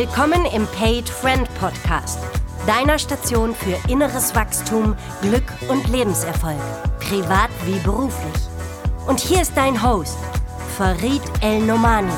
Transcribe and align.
Willkommen 0.00 0.44
im 0.54 0.64
Paid 0.68 1.08
Friend 1.08 1.52
Podcast, 1.58 2.20
deiner 2.68 3.00
Station 3.00 3.52
für 3.52 3.76
inneres 3.90 4.32
Wachstum, 4.32 4.96
Glück 5.22 5.52
und 5.68 5.88
Lebenserfolg, 5.88 6.60
privat 7.00 7.50
wie 7.66 7.80
beruflich. 7.80 8.44
Und 9.08 9.18
hier 9.18 9.42
ist 9.42 9.56
dein 9.56 9.82
Host, 9.82 10.16
Farid 10.76 11.20
El 11.40 11.62
Nomani. 11.62 12.12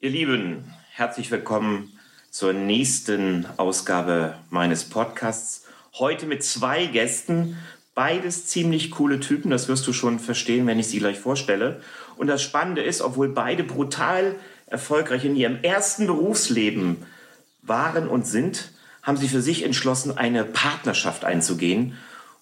Ihr 0.00 0.10
Lieben, 0.10 0.72
herzlich 0.90 1.30
willkommen 1.30 1.92
zur 2.30 2.54
nächsten 2.54 3.46
Ausgabe 3.58 4.38
meines 4.48 4.88
Podcasts. 4.88 5.66
Heute 5.98 6.24
mit 6.24 6.42
zwei 6.42 6.86
Gästen, 6.86 7.58
Beides 7.94 8.46
ziemlich 8.46 8.90
coole 8.90 9.20
Typen, 9.20 9.50
das 9.50 9.68
wirst 9.68 9.86
du 9.86 9.92
schon 9.92 10.18
verstehen, 10.18 10.66
wenn 10.66 10.80
ich 10.80 10.88
sie 10.88 10.98
gleich 10.98 11.18
vorstelle. 11.18 11.80
Und 12.16 12.26
das 12.26 12.42
Spannende 12.42 12.82
ist, 12.82 13.00
obwohl 13.00 13.28
beide 13.28 13.62
brutal 13.62 14.34
erfolgreich 14.66 15.24
in 15.24 15.36
ihrem 15.36 15.62
ersten 15.62 16.06
Berufsleben 16.06 16.96
waren 17.62 18.08
und 18.08 18.26
sind, 18.26 18.72
haben 19.02 19.16
sie 19.16 19.28
für 19.28 19.42
sich 19.42 19.64
entschlossen, 19.64 20.16
eine 20.16 20.44
Partnerschaft 20.44 21.24
einzugehen. 21.24 21.96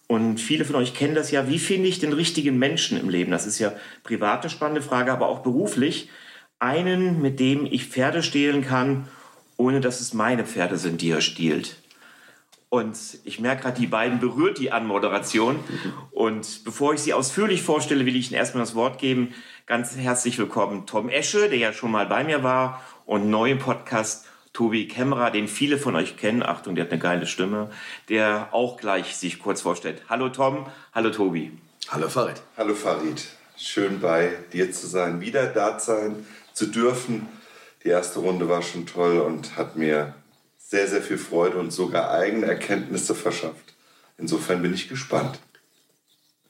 Und 0.07 0.39
viele 0.39 0.65
von 0.65 0.77
euch 0.77 0.95
kennen 0.95 1.15
das 1.15 1.31
ja. 1.31 1.49
Wie 1.49 1.59
finde 1.59 1.89
ich 1.89 1.99
den 1.99 2.13
richtigen 2.13 2.59
Menschen 2.59 2.99
im 2.99 3.09
Leben? 3.09 3.31
Das 3.31 3.47
ist 3.47 3.59
ja 3.59 3.73
private 4.05 4.49
spannende 4.49 4.83
Frage, 4.83 5.13
aber 5.13 5.29
auch 5.29 5.41
beruflich. 5.41 6.09
Einen, 6.59 7.21
mit 7.21 7.41
dem 7.41 7.67
ich 7.67 7.87
Pferde 7.87 8.23
stehlen 8.23 8.63
kann, 8.63 9.09
ohne 9.57 9.81
dass 9.81 10.01
es 10.01 10.15
meine 10.15 10.45
Pferde 10.45 10.77
sind, 10.77 11.03
die 11.03 11.11
er 11.11 11.21
stiehlt. 11.21 11.77
Und 12.73 12.97
ich 13.25 13.39
merke 13.39 13.65
gerade, 13.65 13.79
die 13.79 13.87
beiden 13.87 14.19
berührt 14.19 14.57
die 14.57 14.73
Anmoderation. 14.73 15.61
Und 16.11 16.65
bevor 16.65 16.95
ich 16.95 17.01
sie 17.01 17.13
ausführlich 17.13 17.63
vorstelle, 17.63 18.07
will 18.07 18.17
ich 18.17 18.31
Ihnen 18.31 18.39
erstmal 18.39 18.65
das 18.65 18.75
Wort 18.75 18.99
geben. 18.99 19.35
Ganz 19.67 19.95
herzlich 19.95 20.39
willkommen 20.39 20.87
Tom 20.87 21.11
Esche, 21.11 21.51
der 21.51 21.59
ja 21.59 21.75
schon 21.75 21.91
mal 21.91 22.07
bei 22.07 22.25
mir 22.25 22.43
war, 22.43 22.83
und 23.05 23.29
neuen 23.29 23.59
Podcast 23.59 24.25
Tobi 24.55 24.89
Kämmerer, 24.89 25.31
den 25.31 25.49
viele 25.49 25.77
von 25.77 25.95
euch 25.97 26.17
kennen. 26.17 26.43
Achtung, 26.43 26.75
der 26.75 26.87
hat 26.87 26.93
eine 26.93 26.99
geile 26.99 27.27
Stimme, 27.27 27.69
der 28.09 28.49
auch 28.53 28.79
gleich 28.79 29.19
sich 29.19 29.39
kurz 29.39 29.61
vorstellt. 29.61 30.01
Hallo 30.09 30.31
Tom, 30.31 30.65
hallo 30.95 31.11
Tobi. 31.11 31.53
Hallo 31.91 32.09
Farid. 32.09 32.41
Hallo 32.57 32.75
Farid. 32.75 33.23
Schön 33.55 34.01
bei 34.01 34.31
dir 34.55 34.73
zu 34.73 34.87
sein, 34.87 35.21
wieder 35.21 35.45
da 35.45 35.79
sein 35.79 36.25
zu 36.55 36.69
dürfen. 36.69 37.29
Die 37.85 37.89
erste 37.89 38.21
Runde 38.21 38.49
war 38.49 38.63
schon 38.63 38.87
toll 38.87 39.21
und 39.21 39.59
hat 39.59 39.77
mir 39.77 40.15
sehr, 40.73 40.89
sehr 40.89 41.03
viel 41.03 41.19
Freude 41.19 41.59
und 41.59 41.71
sogar 41.71 42.13
eigene 42.13 42.47
Erkenntnisse 42.47 43.15
verschafft. 43.15 43.75
Insofern 44.17 44.63
bin 44.63 44.73
ich 44.73 44.89
gespannt. 44.89 45.39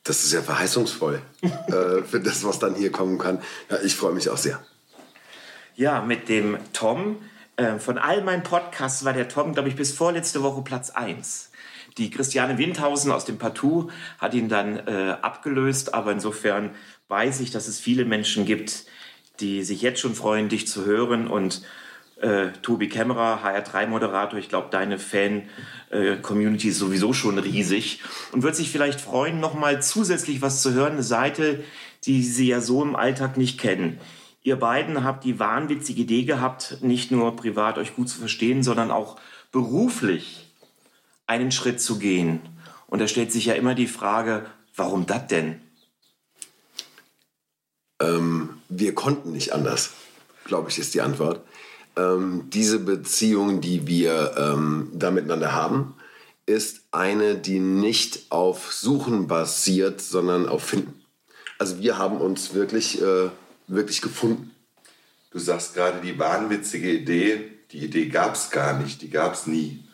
Das 0.05 0.23
ist 0.23 0.33
ja 0.33 0.43
verheißungsvoll 0.43 1.21
äh, 1.43 2.03
für 2.09 2.21
das, 2.21 2.45
was 2.45 2.61
dann 2.61 2.77
hier 2.77 2.93
kommen 2.93 3.19
kann. 3.19 3.43
Ja, 3.69 3.79
ich 3.83 3.97
freue 3.97 4.13
mich 4.13 4.29
auch 4.29 4.37
sehr. 4.37 4.65
Ja, 5.75 6.03
mit 6.03 6.29
dem 6.29 6.57
Tom. 6.73 7.17
Äh, 7.57 7.81
von 7.81 7.99
all 7.99 8.23
meinen 8.23 8.45
Podcasts 8.45 9.05
war 9.05 9.13
der 9.13 9.27
Tom, 9.27 9.55
glaube 9.55 9.69
ich, 9.69 9.75
bis 9.75 9.93
vorletzte 9.93 10.45
Woche 10.45 10.63
Platz 10.63 10.91
1. 10.91 11.51
Die 11.99 12.09
Christiane 12.11 12.59
Windhausen 12.59 13.11
aus 13.11 13.25
dem 13.25 13.39
Partout 13.39 13.91
hat 14.19 14.35
ihn 14.35 14.49
dann 14.49 14.87
äh, 14.87 15.17
abgelöst, 15.21 15.95
aber 15.95 16.13
insofern 16.13 16.71
weiß 17.09 17.41
ich, 17.41 17.51
dass 17.51 17.67
es 17.67 17.81
viele 17.81 18.05
Menschen 18.05 18.47
gibt, 18.47 18.85
die 19.41 19.65
sich 19.65 19.83
jetzt 19.83 19.99
schon 19.99 20.15
freuen, 20.15 20.49
dich 20.49 20.69
zu 20.69 20.85
hören 20.85 21.27
und 21.27 21.63
äh, 22.23 22.53
Tobi 22.63 22.89
Kämmerer, 22.89 23.41
HR3-Moderator. 23.45 24.39
Ich 24.39 24.49
glaube, 24.49 24.69
deine 24.71 24.99
Fan-Community 24.99 26.69
ist 26.69 26.79
sowieso 26.79 27.13
schon 27.13 27.39
riesig 27.39 28.01
und 28.33 28.43
wird 28.43 28.57
sich 28.57 28.71
vielleicht 28.71 29.01
freuen, 29.01 29.41
nochmal 29.41 29.83
zusätzlich 29.83 30.41
was 30.41 30.63
zu 30.63 30.73
hören. 30.73 30.93
Eine 30.93 31.03
Seite, 31.03 31.63
die 32.05 32.23
sie 32.23 32.49
ja 32.49 32.61
so 32.61 32.83
im 32.83 32.97
Alltag 32.97 33.37
nicht 33.37 33.61
kennen. 33.61 33.99
Ihr 34.45 34.57
beiden 34.57 35.05
habt 35.05 35.25
die 35.25 35.39
wahnwitzige 35.39 36.03
Idee 36.03 36.25
gehabt, 36.25 36.79
nicht 36.81 37.11
nur 37.11 37.37
privat 37.37 37.79
euch 37.79 37.95
gut 37.95 38.09
zu 38.09 38.19
verstehen, 38.19 38.63
sondern 38.63 38.91
auch 38.91 39.17
beruflich 39.53 40.49
einen 41.27 41.53
Schritt 41.53 41.81
zu 41.81 41.99
gehen. 41.99 42.41
Und 42.87 43.01
da 43.01 43.09
stellt 43.09 43.33
sich 43.33 43.47
ja 43.47 43.55
immer 43.55 43.75
die 43.75 43.87
Frage, 43.87 44.47
warum 44.75 45.07
das 45.07 45.27
denn? 45.29 45.61
Ähm, 48.01 48.51
wir 48.69 48.95
konnten 48.95 49.33
nicht 49.33 49.53
anders, 49.53 49.93
glaube 50.45 50.71
ich, 50.71 50.79
ist 50.79 50.95
die 50.95 51.01
Antwort 51.01 51.41
ähm, 51.97 52.49
diese 52.51 52.79
Beziehung, 52.79 53.61
die 53.61 53.87
wir 53.87 54.35
ähm, 54.37 54.91
da 54.93 55.11
miteinander 55.11 55.53
haben, 55.53 55.95
ist 56.47 56.83
eine, 56.91 57.37
die 57.37 57.59
nicht 57.59 58.31
auf 58.31 58.73
Suchen 58.73 59.27
basiert, 59.27 60.01
sondern 60.01 60.49
auf 60.49 60.65
Finden. 60.65 61.03
Also 61.59 61.79
wir 61.79 61.99
haben 61.99 62.19
uns 62.19 62.55
wirklich, 62.55 63.01
äh, 63.01 63.31
wirklich 63.69 64.01
gefunden. 64.01 64.51
Du 65.31 65.39
sagst 65.39 65.75
gerade 65.75 66.01
die 66.01 66.19
wahnwitzige 66.19 66.91
Idee, 66.91 67.53
die 67.71 67.79
Idee 67.79 68.07
gab 68.07 68.35
es 68.35 68.51
gar 68.51 68.79
nicht, 68.79 69.01
die 69.01 69.11
gab 69.11 69.35
es 69.35 69.47
nie. 69.47 69.85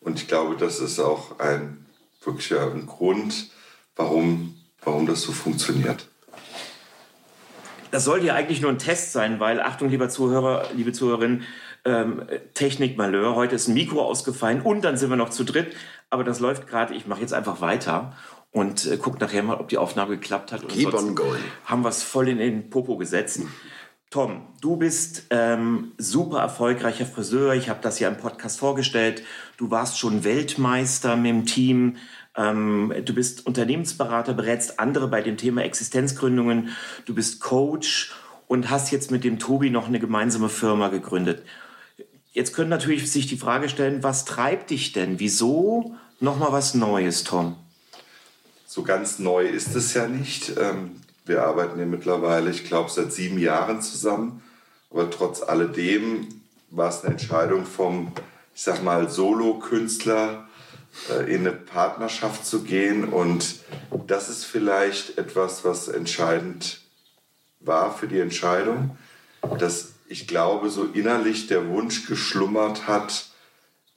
Und 0.00 0.20
ich 0.20 0.28
glaube, 0.28 0.56
das 0.56 0.80
ist 0.80 0.98
auch 0.98 1.38
ein 1.38 1.86
wirklicher 2.24 2.70
Grund, 2.70 3.50
warum, 3.96 4.56
warum 4.82 5.06
das 5.06 5.22
so 5.22 5.32
funktioniert. 5.32 6.08
Das 7.92 8.04
sollte 8.04 8.26
ja 8.26 8.34
eigentlich 8.34 8.62
nur 8.62 8.70
ein 8.70 8.78
Test 8.78 9.12
sein, 9.12 9.38
weil, 9.38 9.60
Achtung, 9.60 9.90
lieber 9.90 10.08
Zuhörer, 10.08 10.64
liebe 10.74 10.92
Zuhörerin, 10.92 11.42
ähm, 11.84 12.22
Technik-Malheur, 12.54 13.34
heute 13.34 13.54
ist 13.54 13.68
ein 13.68 13.74
Mikro 13.74 14.02
ausgefallen 14.02 14.62
und 14.62 14.82
dann 14.82 14.96
sind 14.96 15.10
wir 15.10 15.16
noch 15.16 15.28
zu 15.28 15.44
dritt. 15.44 15.76
Aber 16.08 16.24
das 16.24 16.40
läuft 16.40 16.66
gerade, 16.66 16.94
ich 16.94 17.06
mache 17.06 17.20
jetzt 17.20 17.34
einfach 17.34 17.60
weiter 17.60 18.16
und 18.50 18.86
äh, 18.86 18.96
gucke 18.96 19.18
nachher 19.18 19.42
mal, 19.42 19.58
ob 19.58 19.68
die 19.68 19.76
Aufnahme 19.76 20.12
geklappt 20.12 20.52
hat. 20.52 20.66
Keep 20.68 20.94
on 20.94 21.14
going. 21.14 21.42
Haben 21.66 21.84
wir 21.84 21.90
es 21.90 22.02
voll 22.02 22.28
in 22.28 22.38
den 22.38 22.70
Popo 22.70 22.96
gesetzt. 22.96 23.42
Tom, 24.08 24.48
du 24.62 24.76
bist 24.76 25.26
ähm, 25.28 25.92
super 25.98 26.40
erfolgreicher 26.40 27.04
Friseur. 27.06 27.54
Ich 27.54 27.68
habe 27.68 27.80
das 27.82 27.98
ja 27.98 28.08
im 28.08 28.16
Podcast 28.16 28.58
vorgestellt. 28.58 29.22
Du 29.58 29.70
warst 29.70 29.98
schon 29.98 30.24
Weltmeister 30.24 31.16
mit 31.16 31.30
dem 31.30 31.46
Team. 31.46 31.96
Ähm, 32.36 32.92
du 33.04 33.14
bist 33.14 33.46
Unternehmensberater, 33.46 34.34
berätst 34.34 34.78
andere 34.78 35.08
bei 35.08 35.20
dem 35.22 35.36
Thema 35.36 35.62
Existenzgründungen. 35.62 36.70
Du 37.04 37.14
bist 37.14 37.40
Coach 37.40 38.12
und 38.48 38.70
hast 38.70 38.90
jetzt 38.90 39.10
mit 39.10 39.24
dem 39.24 39.38
Tobi 39.38 39.70
noch 39.70 39.88
eine 39.88 40.00
gemeinsame 40.00 40.48
Firma 40.48 40.88
gegründet. 40.88 41.42
Jetzt 42.32 42.54
können 42.54 42.70
natürlich 42.70 43.10
sich 43.10 43.26
die 43.26 43.36
Frage 43.36 43.68
stellen, 43.68 44.02
was 44.02 44.24
treibt 44.24 44.70
dich 44.70 44.92
denn? 44.92 45.20
Wieso 45.20 45.94
nochmal 46.20 46.52
was 46.52 46.74
Neues, 46.74 47.24
Tom? 47.24 47.56
So 48.66 48.82
ganz 48.82 49.18
neu 49.18 49.46
ist 49.46 49.74
es 49.76 49.92
ja 49.92 50.08
nicht. 50.08 50.54
Ähm, 50.58 51.02
wir 51.26 51.44
arbeiten 51.44 51.78
ja 51.78 51.84
mittlerweile, 51.84 52.50
ich 52.50 52.64
glaube, 52.64 52.90
seit 52.90 53.12
sieben 53.12 53.38
Jahren 53.38 53.82
zusammen. 53.82 54.42
Aber 54.90 55.10
trotz 55.10 55.42
alledem 55.42 56.28
war 56.70 56.88
es 56.88 57.02
eine 57.02 57.12
Entscheidung 57.12 57.66
vom, 57.66 58.12
ich 58.54 58.62
sag 58.62 58.82
mal, 58.82 59.10
Solo-Künstler 59.10 60.48
in 61.26 61.46
eine 61.46 61.52
Partnerschaft 61.52 62.46
zu 62.46 62.62
gehen. 62.62 63.04
Und 63.04 63.56
das 64.06 64.28
ist 64.28 64.44
vielleicht 64.44 65.18
etwas, 65.18 65.64
was 65.64 65.88
entscheidend 65.88 66.80
war 67.60 67.96
für 67.96 68.08
die 68.08 68.20
Entscheidung, 68.20 68.96
dass 69.58 69.92
ich 70.08 70.26
glaube, 70.26 70.68
so 70.70 70.84
innerlich 70.84 71.46
der 71.46 71.68
Wunsch 71.68 72.06
geschlummert 72.06 72.86
hat, 72.86 73.26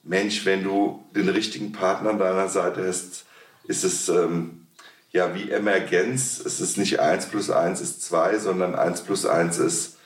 Mensch, 0.02 0.46
wenn 0.46 0.62
du 0.62 1.04
den 1.14 1.28
richtigen 1.28 1.72
Partner 1.72 2.10
an 2.10 2.18
deiner 2.18 2.48
Seite 2.48 2.86
hast, 2.86 3.24
ist 3.64 3.84
es 3.84 4.08
ähm, 4.08 4.66
ja 5.10 5.34
wie 5.34 5.50
Emergenz. 5.50 6.40
Es 6.44 6.60
ist 6.60 6.78
nicht 6.78 7.00
1 7.00 7.26
plus 7.26 7.50
1 7.50 7.80
ist 7.80 8.02
2, 8.02 8.38
sondern 8.38 8.76
1 8.76 9.02
plus 9.02 9.26
1 9.26 9.58
ist 9.58 9.96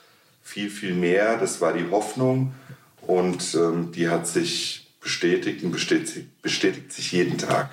viel, 0.42 0.70
viel 0.70 0.94
mehr. 0.94 1.36
Das 1.36 1.60
war 1.60 1.74
die 1.74 1.90
Hoffnung 1.90 2.54
und 3.02 3.54
ähm, 3.54 3.92
die 3.92 4.08
hat 4.08 4.26
sich 4.26 4.89
bestätigt 5.00 5.64
und 5.64 5.72
bestätigt, 5.72 6.42
bestätigt 6.42 6.92
sich 6.92 7.12
jeden 7.12 7.38
Tag. 7.38 7.70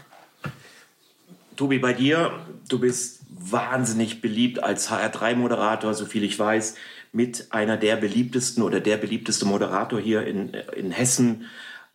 Tobi, 1.55 1.79
bei 1.79 1.93
dir, 1.93 2.31
du 2.69 2.79
bist 2.79 3.21
wahnsinnig 3.29 4.21
beliebt 4.21 4.63
als 4.63 4.89
HR3-Moderator, 4.89 5.93
so 5.93 6.05
viel 6.05 6.23
ich 6.23 6.37
weiß, 6.37 6.75
mit 7.11 7.47
einer 7.51 7.77
der 7.77 7.95
beliebtesten 7.95 8.63
oder 8.63 8.79
der 8.79 8.97
beliebteste 8.97 9.45
Moderator 9.45 9.99
hier 9.99 10.25
in, 10.25 10.53
in 10.75 10.91
Hessen. 10.91 11.45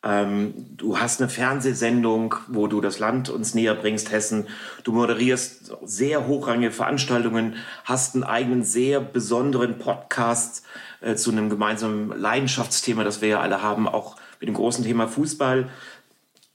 Ähm, 0.05 0.55
du 0.77 0.99
hast 0.99 1.21
eine 1.21 1.31
Fernsehsendung, 1.31 2.35
wo 2.49 2.67
du 2.67 2.81
das 2.81 2.99
Land 2.99 3.29
uns 3.29 3.55
näher 3.55 3.75
bringst, 3.75 4.11
Hessen. 4.11 4.49
Du 4.83 4.93
moderierst 4.93 5.73
sehr 5.85 6.27
hochrangige 6.27 6.73
Veranstaltungen, 6.73 7.55
hast 7.85 8.15
einen 8.15 8.25
eigenen 8.25 8.65
sehr 8.65 9.01
besonderen 9.01 9.79
Podcast 9.79 10.65
äh, 11.01 11.15
zu 11.15 11.31
einem 11.31 11.51
gemeinsamen 11.51 12.19
Leidenschaftsthema, 12.19 13.05
das 13.05 13.21
wir 13.21 13.29
ja 13.29 13.41
alle 13.41 13.63
haben, 13.63 13.87
auch 13.87 14.17
mit 14.43 14.49
dem 14.49 14.55
großen 14.57 14.85
Thema 14.85 15.07
Fußball. 15.07 15.71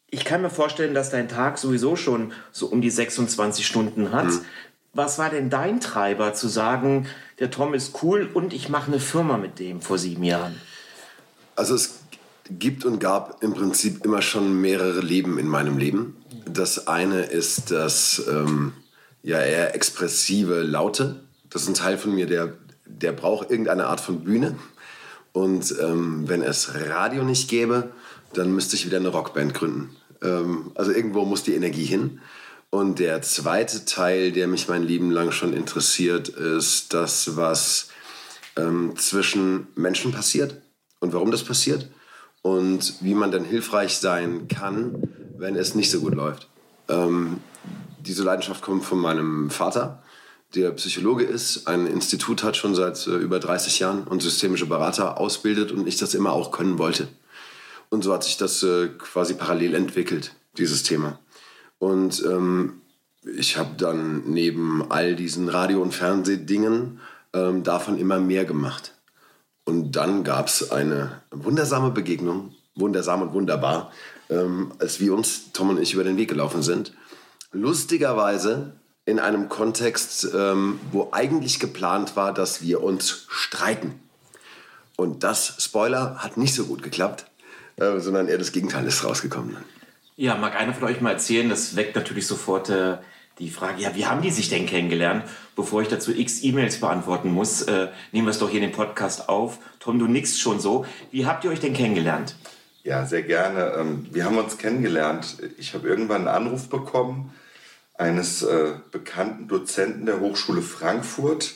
Ich 0.09 0.25
kann 0.25 0.41
mir 0.41 0.49
vorstellen, 0.49 0.93
dass 0.93 1.09
dein 1.09 1.29
Tag 1.29 1.57
sowieso 1.57 1.95
schon 1.95 2.33
so 2.51 2.67
um 2.67 2.81
die 2.81 2.89
26 2.89 3.65
Stunden 3.65 4.11
hat. 4.11 4.25
Mhm. 4.25 4.41
Was 4.93 5.17
war 5.19 5.29
denn 5.29 5.49
dein 5.49 5.79
Treiber 5.79 6.33
zu 6.33 6.49
sagen, 6.49 7.07
der 7.39 7.49
Tom 7.49 7.73
ist 7.73 8.03
cool 8.03 8.29
und 8.33 8.53
ich 8.53 8.67
mache 8.67 8.87
eine 8.87 8.99
Firma 8.99 9.37
mit 9.37 9.59
dem 9.59 9.79
vor 9.79 9.97
sieben 9.97 10.23
Jahren? 10.23 10.59
Also 11.55 11.75
es 11.75 11.99
gibt 12.49 12.83
und 12.83 12.99
gab 12.99 13.41
im 13.41 13.53
Prinzip 13.53 14.03
immer 14.03 14.21
schon 14.21 14.59
mehrere 14.59 14.99
Leben 14.99 15.37
in 15.39 15.47
meinem 15.47 15.77
Leben. 15.77 16.17
Das 16.45 16.87
eine 16.87 17.21
ist 17.21 17.71
das 17.71 18.21
ähm, 18.29 18.73
ja 19.23 19.39
eher 19.39 19.75
expressive 19.75 20.61
Laute, 20.61 21.21
Das 21.49 21.63
ist 21.63 21.69
ein 21.69 21.73
Teil 21.73 21.97
von 21.97 22.13
mir, 22.13 22.25
der, 22.25 22.53
der 22.85 23.13
braucht 23.13 23.49
irgendeine 23.49 23.87
Art 23.87 24.01
von 24.01 24.25
Bühne. 24.25 24.57
Und 25.37 25.75
ähm, 25.79 26.27
wenn 26.27 26.41
es 26.41 26.73
Radio 26.73 27.23
nicht 27.23 27.47
gäbe, 27.47 27.91
dann 28.33 28.55
müsste 28.55 28.75
ich 28.75 28.87
wieder 28.87 28.97
eine 28.97 29.09
Rockband 29.09 29.53
gründen. 29.53 29.95
Ähm, 30.23 30.71
also 30.73 30.91
irgendwo 30.91 31.25
muss 31.25 31.43
die 31.43 31.53
Energie 31.53 31.85
hin. 31.85 32.21
Und 32.71 32.97
der 32.97 33.21
zweite 33.21 33.85
Teil, 33.85 34.31
der 34.31 34.47
mich 34.47 34.67
mein 34.67 34.81
Leben 34.81 35.11
lang 35.11 35.31
schon 35.31 35.53
interessiert, 35.53 36.27
ist 36.27 36.91
das, 36.95 37.37
was 37.37 37.89
ähm, 38.55 38.95
zwischen 38.97 39.67
Menschen 39.75 40.11
passiert 40.11 40.59
und 41.01 41.13
warum 41.13 41.29
das 41.29 41.43
passiert 41.43 41.87
und 42.41 42.95
wie 43.01 43.13
man 43.13 43.29
dann 43.29 43.45
hilfreich 43.45 43.99
sein 43.99 44.47
kann, 44.47 45.03
wenn 45.37 45.55
es 45.55 45.75
nicht 45.75 45.91
so 45.91 45.99
gut 45.99 46.15
läuft. 46.15 46.49
Ähm, 46.89 47.41
diese 47.99 48.23
Leidenschaft 48.23 48.63
kommt 48.63 48.85
von 48.85 48.97
meinem 48.97 49.51
Vater, 49.51 50.01
der 50.55 50.71
Psychologe 50.71 51.25
ist, 51.25 51.67
ein 51.67 51.87
Institut 51.87 52.43
hat 52.43 52.55
schon 52.55 52.75
seit 52.75 53.05
äh, 53.07 53.15
über 53.15 53.39
30 53.39 53.79
Jahren 53.79 54.03
und 54.03 54.21
systemische 54.21 54.65
Berater 54.65 55.19
ausbildet 55.19 55.71
und 55.71 55.87
ich 55.87 55.97
das 55.97 56.13
immer 56.13 56.31
auch 56.31 56.51
können 56.51 56.77
wollte. 56.77 57.07
Und 57.89 58.03
so 58.03 58.13
hat 58.13 58.23
sich 58.23 58.37
das 58.37 58.63
äh, 58.63 58.89
quasi 58.97 59.33
parallel 59.33 59.75
entwickelt, 59.75 60.33
dieses 60.57 60.83
Thema. 60.83 61.19
Und 61.79 62.23
ähm, 62.25 62.81
ich 63.35 63.57
habe 63.57 63.71
dann 63.77 64.23
neben 64.25 64.89
all 64.89 65.15
diesen 65.15 65.49
Radio- 65.49 65.81
und 65.81 65.93
Fernsehdingen 65.93 66.99
ähm, 67.33 67.63
davon 67.63 67.97
immer 67.97 68.19
mehr 68.19 68.45
gemacht. 68.45 68.93
Und 69.65 69.91
dann 69.97 70.23
gab 70.23 70.47
es 70.47 70.71
eine 70.71 71.21
wundersame 71.31 71.91
Begegnung, 71.91 72.55
wundersam 72.75 73.21
und 73.21 73.33
wunderbar, 73.33 73.91
ähm, 74.29 74.71
als 74.79 74.99
wir 75.01 75.13
uns, 75.13 75.51
Tom 75.51 75.69
und 75.69 75.79
ich, 75.79 75.93
über 75.93 76.05
den 76.05 76.17
Weg 76.17 76.29
gelaufen 76.29 76.61
sind. 76.61 76.93
Lustigerweise 77.51 78.73
in 79.07 79.19
einem 79.19 79.47
Kontext, 79.47 80.27
ähm, 80.35 80.81
wo 80.91 81.09
eigentlich 81.13 81.61
geplant 81.61 82.17
war, 82.17 82.33
dass 82.33 82.61
wir 82.61 82.83
uns 82.83 83.25
streiten. 83.29 83.97
Und 84.97 85.23
das, 85.23 85.55
Spoiler, 85.59 86.17
hat 86.17 86.35
nicht 86.35 86.53
so 86.53 86.65
gut 86.65 86.83
geklappt, 86.83 87.25
äh, 87.77 87.99
sondern 87.99 88.27
eher 88.27 88.37
das 88.37 88.51
Gegenteil 88.51 88.85
ist 88.85 89.05
rausgekommen. 89.05 89.55
Ja, 90.17 90.35
mag 90.35 90.59
einer 90.59 90.73
von 90.73 90.89
euch 90.89 90.99
mal 90.99 91.11
erzählen, 91.11 91.47
das 91.47 91.77
weckt 91.77 91.95
natürlich 91.95 92.27
sofort 92.27 92.69
äh, 92.69 92.97
die 93.39 93.49
Frage, 93.49 93.81
ja, 93.81 93.95
wie 93.95 94.05
haben 94.05 94.21
die 94.21 94.29
sich 94.29 94.49
denn 94.49 94.65
kennengelernt? 94.65 95.23
Bevor 95.55 95.81
ich 95.81 95.87
dazu 95.87 96.11
x 96.11 96.43
E-Mails 96.43 96.81
beantworten 96.81 97.31
muss, 97.31 97.61
äh, 97.61 97.87
nehmen 98.11 98.27
wir 98.27 98.31
es 98.31 98.39
doch 98.39 98.49
hier 98.49 98.61
in 98.61 98.69
den 98.69 98.75
Podcast 98.75 99.29
auf. 99.29 99.59
Tom, 99.79 99.99
du 99.99 100.07
nix 100.07 100.37
schon 100.37 100.59
so. 100.59 100.85
Wie 101.11 101.25
habt 101.25 101.45
ihr 101.45 101.51
euch 101.51 101.61
denn 101.61 101.73
kennengelernt? 101.73 102.35
Ja, 102.83 103.05
sehr 103.05 103.21
gerne. 103.21 103.73
Ähm, 103.77 104.07
wir 104.11 104.25
haben 104.25 104.37
uns 104.37 104.57
kennengelernt. 104.57 105.37
Ich 105.57 105.73
habe 105.73 105.87
irgendwann 105.87 106.27
einen 106.27 106.47
Anruf 106.47 106.67
bekommen 106.67 107.31
eines 107.97 108.43
äh, 108.43 108.73
bekannten 108.91 109.47
Dozenten 109.47 110.05
der 110.05 110.19
Hochschule 110.19 110.61
Frankfurt, 110.61 111.55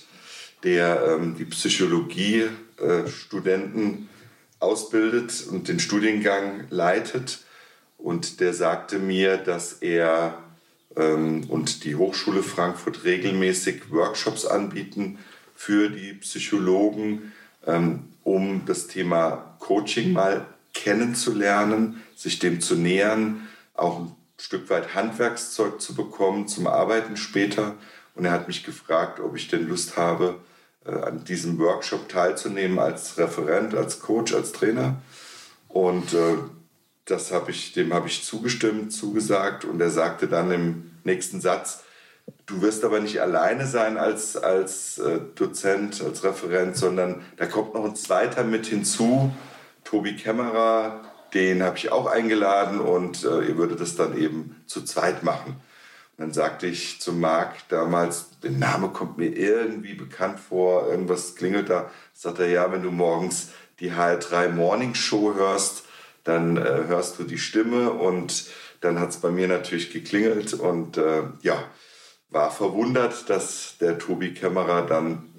der 0.63 1.05
ähm, 1.07 1.35
die 1.37 1.45
Psychologie-Studenten 1.45 3.93
äh, 3.93 3.97
ausbildet 4.59 5.45
und 5.49 5.67
den 5.67 5.79
Studiengang 5.79 6.65
leitet. 6.69 7.39
Und 7.97 8.39
der 8.39 8.53
sagte 8.53 8.99
mir, 8.99 9.37
dass 9.37 9.73
er 9.73 10.37
ähm, 10.95 11.45
und 11.49 11.83
die 11.83 11.95
Hochschule 11.95 12.43
Frankfurt 12.43 13.03
regelmäßig 13.03 13.91
Workshops 13.91 14.45
anbieten 14.45 15.17
für 15.55 15.89
die 15.89 16.13
Psychologen, 16.13 17.33
ähm, 17.67 18.05
um 18.23 18.63
das 18.65 18.87
Thema 18.87 19.57
Coaching 19.59 20.13
mal 20.13 20.45
kennenzulernen, 20.73 22.01
sich 22.15 22.39
dem 22.39 22.61
zu 22.61 22.75
nähern, 22.75 23.47
auch 23.73 23.99
ein 23.99 24.15
Stück 24.41 24.69
weit 24.71 24.95
Handwerkszeug 24.95 25.79
zu 25.79 25.93
bekommen 25.93 26.47
zum 26.47 26.65
Arbeiten 26.65 27.15
später. 27.15 27.75
Und 28.15 28.25
er 28.25 28.31
hat 28.31 28.47
mich 28.47 28.63
gefragt, 28.63 29.19
ob 29.19 29.35
ich 29.35 29.47
denn 29.47 29.67
Lust 29.67 29.97
habe, 29.97 30.39
äh, 30.83 30.91
an 30.91 31.23
diesem 31.23 31.59
Workshop 31.59 32.09
teilzunehmen 32.09 32.79
als 32.79 33.19
Referent, 33.19 33.75
als 33.75 33.99
Coach, 33.99 34.33
als 34.33 34.51
Trainer. 34.51 34.95
Und 35.67 36.13
äh, 36.13 36.37
das 37.05 37.31
hab 37.31 37.49
ich, 37.49 37.73
dem 37.73 37.93
habe 37.93 38.07
ich 38.07 38.23
zugestimmt, 38.23 38.91
zugesagt 38.91 39.63
und 39.63 39.79
er 39.79 39.91
sagte 39.91 40.27
dann 40.27 40.51
im 40.51 40.91
nächsten 41.03 41.39
Satz, 41.39 41.83
du 42.47 42.61
wirst 42.61 42.83
aber 42.83 42.99
nicht 42.99 43.21
alleine 43.21 43.67
sein 43.67 43.97
als, 43.97 44.37
als 44.37 44.97
äh, 44.97 45.19
Dozent, 45.35 46.01
als 46.03 46.23
Referent, 46.23 46.75
sondern 46.75 47.21
da 47.37 47.45
kommt 47.45 47.75
noch 47.75 47.85
ein 47.85 47.95
zweiter 47.95 48.43
mit 48.43 48.65
hinzu, 48.65 49.31
Tobi 49.83 50.15
Kämmerer, 50.15 51.10
den 51.33 51.63
habe 51.63 51.77
ich 51.77 51.91
auch 51.91 52.05
eingeladen 52.07 52.79
und 52.79 53.23
äh, 53.23 53.41
ihr 53.41 53.57
würdet 53.57 53.79
das 53.79 53.95
dann 53.95 54.17
eben 54.17 54.61
zu 54.65 54.83
zweit 54.83 55.23
machen. 55.23 55.61
Und 56.17 56.25
dann 56.25 56.33
sagte 56.33 56.67
ich 56.67 56.99
zu 56.99 57.13
Marc 57.13 57.67
damals, 57.69 58.39
der 58.43 58.51
Name 58.51 58.89
kommt 58.89 59.17
mir 59.17 59.35
irgendwie 59.35 59.93
bekannt 59.93 60.39
vor, 60.39 60.89
irgendwas 60.89 61.35
klingelt 61.35 61.69
da. 61.69 61.89
Sagt 62.13 62.39
er, 62.39 62.49
ja, 62.49 62.71
wenn 62.71 62.83
du 62.83 62.91
morgens 62.91 63.49
die 63.79 63.91
HR3 63.91 64.49
Morning 64.49 64.93
Show 64.93 65.33
hörst, 65.33 65.85
dann 66.23 66.57
äh, 66.57 66.83
hörst 66.87 67.17
du 67.17 67.23
die 67.23 67.39
Stimme 67.39 67.91
und 67.91 68.45
dann 68.81 68.99
hat 68.99 69.09
es 69.09 69.17
bei 69.17 69.29
mir 69.29 69.47
natürlich 69.47 69.91
geklingelt 69.91 70.53
und 70.53 70.97
äh, 70.97 71.23
ja, 71.41 71.63
war 72.29 72.51
verwundert, 72.51 73.29
dass 73.29 73.77
der 73.79 73.99
Tobi 73.99 74.33
Kämmerer 74.33 74.85
dann 74.85 75.29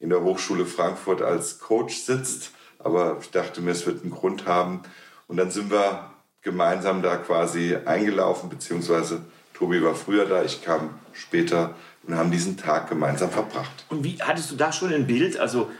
in 0.00 0.10
der 0.10 0.22
Hochschule 0.22 0.66
Frankfurt 0.66 1.22
als 1.22 1.58
Coach 1.60 1.96
sitzt. 1.96 2.52
Aber 2.78 3.18
ich 3.20 3.30
dachte 3.30 3.60
mir, 3.60 3.70
es 3.72 3.86
wird 3.86 4.02
einen 4.02 4.10
Grund 4.10 4.46
haben. 4.46 4.82
Und 5.30 5.36
dann 5.36 5.52
sind 5.52 5.70
wir 5.70 6.10
gemeinsam 6.42 7.02
da 7.02 7.16
quasi 7.16 7.76
eingelaufen, 7.84 8.50
beziehungsweise 8.50 9.20
Tobi 9.54 9.80
war 9.80 9.94
früher 9.94 10.26
da, 10.26 10.42
ich 10.42 10.60
kam 10.64 10.98
später 11.12 11.76
und 12.02 12.16
haben 12.16 12.32
diesen 12.32 12.56
Tag 12.56 12.88
gemeinsam 12.88 13.30
verbracht. 13.30 13.84
Und 13.90 14.02
wie 14.02 14.18
hattest 14.20 14.50
du 14.50 14.56
da 14.56 14.72
schon 14.72 14.92
ein 14.92 15.06
Bild? 15.06 15.38
Also 15.38 15.70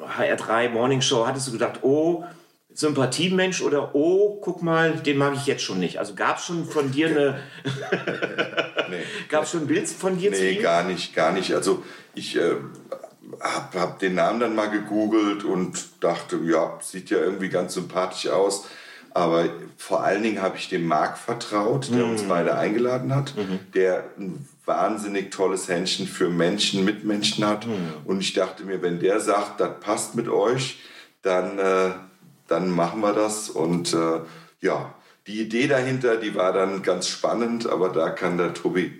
HR3 0.00 0.70
Morning 0.70 1.00
Show, 1.00 1.28
hattest 1.28 1.46
du 1.46 1.52
gedacht, 1.52 1.78
oh, 1.82 2.24
Sympathiemensch 2.74 3.62
oder 3.62 3.94
oh, 3.94 4.40
guck 4.40 4.62
mal, 4.62 4.94
den 4.94 5.16
mag 5.16 5.34
ich 5.36 5.46
jetzt 5.46 5.62
schon 5.62 5.78
nicht. 5.78 5.98
Also 6.00 6.16
gab 6.16 6.38
es 6.38 6.46
schon 6.46 6.64
von 6.64 6.90
dir 6.90 7.06
eine. 7.06 7.40
nee. 8.90 9.02
Gab 9.28 9.44
es 9.44 9.52
schon 9.52 9.60
ein 9.60 9.66
Bild 9.68 9.88
von 9.88 10.18
dir 10.18 10.30
nee, 10.32 10.36
zu 10.36 10.50
ihm? 10.50 10.62
gar 10.62 10.82
nicht, 10.82 11.14
gar 11.14 11.30
nicht. 11.32 11.54
Also 11.54 11.84
ich 12.16 12.36
äh, 12.36 12.56
habe 13.40 13.80
hab 13.80 13.98
den 13.98 14.14
Namen 14.14 14.40
dann 14.40 14.54
mal 14.54 14.70
gegoogelt 14.70 15.44
und 15.44 16.02
dachte, 16.02 16.38
ja, 16.44 16.78
sieht 16.82 17.10
ja 17.10 17.18
irgendwie 17.18 17.48
ganz 17.48 17.74
sympathisch 17.74 18.28
aus. 18.28 18.66
Aber 19.12 19.48
vor 19.76 20.04
allen 20.04 20.22
Dingen 20.22 20.40
habe 20.40 20.56
ich 20.56 20.68
dem 20.68 20.86
Marc 20.86 21.18
vertraut, 21.18 21.90
der 21.90 22.04
mhm. 22.04 22.12
uns 22.12 22.22
beide 22.22 22.56
eingeladen 22.56 23.14
hat, 23.14 23.36
mhm. 23.36 23.58
der 23.74 24.04
ein 24.18 24.48
wahnsinnig 24.64 25.32
tolles 25.32 25.68
Händchen 25.68 26.06
für 26.06 26.30
Menschen, 26.30 26.84
Mitmenschen 26.84 27.44
hat. 27.44 27.66
Mhm. 27.66 27.92
Und 28.04 28.20
ich 28.20 28.34
dachte 28.34 28.64
mir, 28.64 28.82
wenn 28.82 29.00
der 29.00 29.18
sagt, 29.20 29.60
das 29.60 29.80
passt 29.80 30.14
mit 30.14 30.28
euch, 30.28 30.78
dann. 31.22 31.58
Äh, 31.58 31.90
dann 32.50 32.70
machen 32.70 33.00
wir 33.00 33.12
das. 33.12 33.48
Und 33.48 33.94
äh, 33.94 34.20
ja, 34.60 34.94
die 35.26 35.40
Idee 35.40 35.68
dahinter, 35.68 36.16
die 36.16 36.34
war 36.34 36.52
dann 36.52 36.82
ganz 36.82 37.08
spannend, 37.08 37.68
aber 37.68 37.90
da 37.90 38.10
kann 38.10 38.36
der 38.36 38.54
Tobi 38.54 38.99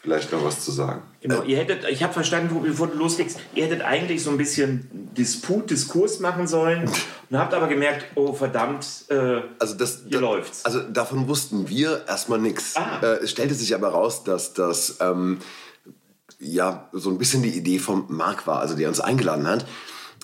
vielleicht 0.00 0.32
noch 0.32 0.44
was 0.44 0.64
zu 0.64 0.70
sagen. 0.70 1.02
Genau, 1.20 1.42
ihr 1.42 1.58
hättet, 1.58 1.84
ich 1.88 2.02
habe 2.02 2.12
verstanden, 2.12 2.62
bevor 2.62 2.86
du 2.86 2.96
loslegst, 2.96 3.38
ihr 3.54 3.64
hättet 3.64 3.82
eigentlich 3.82 4.22
so 4.22 4.30
ein 4.30 4.36
bisschen 4.36 4.88
Disput, 4.92 5.70
Diskurs 5.70 6.20
machen 6.20 6.46
sollen 6.46 6.88
und 7.30 7.38
habt 7.38 7.52
aber 7.52 7.68
gemerkt, 7.68 8.06
oh 8.14 8.32
verdammt, 8.32 8.86
äh, 9.08 9.42
also 9.58 9.74
das, 9.74 10.02
hier 10.08 10.20
da, 10.20 10.26
läuft's. 10.26 10.64
Also 10.64 10.80
davon 10.80 11.28
wussten 11.28 11.68
wir 11.68 12.04
erstmal 12.06 12.38
nichts. 12.38 12.76
Ah. 12.76 13.00
Äh, 13.02 13.24
es 13.24 13.30
stellte 13.30 13.54
sich 13.54 13.74
aber 13.74 13.88
raus, 13.88 14.24
dass 14.24 14.54
das 14.54 14.98
ähm, 15.00 15.38
ja 16.38 16.88
so 16.92 17.10
ein 17.10 17.18
bisschen 17.18 17.42
die 17.42 17.56
Idee 17.56 17.78
vom 17.78 18.06
Marc 18.08 18.46
war, 18.46 18.60
also 18.60 18.76
der 18.76 18.88
uns 18.88 19.00
eingeladen 19.00 19.46
hat 19.46 19.66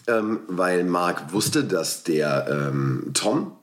ähm, 0.06 0.40
weil 0.48 0.84
Marc 0.84 1.32
wusste, 1.32 1.64
dass 1.64 2.02
der 2.02 2.46
ähm, 2.48 3.10
Tom 3.14 3.56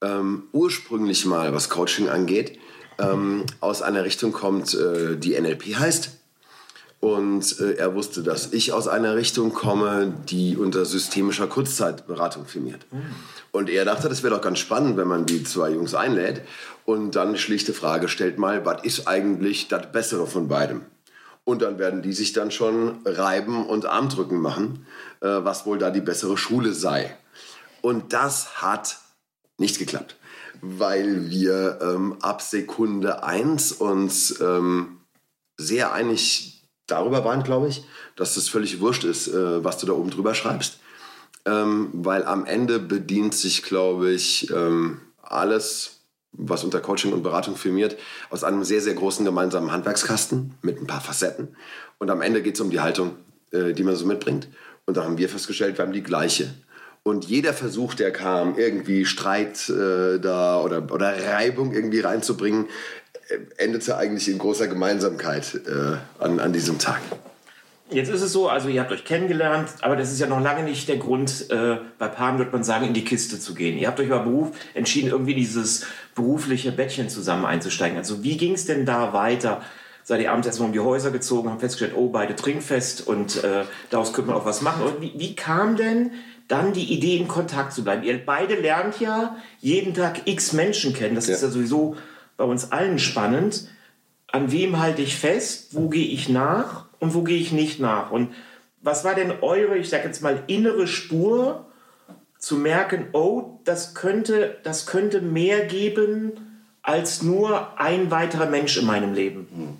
ähm, 0.00 0.44
ursprünglich 0.52 1.26
mal, 1.26 1.54
was 1.54 1.68
Coaching 1.68 2.08
angeht, 2.08 2.58
ähm, 3.02 3.44
aus 3.60 3.82
einer 3.82 4.04
Richtung 4.04 4.32
kommt, 4.32 4.74
äh, 4.74 5.16
die 5.16 5.38
NLP 5.40 5.76
heißt. 5.78 6.10
Und 7.00 7.58
äh, 7.58 7.74
er 7.74 7.96
wusste, 7.96 8.22
dass 8.22 8.52
ich 8.52 8.72
aus 8.72 8.86
einer 8.86 9.16
Richtung 9.16 9.52
komme, 9.52 10.14
die 10.28 10.56
unter 10.56 10.84
systemischer 10.84 11.48
Kurzzeitberatung 11.48 12.46
firmiert. 12.46 12.86
Mhm. 12.92 13.02
Und 13.50 13.68
er 13.68 13.84
dachte, 13.84 14.08
das 14.08 14.22
wäre 14.22 14.36
doch 14.36 14.40
ganz 14.40 14.60
spannend, 14.60 14.96
wenn 14.96 15.08
man 15.08 15.26
die 15.26 15.42
zwei 15.42 15.70
Jungs 15.70 15.94
einlädt 15.94 16.42
und 16.84 17.16
dann 17.16 17.36
schlichte 17.36 17.72
Frage 17.72 18.06
stellt 18.08 18.38
mal, 18.38 18.64
was 18.64 18.84
ist 18.84 19.08
eigentlich 19.08 19.66
das 19.66 19.90
Bessere 19.90 20.28
von 20.28 20.46
beidem? 20.46 20.82
Und 21.44 21.60
dann 21.62 21.80
werden 21.80 22.02
die 22.02 22.12
sich 22.12 22.32
dann 22.32 22.52
schon 22.52 23.00
reiben 23.04 23.66
und 23.66 23.84
Armdrücken 23.84 24.40
machen, 24.40 24.86
äh, 25.20 25.26
was 25.26 25.66
wohl 25.66 25.78
da 25.78 25.90
die 25.90 26.00
bessere 26.00 26.38
Schule 26.38 26.72
sei. 26.72 27.16
Und 27.80 28.12
das 28.12 28.62
hat 28.62 28.98
nicht 29.58 29.80
geklappt, 29.80 30.16
weil 30.62 31.28
wir 31.28 31.78
ähm, 31.82 32.16
ab 32.22 32.40
Sekunde 32.40 33.22
1 33.22 33.72
uns 33.72 34.40
ähm, 34.40 35.00
sehr 35.58 35.92
einig 35.92 36.62
darüber 36.86 37.24
waren, 37.24 37.42
glaube 37.42 37.68
ich, 37.68 37.84
dass 38.16 38.38
es 38.38 38.48
völlig 38.48 38.80
wurscht 38.80 39.04
ist, 39.04 39.28
äh, 39.28 39.62
was 39.62 39.76
du 39.76 39.86
da 39.86 39.92
oben 39.92 40.10
drüber 40.10 40.34
schreibst. 40.34 40.78
Ähm, 41.44 41.90
weil 41.92 42.24
am 42.24 42.46
Ende 42.46 42.78
bedient 42.78 43.34
sich, 43.34 43.62
glaube 43.62 44.12
ich, 44.12 44.50
ähm, 44.50 45.00
alles 45.20 45.98
was 46.32 46.64
unter 46.64 46.80
Coaching 46.80 47.12
und 47.12 47.22
Beratung 47.22 47.56
firmiert, 47.56 47.98
aus 48.30 48.42
einem 48.42 48.64
sehr, 48.64 48.80
sehr 48.80 48.94
großen 48.94 49.22
gemeinsamen 49.22 49.70
Handwerkskasten 49.70 50.54
mit 50.62 50.80
ein 50.80 50.86
paar 50.86 51.02
Facetten. 51.02 51.56
Und 51.98 52.08
am 52.08 52.22
Ende 52.22 52.40
geht 52.40 52.54
es 52.54 52.60
um 52.62 52.70
die 52.70 52.80
Haltung 52.80 53.16
äh, 53.52 53.74
die 53.74 53.82
man 53.84 53.96
so 53.96 54.06
mitbringt. 54.06 54.48
Und 54.86 54.96
da 54.96 55.04
haben 55.04 55.18
wir 55.18 55.28
festgestellt, 55.28 55.78
wir 55.78 55.84
haben 55.84 55.92
die 55.92 56.02
gleiche. 56.02 56.52
Und 57.04 57.24
jeder 57.24 57.52
Versuch, 57.52 57.94
der 57.94 58.12
kam, 58.12 58.56
irgendwie 58.56 59.04
Streit 59.04 59.68
äh, 59.68 60.20
da 60.20 60.60
oder, 60.60 60.86
oder 60.92 61.12
Reibung 61.34 61.72
irgendwie 61.72 62.00
reinzubringen, 62.00 62.66
äh, 63.28 63.38
endete 63.62 63.96
eigentlich 63.96 64.28
in 64.28 64.38
großer 64.38 64.68
Gemeinsamkeit 64.68 65.60
äh, 65.66 66.22
an, 66.22 66.38
an 66.38 66.52
diesem 66.52 66.78
Tag. 66.78 67.00
Jetzt 67.90 68.08
ist 68.08 68.22
es 68.22 68.32
so, 68.32 68.48
also 68.48 68.68
ihr 68.68 68.80
habt 68.80 68.92
euch 68.92 69.04
kennengelernt, 69.04 69.68
aber 69.82 69.96
das 69.96 70.12
ist 70.12 70.20
ja 70.20 70.26
noch 70.26 70.40
lange 70.40 70.62
nicht 70.62 70.88
der 70.88 70.96
Grund, 70.96 71.50
äh, 71.50 71.76
bei 71.98 72.08
Paaren 72.08 72.38
wird 72.38 72.52
man 72.52 72.64
sagen, 72.64 72.86
in 72.86 72.94
die 72.94 73.04
Kiste 73.04 73.38
zu 73.38 73.54
gehen. 73.54 73.76
Ihr 73.76 73.88
habt 73.88 74.00
euch 74.00 74.06
über 74.06 74.20
Beruf 74.20 74.52
entschieden, 74.72 75.10
irgendwie 75.10 75.34
dieses 75.34 75.84
berufliche 76.14 76.72
Bettchen 76.72 77.08
zusammen 77.10 77.44
einzusteigen. 77.44 77.98
Also 77.98 78.22
wie 78.22 78.36
ging 78.36 78.54
es 78.54 78.64
denn 78.64 78.86
da 78.86 79.12
weiter? 79.12 79.60
Seid 80.04 80.20
ihr 80.20 80.32
abends 80.32 80.46
erstmal 80.46 80.68
um 80.68 80.72
die 80.72 80.80
Häuser 80.80 81.10
gezogen, 81.10 81.50
haben 81.50 81.60
festgestellt, 81.60 81.92
oh, 81.96 82.08
beide 82.08 82.34
trinkfest 82.34 83.06
und 83.06 83.42
äh, 83.44 83.64
daraus 83.90 84.12
könnte 84.12 84.30
man 84.30 84.40
auch 84.40 84.46
was 84.46 84.62
machen. 84.62 84.82
Und 84.84 85.00
wie, 85.00 85.12
wie 85.16 85.36
kam 85.36 85.76
denn 85.76 86.12
dann 86.48 86.72
die 86.72 86.92
Idee, 86.92 87.16
in 87.16 87.28
Kontakt 87.28 87.72
zu 87.72 87.84
bleiben? 87.84 88.02
Ihr 88.02 88.24
beide 88.24 88.54
lernt 88.54 89.00
ja 89.00 89.36
jeden 89.60 89.94
Tag 89.94 90.26
x 90.26 90.52
Menschen 90.52 90.94
kennen. 90.94 91.14
Das 91.14 91.26
ja. 91.26 91.34
ist 91.34 91.42
ja 91.42 91.48
sowieso 91.48 91.96
bei 92.36 92.44
uns 92.44 92.72
allen 92.72 92.98
spannend. 92.98 93.68
An 94.28 94.50
wem 94.50 94.78
halte 94.78 95.02
ich 95.02 95.16
fest? 95.16 95.68
Wo 95.72 95.88
gehe 95.88 96.06
ich 96.06 96.28
nach? 96.28 96.86
und 97.02 97.14
wo 97.14 97.22
gehe 97.22 97.38
ich 97.38 97.50
nicht 97.50 97.80
nach? 97.80 98.12
Und 98.12 98.32
was 98.80 99.04
war 99.04 99.16
denn 99.16 99.32
eure, 99.42 99.76
ich 99.76 99.90
sage 99.90 100.04
jetzt 100.04 100.22
mal, 100.22 100.44
innere 100.46 100.86
Spur, 100.86 101.66
zu 102.38 102.56
merken, 102.56 103.08
oh, 103.12 103.58
das 103.64 103.94
könnte, 103.94 104.58
das 104.62 104.86
könnte 104.86 105.20
mehr 105.20 105.66
geben 105.66 106.64
als 106.82 107.22
nur 107.22 107.80
ein 107.80 108.12
weiterer 108.12 108.46
Mensch 108.46 108.76
in 108.76 108.86
meinem 108.86 109.14
Leben? 109.14 109.48
Hm. 109.52 109.76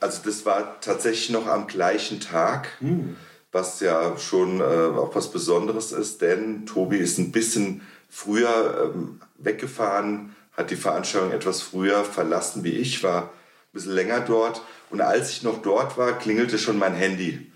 Also 0.00 0.22
das 0.24 0.44
war 0.44 0.80
tatsächlich 0.80 1.30
noch 1.30 1.46
am 1.46 1.68
gleichen 1.68 2.18
Tag, 2.18 2.68
hm. 2.80 3.16
Was 3.54 3.78
ja 3.78 4.18
schon 4.18 4.60
äh, 4.60 4.64
auch 4.64 5.14
was 5.14 5.30
Besonderes 5.30 5.92
ist, 5.92 6.20
denn 6.20 6.66
Tobi 6.66 6.98
ist 6.98 7.18
ein 7.18 7.30
bisschen 7.30 7.82
früher 8.10 8.92
ähm, 8.92 9.20
weggefahren, 9.38 10.34
hat 10.56 10.70
die 10.70 10.76
Veranstaltung 10.76 11.30
etwas 11.30 11.62
früher 11.62 12.04
verlassen 12.04 12.64
wie 12.64 12.72
ich, 12.72 13.04
war 13.04 13.22
ein 13.22 13.28
bisschen 13.72 13.92
länger 13.92 14.20
dort 14.20 14.60
und 14.90 15.00
als 15.00 15.30
ich 15.30 15.44
noch 15.44 15.62
dort 15.62 15.96
war, 15.96 16.18
klingelte 16.18 16.58
schon 16.58 16.78
mein 16.78 16.94
Handy. 16.94 17.50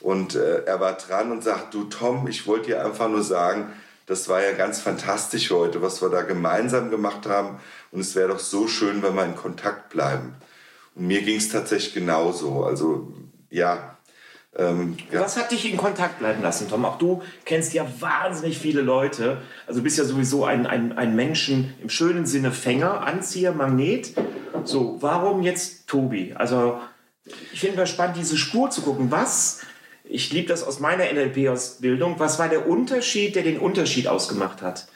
Und 0.00 0.36
äh, 0.36 0.64
er 0.64 0.80
war 0.80 0.94
dran 0.94 1.30
und 1.30 1.44
sagt, 1.44 1.74
du 1.74 1.84
Tom, 1.84 2.26
ich 2.28 2.46
wollte 2.46 2.66
dir 2.66 2.84
einfach 2.84 3.08
nur 3.08 3.22
sagen, 3.22 3.72
das 4.06 4.28
war 4.28 4.42
ja 4.42 4.52
ganz 4.52 4.80
fantastisch 4.80 5.50
heute, 5.50 5.82
was 5.82 6.00
wir 6.00 6.08
da 6.08 6.22
gemeinsam 6.22 6.90
gemacht 6.90 7.26
haben. 7.26 7.58
Und 7.90 8.00
es 8.00 8.14
wäre 8.14 8.28
doch 8.28 8.38
so 8.38 8.68
schön, 8.68 9.02
wenn 9.02 9.14
wir 9.14 9.24
in 9.24 9.36
Kontakt 9.36 9.90
bleiben. 9.90 10.34
Und 10.94 11.08
mir 11.08 11.22
ging 11.22 11.36
es 11.36 11.48
tatsächlich 11.48 11.94
genauso. 11.94 12.64
Also 12.64 13.12
ja, 13.50 13.95
ähm, 14.58 14.96
ja. 15.12 15.20
Was 15.20 15.36
hat 15.36 15.52
dich 15.52 15.70
in 15.70 15.76
Kontakt 15.76 16.18
bleiben 16.18 16.42
lassen, 16.42 16.68
Tom? 16.68 16.84
Auch 16.84 16.98
du 16.98 17.22
kennst 17.44 17.74
ja 17.74 17.86
wahnsinnig 18.00 18.58
viele 18.58 18.80
Leute. 18.80 19.42
Also 19.66 19.80
du 19.80 19.84
bist 19.84 19.98
ja 19.98 20.04
sowieso 20.04 20.44
ein, 20.44 20.66
ein, 20.66 20.96
ein 20.96 21.14
Menschen 21.14 21.74
im 21.82 21.90
schönen 21.90 22.24
Sinne 22.24 22.52
Fänger, 22.52 23.02
Anzieher, 23.06 23.52
Magnet. 23.52 24.12
So, 24.64 24.96
warum 25.00 25.42
jetzt 25.42 25.86
Tobi? 25.88 26.32
Also 26.34 26.80
ich 27.52 27.60
finde 27.60 27.82
es 27.82 27.90
spannend, 27.90 28.16
diese 28.16 28.38
Spur 28.38 28.70
zu 28.70 28.80
gucken. 28.80 29.10
Was, 29.10 29.60
ich 30.04 30.32
liebe 30.32 30.48
das 30.48 30.62
aus 30.62 30.80
meiner 30.80 31.04
NLP-Ausbildung, 31.12 32.18
was 32.18 32.38
war 32.38 32.48
der 32.48 32.66
Unterschied, 32.66 33.36
der 33.36 33.42
den 33.42 33.58
Unterschied 33.58 34.08
ausgemacht 34.08 34.62
hat? 34.62 34.88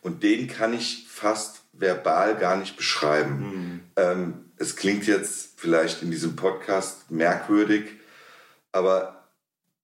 Und 0.00 0.22
den 0.22 0.46
kann 0.46 0.72
ich 0.72 1.06
fast 1.08 1.62
verbal 1.72 2.36
gar 2.36 2.56
nicht 2.56 2.76
beschreiben. 2.76 3.38
Hm. 3.38 3.80
Ähm, 3.96 4.34
es 4.58 4.76
klingt 4.76 5.06
jetzt 5.06 5.54
vielleicht 5.56 6.02
in 6.02 6.10
diesem 6.10 6.36
Podcast 6.36 7.10
merkwürdig, 7.10 7.97
aber 8.72 9.28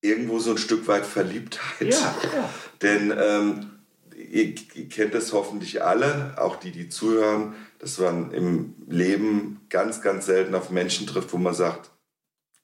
irgendwo 0.01 0.39
so 0.39 0.51
ein 0.51 0.57
Stück 0.57 0.87
weit 0.87 1.05
Verliebtheit. 1.05 1.93
Ja, 1.93 2.15
ja. 2.23 2.49
Denn 2.81 3.13
ähm, 3.17 3.71
ihr, 4.15 4.55
ihr 4.73 4.89
kennt 4.89 5.15
es 5.15 5.33
hoffentlich 5.33 5.83
alle, 5.83 6.35
auch 6.37 6.57
die, 6.57 6.71
die 6.71 6.89
zuhören, 6.89 7.55
dass 7.79 7.97
man 7.97 8.31
im 8.31 8.75
Leben 8.87 9.61
ganz, 9.69 10.01
ganz 10.01 10.25
selten 10.25 10.55
auf 10.55 10.69
Menschen 10.69 11.07
trifft, 11.07 11.33
wo 11.33 11.37
man 11.37 11.53
sagt, 11.53 11.91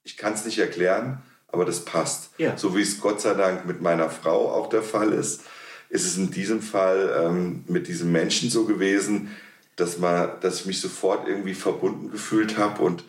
ich 0.04 0.16
kann 0.16 0.34
es 0.34 0.44
nicht 0.44 0.58
erklären, 0.58 1.22
aber 1.48 1.64
das 1.64 1.84
passt. 1.84 2.30
Ja. 2.38 2.56
So 2.56 2.76
wie 2.76 2.82
es 2.82 3.00
Gott 3.00 3.20
sei 3.20 3.34
Dank 3.34 3.66
mit 3.66 3.80
meiner 3.80 4.10
Frau 4.10 4.52
auch 4.52 4.68
der 4.68 4.82
Fall 4.82 5.12
ist, 5.12 5.42
ist 5.90 6.06
es 6.06 6.16
in 6.16 6.30
diesem 6.30 6.62
Fall 6.62 7.14
ähm, 7.22 7.64
mit 7.68 7.86
diesem 7.86 8.10
Menschen 8.10 8.50
so 8.50 8.64
gewesen, 8.64 9.30
dass, 9.76 9.98
man, 9.98 10.40
dass 10.40 10.60
ich 10.60 10.66
mich 10.66 10.80
sofort 10.80 11.28
irgendwie 11.28 11.54
verbunden 11.54 12.10
gefühlt 12.10 12.56
habe 12.56 12.82
und 12.82 13.04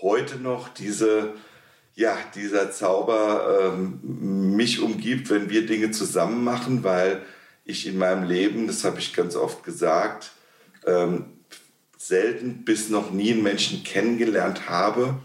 heute 0.00 0.36
noch 0.36 0.68
diese 0.68 1.34
ja, 1.94 2.16
dieser 2.34 2.70
Zauber 2.70 3.74
ähm, 3.74 4.56
mich 4.56 4.80
umgibt, 4.80 5.30
wenn 5.30 5.50
wir 5.50 5.66
Dinge 5.66 5.90
zusammen 5.90 6.42
machen, 6.42 6.84
weil 6.84 7.22
ich 7.64 7.86
in 7.86 7.98
meinem 7.98 8.24
Leben, 8.24 8.66
das 8.66 8.84
habe 8.84 8.98
ich 8.98 9.14
ganz 9.14 9.36
oft 9.36 9.62
gesagt, 9.62 10.32
ähm, 10.86 11.26
selten 11.96 12.64
bis 12.64 12.88
noch 12.88 13.10
nie 13.10 13.32
einen 13.32 13.42
Menschen 13.42 13.84
kennengelernt 13.84 14.68
habe, 14.68 15.16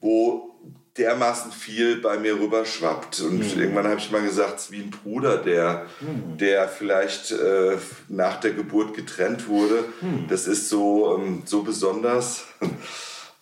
wo 0.00 0.54
dermaßen 0.96 1.50
viel 1.50 1.96
bei 2.00 2.18
mir 2.18 2.38
rüberschwappt. 2.38 3.20
Und 3.20 3.38
mhm. 3.38 3.60
irgendwann 3.60 3.88
habe 3.88 3.98
ich 3.98 4.12
mal 4.12 4.22
gesagt, 4.22 4.58
es 4.58 4.64
ist 4.66 4.72
wie 4.72 4.82
ein 4.82 4.90
Bruder, 4.90 5.38
der, 5.38 5.86
mhm. 6.00 6.38
der 6.38 6.68
vielleicht 6.68 7.32
äh, 7.32 7.76
nach 8.08 8.38
der 8.38 8.52
Geburt 8.52 8.94
getrennt 8.94 9.48
wurde. 9.48 9.84
Mhm. 10.00 10.26
Das 10.28 10.46
ist 10.46 10.68
so, 10.68 11.18
ähm, 11.18 11.42
so 11.46 11.62
besonders. 11.62 12.44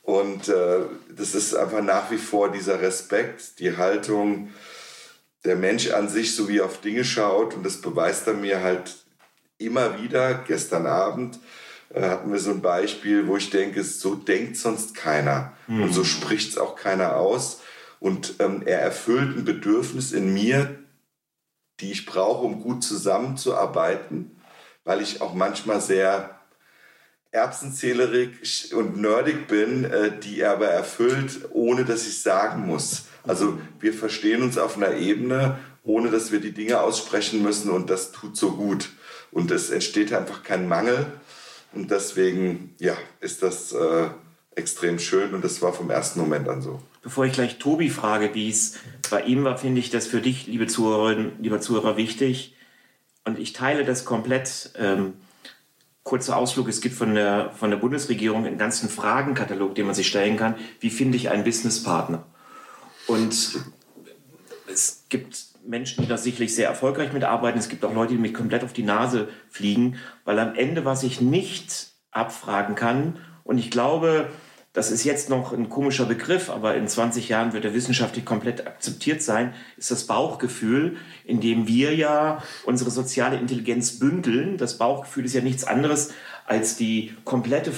Und 0.03 0.49
äh, 0.49 0.81
das 1.17 1.35
ist 1.35 1.55
einfach 1.55 1.83
nach 1.83 2.11
wie 2.11 2.19
vor 2.19 2.51
dieser 2.51 2.81
Respekt, 2.81 3.59
die 3.59 3.77
Haltung, 3.77 4.51
der 5.45 5.57
Mensch 5.57 5.91
an 5.91 6.09
sich, 6.09 6.35
so 6.35 6.49
wie 6.49 6.59
er 6.59 6.67
auf 6.67 6.81
Dinge 6.81 7.05
schaut. 7.05 7.55
Und 7.55 7.65
das 7.65 7.81
beweist 7.81 8.27
er 8.27 8.35
mir 8.35 8.63
halt 8.63 8.95
immer 9.59 10.01
wieder. 10.03 10.35
Gestern 10.47 10.87
Abend 10.87 11.39
äh, 11.93 12.03
hatten 12.03 12.33
wir 12.33 12.39
so 12.39 12.51
ein 12.51 12.63
Beispiel, 12.63 13.27
wo 13.27 13.37
ich 13.37 13.51
denke, 13.51 13.83
so 13.83 14.15
denkt 14.15 14.57
sonst 14.57 14.95
keiner. 14.95 15.53
Mhm. 15.67 15.85
Und 15.85 15.93
so 15.93 16.05
spricht 16.05 16.51
es 16.51 16.59
auch 16.59 16.77
keiner 16.77 17.17
aus. 17.17 17.61
Und 17.99 18.35
ähm, 18.39 18.63
er 18.65 18.81
erfüllt 18.81 19.37
ein 19.37 19.45
Bedürfnis 19.45 20.13
in 20.13 20.33
mir, 20.33 20.79
die 21.81 21.93
ich 21.93 22.07
brauche, 22.07 22.45
um 22.45 22.61
gut 22.61 22.85
zusammenzuarbeiten, 22.85 24.37
weil 24.85 25.01
ich 25.01 25.21
auch 25.21 25.35
manchmal 25.35 25.81
sehr 25.81 26.42
erbsenzählerig 27.33 28.75
und 28.75 28.99
nerdig 29.01 29.49
bin, 29.49 29.85
äh, 29.85 30.13
die 30.21 30.41
er 30.41 30.53
aber 30.53 30.69
erfüllt, 30.69 31.49
ohne 31.51 31.85
dass 31.85 32.07
ich 32.07 32.23
sagen 32.23 32.67
muss. 32.67 33.07
Also 33.25 33.59
wir 33.81 33.95
verstehen 33.95 34.43
uns 34.43 34.59
auf 34.59 34.77
einer 34.77 34.95
Ebene, 34.95 35.59
ohne 35.83 36.11
dass 36.11 36.31
wir 36.31 36.41
die 36.41 36.53
Dinge 36.53 36.81
aussprechen 36.81 37.43
müssen 37.43 37.71
und 37.71 37.91
das 37.91 38.13
tut 38.13 38.37
so 38.37 38.53
gut. 38.53 38.91
Und 39.33 39.51
es 39.51 39.71
entsteht 39.71 40.13
einfach 40.13 40.43
kein 40.43 40.69
Mangel 40.69 41.07
und 41.73 41.91
deswegen 41.91 42.75
ja, 42.79 42.97
ist 43.21 43.43
das 43.43 43.73
äh, 43.73 44.09
extrem 44.55 44.99
schön 44.99 45.35
und 45.35 45.43
das 45.43 45.63
war 45.63 45.73
vom 45.73 45.91
ersten 45.91 46.21
Moment 46.21 46.49
an 46.49 46.61
so. 46.61 46.83
Bevor 47.03 47.25
ich 47.25 47.33
gleich 47.33 47.59
Tobi 47.59 47.89
frage, 47.89 48.35
wie 48.35 48.51
es 48.51 48.77
bei 49.11 49.23
ihm 49.23 49.43
war, 49.43 49.57
finde 49.57 49.81
ich 49.81 49.89
das 49.89 50.07
für 50.07 50.21
dich, 50.21 50.47
liebe 50.47 50.67
Zuhörerinnen, 50.67 51.33
lieber 51.41 51.61
Zuhörer, 51.61 51.97
wichtig. 51.97 52.55
Und 53.25 53.39
ich 53.39 53.55
teile 53.55 53.85
das 53.85 54.05
komplett. 54.05 54.73
Ähm, 54.77 55.15
kurzer 56.03 56.37
Ausflug. 56.37 56.69
Es 56.69 56.81
gibt 56.81 56.95
von 56.95 57.15
der, 57.15 57.51
von 57.53 57.71
der 57.71 57.77
Bundesregierung 57.77 58.45
einen 58.45 58.59
ganzen 58.59 58.89
Fragenkatalog, 58.89 59.75
den 59.75 59.87
man 59.87 59.95
sich 59.95 60.09
stellen 60.09 60.37
kann. 60.37 60.57
Wie 60.81 60.91
finde 60.91 61.17
ich 61.17 61.31
einen 61.31 61.45
Businesspartner? 61.45 62.25
Und 63.07 63.61
es 64.73 65.05
gibt 65.09 65.47
Menschen, 65.65 66.03
die 66.03 66.09
da 66.09 66.17
sicherlich 66.17 66.55
sehr 66.55 66.69
erfolgreich 66.69 67.13
mitarbeiten. 67.13 67.59
Es 67.59 67.69
gibt 67.69 67.85
auch 67.85 67.95
Leute, 67.95 68.15
die 68.15 68.19
mich 68.19 68.35
komplett 68.35 68.65
auf 68.65 68.73
die 68.73 68.83
Nase 68.83 69.29
fliegen, 69.49 69.97
weil 70.25 70.39
am 70.39 70.55
Ende, 70.55 70.85
was 70.85 71.03
ich 71.03 71.21
nicht 71.21 71.93
abfragen 72.11 72.75
kann, 72.75 73.19
und 73.45 73.59
ich 73.59 73.71
glaube, 73.71 74.29
das 74.73 74.91
ist 74.91 75.05
jetzt 75.05 75.29
noch 75.29 75.53
ein 75.53 75.69
komischer 75.69 76.07
Begriff, 76.07 76.49
aber 76.49 76.75
in 76.77 76.89
20 76.89 77.29
Jahren 77.29 77.53
wird 77.53 77.67
er 77.67 77.75
wissenschaftlich 77.75 78.25
komplett 78.25 78.67
akzeptiert 78.67 79.23
sein, 79.23 79.53
ist 79.77 79.91
das 79.91 80.07
Bauchgefühl, 80.07 80.97
in 81.27 81.43
dem 81.43 81.69
wir 81.69 81.95
ja 81.95 82.43
unsere 82.65 82.91
soziale 82.91 83.37
Intelligenz 83.37 83.99
bündeln. 83.99 84.57
Das 84.57 84.79
Bauchgefühl 84.79 85.27
ist 85.27 85.35
ja 85.35 85.43
nichts 85.43 85.65
anderes 85.65 86.15
als 86.47 86.77
die 86.77 87.15
komplette 87.25 87.71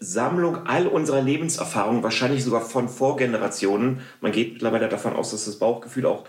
Sammlung 0.00 0.66
all 0.66 0.86
unserer 0.86 1.22
Lebenserfahrungen, 1.22 2.02
wahrscheinlich 2.02 2.44
sogar 2.44 2.60
von 2.60 2.90
Vorgenerationen. 2.90 4.00
Man 4.20 4.32
geht 4.32 4.52
mittlerweile 4.52 4.90
davon 4.90 5.16
aus, 5.16 5.30
dass 5.30 5.46
das 5.46 5.58
Bauchgefühl 5.58 6.04
auch 6.04 6.24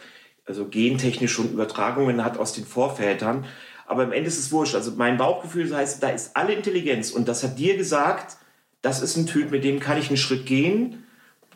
also 0.46 0.66
gentechnisch 0.66 1.32
schon 1.32 1.52
Übertragungen 1.52 2.24
hat 2.24 2.38
aus 2.40 2.54
den 2.54 2.66
Vorvätern. 2.66 3.46
Aber 3.86 4.04
am 4.04 4.14
Ende 4.14 4.30
ist 4.30 4.40
es 4.40 4.52
wurscht. 4.52 4.76
Also 4.76 4.94
mein 4.96 5.18
Bauchgefühl 5.18 5.76
heißt, 5.76 6.02
da 6.02 6.10
ist 6.10 6.36
alle 6.36 6.54
Intelligenz 6.54 7.12
und 7.12 7.28
das 7.28 7.44
hat 7.44 7.60
dir 7.60 7.76
gesagt, 7.76 8.39
das 8.82 9.02
ist 9.02 9.18
ein 9.18 9.26
Typ, 9.26 9.52
mit 9.52 9.64
dem 9.64 9.80
kann 9.80 9.98
ich 9.98 10.08
einen 10.08 10.18
Schritt 10.18 10.46
gehen. 10.46 11.04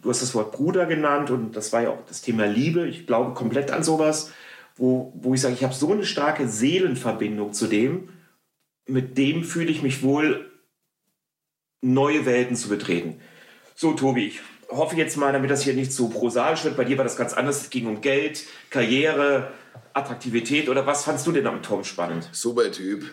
Du 0.01 0.10
hast 0.10 0.22
das 0.22 0.36
Wort 0.36 0.51
Bruder 0.51 0.86
genannt 0.86 1.30
und 1.30 1.56
das 1.56 1.72
war 1.72 1.84
ja 1.84 1.89
auch 1.89 2.06
das 2.06 2.22
Thema 2.22 2.46
Liebe. 2.46 2.88
Ich 2.88 3.08
glaube 3.08 3.34
komplett 3.34 3.72
an 3.72 3.84
sowas, 3.84 4.32
wo, 4.75 5.13
wo 5.15 5.34
ich 5.34 5.42
sage, 5.42 5.53
ich 5.53 5.63
habe 5.63 5.74
so 5.74 5.92
eine 5.92 6.06
starke 6.06 6.48
Seelenverbindung 6.48 7.53
zu 7.53 7.68
dem, 7.68 8.10
mit 8.86 9.18
dem 9.18 9.44
fühle 9.44 9.72
ich 9.72 9.82
mich 9.82 10.03
wohl, 10.03 10.51
neue 11.82 12.25
Welten 12.25 12.56
zu 12.56 12.70
betreten. 12.70 13.20
So, 13.75 13.94
Tobi, 13.94 14.34
hoffe 14.77 14.96
jetzt 14.96 15.18
mal, 15.18 15.34
damit 15.34 15.50
das 15.50 15.63
hier 15.63 15.74
nicht 15.74 15.94
zu 15.94 16.10
prosaisch 16.10 16.63
wird, 16.63 16.77
bei 16.77 16.84
dir 16.84 16.98
war 16.98 17.03
das 17.03 17.15
ganz 17.15 17.34
anders. 17.34 17.62
Es 17.62 17.70
ging 17.70 17.88
um 17.88 18.01
Geld, 18.01 18.44
Karriere, 18.70 19.51
Attraktivität 19.96 20.70
oder 20.70 20.88
was 20.88 21.03
fandst 21.03 21.27
du 21.27 21.32
denn 21.32 21.46
am 21.46 21.62
Tom 21.62 21.84
spannend? 21.84 22.27
Super 22.32 22.72
Typ. 22.72 23.06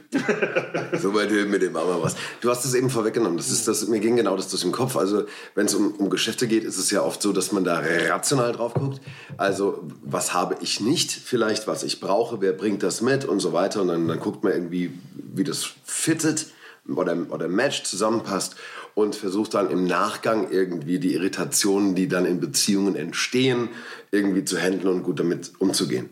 Super 0.99 1.29
Typ, 1.29 1.49
mit 1.49 1.61
dem 1.61 1.75
wir 1.75 2.02
was. 2.02 2.17
Du 2.40 2.49
hast 2.49 2.64
es 2.64 2.73
eben 2.73 2.88
vorweggenommen. 2.88 3.37
Das 3.37 3.50
ist 3.50 3.69
das, 3.69 3.87
mir 3.87 4.00
ging 4.00 4.17
genau 4.17 4.35
das 4.35 4.49
durch 4.49 4.62
den 4.62 4.73
Kopf. 4.73 4.97
Also, 4.97 5.25
wenn 5.55 5.67
es 5.67 5.75
um, 5.75 5.93
um 5.97 6.09
Geschäfte 6.09 6.49
geht, 6.49 6.64
ist 6.64 6.79
es 6.79 6.90
ja 6.90 7.02
oft 7.02 7.21
so, 7.21 7.33
dass 7.33 7.52
man 7.52 7.64
da 7.64 7.83
rational 8.09 8.52
drauf 8.52 8.73
guckt. 8.73 9.02
Also, 9.37 9.87
was 10.02 10.33
habe 10.33 10.57
ich 10.62 10.81
nicht 10.81 11.12
vielleicht, 11.12 11.67
was 11.67 11.83
ich 11.83 12.00
brauche, 12.00 12.40
wer 12.40 12.52
bringt 12.52 12.83
das 12.83 13.02
mit 13.02 13.26
und 13.26 13.40
so 13.40 13.52
weiter. 13.52 13.83
Und 13.83 13.88
dann, 13.88 14.09
dann 14.09 14.21
guckt 14.21 14.43
man 14.43 14.55
irgendwie, 14.55 14.90
wie 15.14 15.45
das 15.45 15.69
fittet 15.85 16.47
oder, 16.88 17.14
oder 17.29 17.49
matcht, 17.49 17.87
zusammenpasst 17.87 18.57
und 18.95 19.15
versucht 19.15 19.55
dann 19.55 19.71
im 19.71 19.87
Nachgang 19.87 20.51
irgendwie 20.51 20.99
die 20.99 21.15
Irritationen, 21.15 21.95
die 21.95 22.09
dann 22.09 22.27
in 22.27 22.41
Beziehungen 22.41 22.97
entstehen, 22.97 23.69
irgendwie 24.11 24.45
zu 24.45 24.59
handeln 24.59 24.89
und 24.89 25.03
gut 25.03 25.21
damit 25.21 25.53
umzugehen. 25.59 26.11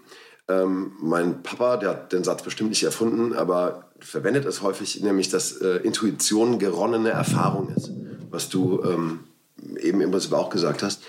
Ähm, 0.48 0.92
mein 1.00 1.42
Papa, 1.42 1.76
der 1.76 1.90
hat 1.90 2.12
den 2.12 2.24
Satz 2.24 2.42
bestimmt 2.42 2.70
nicht 2.70 2.82
erfunden, 2.82 3.34
aber 3.34 3.90
verwendet 4.00 4.46
es 4.46 4.62
häufig, 4.62 5.00
nämlich, 5.02 5.28
dass 5.28 5.52
äh, 5.60 5.76
Intuition 5.78 6.58
geronnene 6.58 7.10
Erfahrung 7.10 7.68
ist, 7.74 7.90
was 8.30 8.48
du 8.48 8.82
ähm, 8.82 9.20
eben 9.80 10.00
im 10.00 10.10
Prinzip 10.10 10.32
auch 10.32 10.48
gesagt 10.48 10.82
hast. 10.82 11.02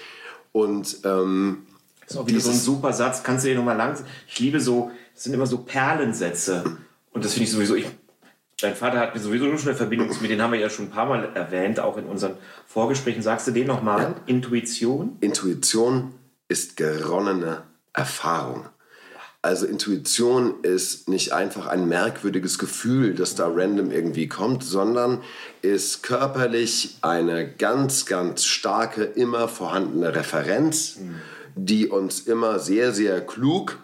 Und 0.52 0.98
ähm, 1.06 1.60
das 2.02 2.12
ist 2.12 2.18
auch 2.18 2.28
wieder 2.28 2.40
so 2.40 2.50
ein 2.50 2.58
super 2.58 2.92
Satz. 2.92 3.24
Kannst 3.24 3.46
du 3.46 3.50
dir 3.50 3.56
nochmal 3.56 3.78
lang. 3.78 3.96
Ich 4.28 4.40
liebe 4.40 4.60
so, 4.60 4.92
das 5.14 5.26
sind 5.26 5.34
immer 5.34 5.46
so 5.46 5.60
Perlensätze. 5.60 6.64
Und 7.12 7.24
das 7.24 7.34
finde 7.34 7.46
ich 7.46 7.52
sowieso. 7.52 7.76
Ich, 7.76 7.86
dein 8.62 8.76
Vater 8.76 9.00
hat 9.00 9.16
mir 9.16 9.22
sowieso 9.22 9.46
schon 9.58 9.70
eine 9.70 9.78
Verbindung 9.78 10.10
mit 10.22 10.30
denen 10.30 10.42
haben 10.42 10.54
wir 10.54 10.60
ja 10.60 10.70
schon 10.70 10.86
ein 10.86 10.92
paar 10.92 11.06
Mal 11.06 11.30
erwähnt, 11.34 11.80
auch 11.80 11.98
in 11.98 12.06
unseren 12.06 12.36
Vorgesprächen. 12.68 13.22
Sagst 13.22 13.48
du 13.48 13.52
den 13.52 13.68
nochmal? 13.68 14.02
Ja. 14.02 14.16
Intuition? 14.26 15.18
Intuition 15.22 16.14
ist 16.48 16.78
geronnene 16.78 17.64
Erfahrung. 17.94 18.66
Also 19.42 19.66
Intuition 19.66 20.56
ist 20.64 21.08
nicht 21.08 21.32
einfach 21.32 21.68
ein 21.68 21.88
merkwürdiges 21.88 22.60
Gefühl, 22.60 23.14
das 23.14 23.36
da 23.36 23.48
random 23.48 23.90
irgendwie 23.90 24.28
kommt, 24.28 24.66
sondern 24.66 25.24
ist 25.62 26.04
körperlich 26.04 26.98
eine 27.02 27.50
ganz, 27.50 28.06
ganz 28.06 28.44
starke, 28.44 29.04
immer 29.04 29.48
vorhandene 29.48 30.14
Referenz, 30.14 31.00
die 31.56 31.88
uns 31.88 32.20
immer 32.22 32.60
sehr, 32.60 32.92
sehr 32.92 33.26
klug 33.26 33.80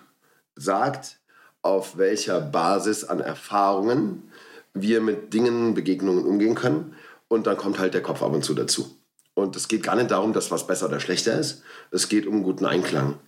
sagt, 0.57 1.19
auf 1.61 1.97
welcher 1.97 2.41
Basis 2.41 3.05
an 3.05 3.21
Erfahrungen 3.21 4.29
wir 4.75 5.01
mit 5.01 5.33
Dingen, 5.33 5.73
Begegnungen 5.73 6.25
umgehen 6.25 6.53
können. 6.53 6.95
Und 7.27 7.47
dann 7.47 7.57
kommt 7.57 7.79
halt 7.79 7.95
der 7.95 8.03
Kopf 8.03 8.21
ab 8.21 8.33
und 8.33 8.45
zu 8.45 8.53
dazu. 8.53 8.99
Und 9.33 9.55
es 9.55 9.67
geht 9.67 9.83
gar 9.83 9.95
nicht 9.95 10.11
darum, 10.11 10.33
dass 10.33 10.51
was 10.51 10.67
besser 10.67 10.87
oder 10.87 10.99
schlechter 10.99 11.39
ist. 11.39 11.63
Es 11.89 12.07
geht 12.07 12.27
um 12.27 12.43
guten 12.43 12.65
Einklang. 12.65 13.19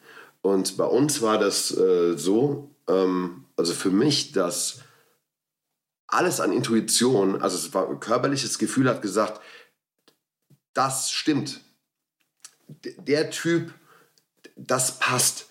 Und 0.42 0.78
bei 0.78 0.86
uns 0.86 1.22
war 1.22 1.40
das 1.40 1.76
äh, 1.76 2.16
so, 2.16 2.70
ähm, 2.88 3.46
also 3.56 3.74
für 3.74 3.90
mich, 3.90 4.32
dass 4.32 4.82
alles 6.08 6.40
an 6.40 6.54
Intuition, 6.54 7.42
also 7.42 7.58
es 7.58 7.74
war 7.74 7.90
ein 7.90 8.00
körperliches 8.00 8.60
Gefühl, 8.60 8.88
hat 8.88 9.02
gesagt, 9.02 9.42
das 10.74 11.12
stimmt. 11.12 11.60
D 12.68 12.96
der 13.00 13.30
Typ, 13.30 13.74
das 14.56 15.00
passt. 15.00 15.48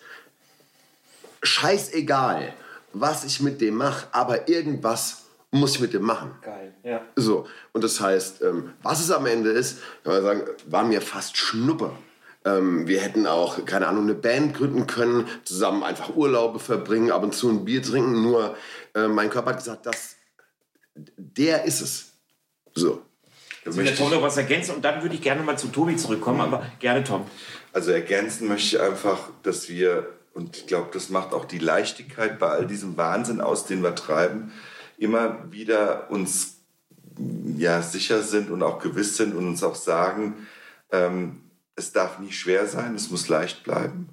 Scheißegal, 1.43 2.55
was 2.93 3.25
ich 3.25 3.41
mit 3.41 3.61
dem 3.61 3.75
mache, 3.75 4.07
aber 4.12 4.49
irgendwas 4.49 5.25
muss 5.57 5.75
ich 5.75 5.81
mit 5.81 5.93
dem 5.93 6.03
machen. 6.03 6.33
Geil, 6.43 6.75
ja. 6.83 7.03
So, 7.17 7.47
und 7.73 7.85
das 7.85 8.01
heißt, 8.01 8.43
ähm, 8.43 8.73
was 8.83 9.01
es 9.01 9.11
am 9.11 9.27
Ende 9.27 9.51
ist, 9.51 9.79
kann 10.05 10.14
man 10.14 10.23
sagen, 10.23 10.42
war 10.66 10.85
mir 10.85 11.01
fast 11.01 11.37
Schnuppe. 11.37 11.92
Ähm, 12.45 12.87
wir 12.87 13.01
hätten 13.01 13.27
auch, 13.27 13.64
keine 13.64 13.88
Ahnung, 13.88 14.05
eine 14.05 14.14
Band 14.14 14.55
gründen 14.55 14.87
können, 14.87 15.27
zusammen 15.45 15.83
einfach 15.83 16.14
Urlaube 16.14 16.61
verbringen, 16.61 17.11
ab 17.11 17.23
und 17.25 17.35
zu 17.35 17.51
ein 17.51 17.64
Bier 17.64 17.83
trinken. 17.83 18.23
Nur 18.23 18.57
äh, 18.95 19.09
mein 19.09 19.31
Körper 19.31 19.51
hat 19.51 19.59
gesagt, 19.59 19.87
das, 19.87 20.16
der 20.95 21.64
ist 21.64 21.81
es. 21.81 22.12
So. 22.75 23.03
Jetzt 23.64 23.77
will 23.77 23.85
der 23.85 23.97
Tom 23.97 24.11
noch 24.11 24.23
was 24.23 24.37
ergänzen 24.37 24.77
und 24.77 24.85
dann 24.85 25.03
würde 25.03 25.16
ich 25.16 25.23
gerne 25.23 25.42
mal 25.42 25.59
zu 25.59 25.66
Tobi 25.69 25.97
zurückkommen, 25.97 26.40
aber 26.40 26.64
gerne 26.79 27.03
Tom. 27.03 27.27
Also 27.73 27.90
ergänzen 27.90 28.47
möchte 28.47 28.77
ich 28.77 28.81
einfach, 28.81 29.31
dass 29.42 29.69
wir, 29.69 30.09
und 30.35 30.57
ich 30.57 30.66
glaube, 30.69 30.90
das 30.92 31.11
macht 31.11 31.35
auch 31.35 31.45
die 31.45 31.59
Leichtigkeit 31.59 32.38
bei 32.38 32.49
all 32.49 32.66
diesem 32.66 32.97
Wahnsinn 32.97 33.40
aus, 33.40 33.66
den 33.66 33.83
wir 33.83 33.97
treiben, 33.97 34.53
immer 34.98 35.50
wieder 35.52 36.11
uns 36.11 36.56
ja, 37.56 37.82
sicher 37.82 38.22
sind 38.22 38.50
und 38.50 38.62
auch 38.62 38.78
gewiss 38.78 39.16
sind 39.16 39.35
und 39.35 39.46
uns 39.46 39.62
auch 39.62 39.74
sagen, 39.74 40.46
ähm, 40.90 41.42
es 41.74 41.92
darf 41.92 42.18
nie 42.18 42.32
schwer 42.32 42.66
sein, 42.66 42.94
es 42.94 43.11
muss 43.11 43.28
leicht 43.28 43.64
bleiben. 43.64 44.09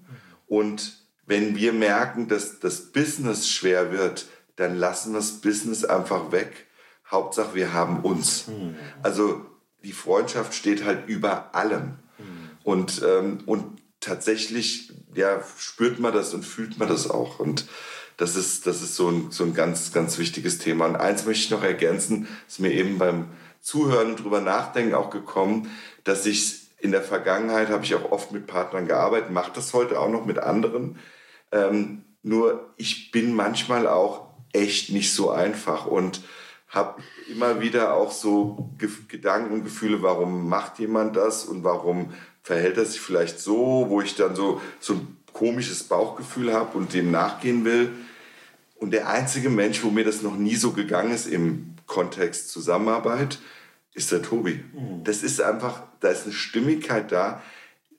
Und 0.48 0.98
wenn 1.26 1.56
wir 1.56 1.74
merken, 1.74 2.28
dass 2.28 2.60
das 2.60 2.92
Business 2.92 3.50
schwer 3.50 3.92
wird, 3.92 4.28
dann 4.56 4.78
lassen 4.78 5.14
wir 5.14 5.20
das 5.20 5.42
Business 5.42 5.84
einfach 5.86 6.32
weg. 6.32 6.68
Hauptsache, 7.10 7.56
wir 7.56 7.74
haben 7.74 8.02
uns. 8.02 8.46
Also 9.02 9.46
die 9.84 9.94
Freundschaft 9.94 10.54
steht 10.54 10.84
halt 10.84 11.08
über 11.08 11.56
allem. 11.56 11.98
Und, 12.64 13.02
ähm, 13.06 13.40
und 13.46 13.82
tatsächlich 14.00 14.94
ja, 15.14 15.44
spürt 15.58 16.00
man 16.00 16.14
das 16.14 16.34
und 16.34 16.44
fühlt 16.44 16.78
man 16.78 16.88
das 16.88 17.10
auch. 17.10 17.40
Und 17.40 17.66
das 18.18 18.36
ist, 18.36 18.68
das 18.68 18.82
ist 18.82 18.96
so, 18.96 19.10
ein, 19.10 19.32
so 19.32 19.44
ein 19.44 19.54
ganz, 19.54 19.92
ganz 19.92 20.18
wichtiges 20.18 20.60
Thema. 20.60 20.86
Und 20.86 20.96
eins 20.96 21.26
möchte 21.26 21.46
ich 21.46 21.52
noch 21.52 21.64
ergänzen, 21.64 22.28
ist 22.48 22.60
mir 22.60 22.72
eben 22.72 22.98
beim 22.98 23.28
Zuhören 23.62 24.12
und 24.12 24.24
drüber 24.24 24.42
nachdenken 24.42 24.94
auch 24.94 25.10
gekommen, 25.10 25.70
dass 26.04 26.26
ich 26.26 26.64
in 26.80 26.92
der 26.92 27.02
Vergangenheit 27.02 27.70
habe 27.70 27.86
ich 27.86 27.96
auch 27.96 28.12
oft 28.12 28.32
mit 28.34 28.46
Partnern 28.46 28.88
gearbeitet, 28.88 29.32
mache 29.32 29.52
das 29.56 29.74
heute 29.74 30.00
auch 30.00 30.10
noch 30.10 30.26
mit 30.26 30.38
anderen. 30.38 31.00
Ähm, 31.52 32.04
nur 32.24 32.74
ich 32.76 33.12
bin 33.12 33.34
manchmal 33.34 33.88
auch 33.88 34.28
echt 34.52 34.92
nicht 34.92 35.14
so 35.14 35.30
einfach 35.30 35.86
und 35.86 36.22
habe 36.68 37.02
immer 37.32 37.62
wieder 37.62 37.94
auch 37.94 38.12
so 38.12 38.70
Ge 38.78 38.90
Gedanken 39.08 39.54
und 39.54 39.64
Gefühle, 39.64 40.02
warum 40.02 40.50
macht 40.50 40.80
jemand 40.80 41.16
das 41.16 41.46
und 41.46 41.64
warum 41.64 42.14
verhält 42.42 42.78
er 42.78 42.86
sich 42.86 43.00
vielleicht 43.00 43.40
so, 43.40 43.86
wo 43.88 44.02
ich 44.02 44.16
dann 44.16 44.36
so, 44.36 44.60
so 44.80 44.94
ein 44.96 45.23
komisches 45.34 45.84
Bauchgefühl 45.84 46.54
habe 46.54 46.78
und 46.78 46.94
dem 46.94 47.12
nachgehen 47.12 47.66
will. 47.66 47.92
Und 48.76 48.92
der 48.92 49.10
einzige 49.10 49.50
Mensch, 49.50 49.84
wo 49.84 49.90
mir 49.90 50.04
das 50.04 50.22
noch 50.22 50.36
nie 50.36 50.56
so 50.56 50.72
gegangen 50.72 51.12
ist 51.12 51.28
im 51.28 51.76
Kontext 51.88 52.50
Zusammenarbeit, 52.50 53.40
ist 53.94 54.12
der 54.12 54.22
Tobi. 54.22 54.64
Mhm. 54.74 55.04
Das 55.04 55.24
ist 55.24 55.42
einfach, 55.42 55.84
da 56.00 56.10
ist 56.10 56.26
eine 56.26 56.34
Stimmigkeit 56.34 57.12
da. 57.12 57.42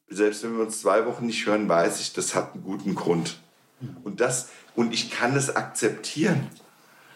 Selbst 0.08 0.44
wenn 0.44 0.56
wir 0.56 0.64
uns 0.64 0.80
zwei 0.80 1.06
Wochen 1.06 1.26
nicht 1.26 1.46
hören, 1.46 1.68
weiß 1.68 2.00
ich, 2.00 2.12
das 2.12 2.34
hat 2.34 2.54
einen 2.54 2.64
guten 2.64 2.94
Grund. 2.94 3.38
Mhm. 3.80 3.96
Und, 4.04 4.20
das, 4.20 4.48
und 4.74 4.92
ich 4.92 5.10
kann 5.10 5.34
das 5.34 5.54
akzeptieren. 5.54 6.48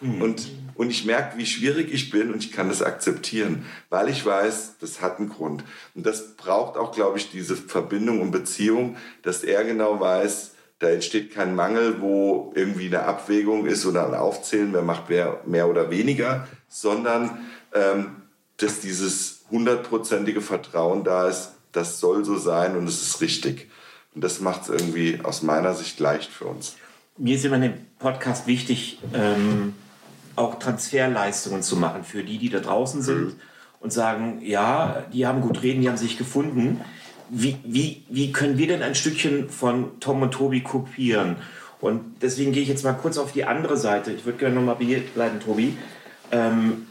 Mhm. 0.00 0.22
Und, 0.22 0.48
und 0.74 0.90
ich 0.90 1.04
merke, 1.04 1.38
wie 1.38 1.46
schwierig 1.46 1.92
ich 1.92 2.10
bin 2.10 2.32
und 2.32 2.44
ich 2.44 2.52
kann 2.52 2.68
das 2.68 2.82
akzeptieren, 2.82 3.64
weil 3.90 4.08
ich 4.08 4.24
weiß, 4.24 4.76
das 4.80 5.00
hat 5.00 5.18
einen 5.18 5.28
Grund. 5.28 5.64
Und 5.94 6.06
das 6.06 6.36
braucht 6.36 6.76
auch, 6.76 6.92
glaube 6.92 7.18
ich, 7.18 7.30
diese 7.30 7.56
Verbindung 7.56 8.20
und 8.20 8.30
Beziehung, 8.30 8.96
dass 9.22 9.44
er 9.44 9.64
genau 9.64 10.00
weiß, 10.00 10.52
da 10.78 10.88
entsteht 10.88 11.34
kein 11.34 11.56
Mangel, 11.56 12.00
wo 12.00 12.52
irgendwie 12.54 12.86
eine 12.86 13.02
Abwägung 13.02 13.66
ist 13.66 13.84
oder 13.84 14.06
ein 14.06 14.14
Aufzählen, 14.14 14.72
wer 14.72 14.82
macht 14.82 15.08
mehr, 15.08 15.40
mehr 15.44 15.68
oder 15.68 15.90
weniger, 15.90 16.46
sondern 16.68 17.46
ähm, 17.74 18.22
dass 18.58 18.80
dieses 18.80 19.44
hundertprozentige 19.50 20.40
Vertrauen 20.40 21.04
da 21.04 21.28
ist, 21.28 21.52
das 21.72 22.00
soll 22.00 22.24
so 22.24 22.36
sein 22.36 22.76
und 22.76 22.86
es 22.86 23.02
ist 23.02 23.20
richtig. 23.20 23.68
Und 24.14 24.22
das 24.22 24.40
macht 24.40 24.62
es 24.62 24.68
irgendwie 24.68 25.20
aus 25.22 25.42
meiner 25.42 25.74
Sicht 25.74 25.98
leicht 26.00 26.30
für 26.30 26.44
uns. 26.44 26.76
Mir 27.16 27.36
ist 27.36 27.44
immer 27.44 27.56
in 27.56 27.62
dem 27.62 27.74
Podcast 27.98 28.46
wichtig, 28.46 28.98
ähm, 29.12 29.74
auch 30.38 30.58
Transferleistungen 30.58 31.62
zu 31.62 31.76
machen 31.76 32.04
für 32.04 32.22
die, 32.22 32.38
die 32.38 32.48
da 32.48 32.60
draußen 32.60 33.02
sind 33.02 33.24
mhm. 33.24 33.40
und 33.80 33.92
sagen, 33.92 34.40
ja, 34.42 35.04
die 35.12 35.26
haben 35.26 35.40
gut 35.40 35.62
reden, 35.62 35.82
die 35.82 35.88
haben 35.88 35.96
sich 35.96 36.16
gefunden. 36.16 36.80
Wie, 37.30 37.58
wie, 37.64 38.04
wie 38.08 38.32
können 38.32 38.56
wir 38.56 38.68
denn 38.68 38.82
ein 38.82 38.94
Stückchen 38.94 39.50
von 39.50 40.00
Tom 40.00 40.22
und 40.22 40.32
Tobi 40.32 40.62
kopieren? 40.62 41.36
Und 41.80 42.22
deswegen 42.22 42.52
gehe 42.52 42.62
ich 42.62 42.68
jetzt 42.68 42.84
mal 42.84 42.94
kurz 42.94 43.18
auf 43.18 43.32
die 43.32 43.44
andere 43.44 43.76
Seite. 43.76 44.12
Ich 44.12 44.24
würde 44.24 44.38
gerne 44.38 44.54
nochmal 44.54 44.76
bleiben, 44.76 45.40
Tobi. 45.40 45.76
Ähm, 46.32 46.86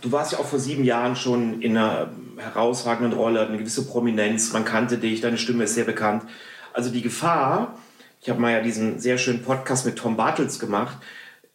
du 0.00 0.12
warst 0.12 0.32
ja 0.32 0.38
auch 0.38 0.46
vor 0.46 0.58
sieben 0.58 0.84
Jahren 0.84 1.16
schon 1.16 1.62
in 1.62 1.76
einer 1.76 2.10
herausragenden 2.36 3.12
Rolle, 3.12 3.46
eine 3.46 3.58
gewisse 3.58 3.86
Prominenz, 3.86 4.52
man 4.52 4.64
kannte 4.64 4.98
dich, 4.98 5.20
deine 5.20 5.38
Stimme 5.38 5.64
ist 5.64 5.74
sehr 5.74 5.84
bekannt. 5.84 6.24
Also 6.72 6.90
die 6.90 7.02
Gefahr, 7.02 7.78
ich 8.20 8.30
habe 8.30 8.40
mal 8.40 8.52
ja 8.52 8.60
diesen 8.60 8.98
sehr 8.98 9.18
schönen 9.18 9.42
Podcast 9.42 9.86
mit 9.86 9.96
Tom 9.96 10.16
Bartels 10.16 10.58
gemacht, 10.58 10.96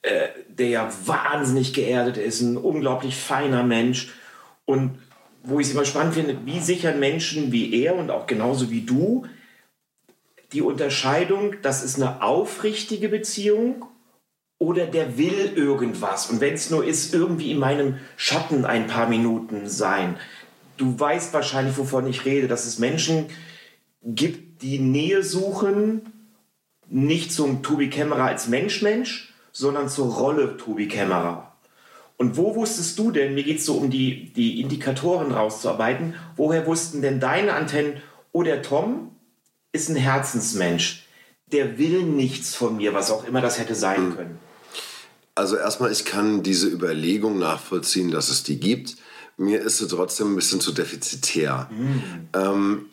äh, 0.01 0.27
der 0.57 0.69
ja 0.69 0.89
wahnsinnig 1.05 1.73
geerdet 1.73 2.17
ist, 2.17 2.41
ein 2.41 2.57
unglaublich 2.57 3.15
feiner 3.15 3.63
Mensch 3.63 4.13
und 4.65 4.99
wo 5.43 5.59
ich 5.59 5.67
es 5.67 5.73
immer 5.73 5.85
spannend 5.85 6.15
finde, 6.15 6.39
wie 6.45 6.59
sichern 6.59 6.99
Menschen 6.99 7.51
wie 7.51 7.73
er 7.83 7.95
und 7.95 8.09
auch 8.09 8.25
genauso 8.25 8.71
wie 8.71 8.81
du 8.81 9.25
die 10.53 10.61
Unterscheidung, 10.61 11.55
das 11.61 11.83
ist 11.83 11.97
eine 11.97 12.21
aufrichtige 12.23 13.09
Beziehung 13.09 13.85
oder 14.57 14.87
der 14.87 15.17
will 15.17 15.51
irgendwas. 15.55 16.29
Und 16.29 16.39
wenn 16.39 16.53
es 16.53 16.69
nur 16.69 16.85
ist, 16.85 17.13
irgendwie 17.13 17.51
in 17.51 17.59
meinem 17.59 17.97
Schatten 18.15 18.65
ein 18.65 18.87
paar 18.87 19.07
Minuten 19.07 19.67
sein. 19.67 20.17
du 20.77 20.99
weißt 20.99 21.33
wahrscheinlich, 21.33 21.77
wovon 21.77 22.07
ich 22.07 22.25
rede, 22.25 22.47
dass 22.47 22.65
es 22.65 22.79
Menschen 22.79 23.27
gibt, 24.03 24.61
die 24.61 24.79
Nähe 24.79 25.23
suchen, 25.23 26.01
nicht 26.87 27.31
zum 27.31 27.63
Tobi 27.63 27.89
Kämmerer 27.89 28.25
als 28.25 28.47
Mensch-Mensch, 28.47 29.33
sondern 29.55 29.87
zur 29.87 30.13
Rolle 30.13 30.57
Tobi 30.57 30.89
Kämmerer. 30.89 31.53
Und 32.17 32.35
wo 32.35 32.55
wusstest 32.55 32.99
du 32.99 33.09
denn, 33.09 33.33
mir 33.33 33.43
geht 33.43 33.59
es 33.59 33.65
so 33.65 33.75
um 33.75 33.89
die, 33.89 34.33
die 34.33 34.59
Indikatoren 34.59 35.31
rauszuarbeiten, 35.31 36.13
woher 36.35 36.67
wussten 36.67 37.01
denn 37.01 37.21
deine 37.21 37.53
Antennen, 37.53 38.01
oh, 38.33 38.43
der 38.43 38.61
Tom 38.61 39.11
ist 39.71 39.89
ein 39.89 39.95
Herzensmensch, 39.95 41.07
der 41.53 41.77
will 41.77 42.03
nichts 42.03 42.53
von 42.53 42.75
mir, 42.75 42.93
was 42.93 43.11
auch 43.11 43.25
immer 43.25 43.39
das 43.39 43.57
hätte 43.57 43.75
sein 43.75 43.97
hm. 43.97 44.15
können? 44.15 44.39
Also 45.35 45.55
erstmal, 45.55 45.91
ich 45.91 46.03
kann 46.03 46.43
diese 46.43 46.67
Überlegung 46.67 47.39
nachvollziehen, 47.39 48.11
dass 48.11 48.29
es 48.29 48.43
die 48.43 48.59
gibt. 48.59 48.97
Mir 49.37 49.61
ist 49.61 49.77
sie 49.77 49.87
trotzdem 49.87 50.33
ein 50.33 50.35
bisschen 50.35 50.61
zu 50.61 50.71
defizitär. 50.71 51.69
Mhm. 51.71 52.29
Ähm, 52.33 52.85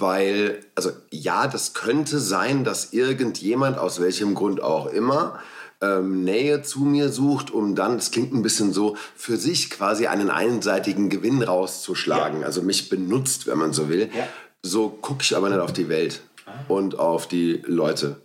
weil, 0.00 0.64
also 0.74 0.90
ja, 1.10 1.46
das 1.46 1.74
könnte 1.74 2.18
sein, 2.18 2.64
dass 2.64 2.92
irgendjemand, 2.92 3.78
aus 3.78 4.00
welchem 4.00 4.34
Grund 4.34 4.62
auch 4.62 4.86
immer, 4.86 5.38
ähm, 5.80 6.24
Nähe 6.24 6.62
zu 6.62 6.80
mir 6.80 7.08
sucht, 7.08 7.50
um 7.50 7.74
dann, 7.74 7.96
das 7.96 8.10
klingt 8.10 8.32
ein 8.34 8.42
bisschen 8.42 8.72
so, 8.72 8.96
für 9.16 9.36
sich 9.36 9.70
quasi 9.70 10.06
einen 10.06 10.30
einseitigen 10.30 11.08
Gewinn 11.08 11.42
rauszuschlagen. 11.42 12.40
Ja. 12.40 12.46
Also 12.46 12.62
mich 12.62 12.88
benutzt, 12.88 13.46
wenn 13.46 13.58
man 13.58 13.72
so 13.72 13.88
will. 13.88 14.10
Ja. 14.14 14.28
So 14.62 14.88
gucke 14.90 15.22
ich 15.22 15.36
aber 15.36 15.48
nicht 15.48 15.60
auf 15.60 15.72
die 15.72 15.88
Welt 15.88 16.20
ah. 16.46 16.52
und 16.68 16.98
auf 16.98 17.26
die 17.26 17.62
Leute. 17.66 18.20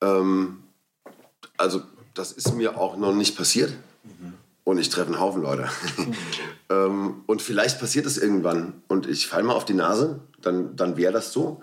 Ähm, 0.00 0.62
also 1.56 1.82
das 2.14 2.32
ist 2.32 2.54
mir 2.54 2.78
auch 2.78 2.96
noch 2.96 3.14
nicht 3.14 3.36
passiert. 3.36 3.72
Mhm. 4.02 4.34
Und 4.66 4.78
ich 4.78 4.88
treffe 4.88 5.12
einen 5.12 5.20
Haufen 5.20 5.42
Leute. 5.42 5.68
Mhm. 5.96 6.14
ähm, 6.70 7.14
und 7.26 7.40
vielleicht 7.40 7.78
passiert 7.78 8.04
es 8.04 8.18
irgendwann 8.18 8.82
und 8.88 9.06
ich 9.06 9.28
falle 9.28 9.44
mal 9.44 9.54
auf 9.54 9.64
die 9.64 9.74
Nase, 9.74 10.18
dann, 10.42 10.74
dann 10.74 10.96
wäre 10.96 11.12
das 11.12 11.32
so. 11.32 11.62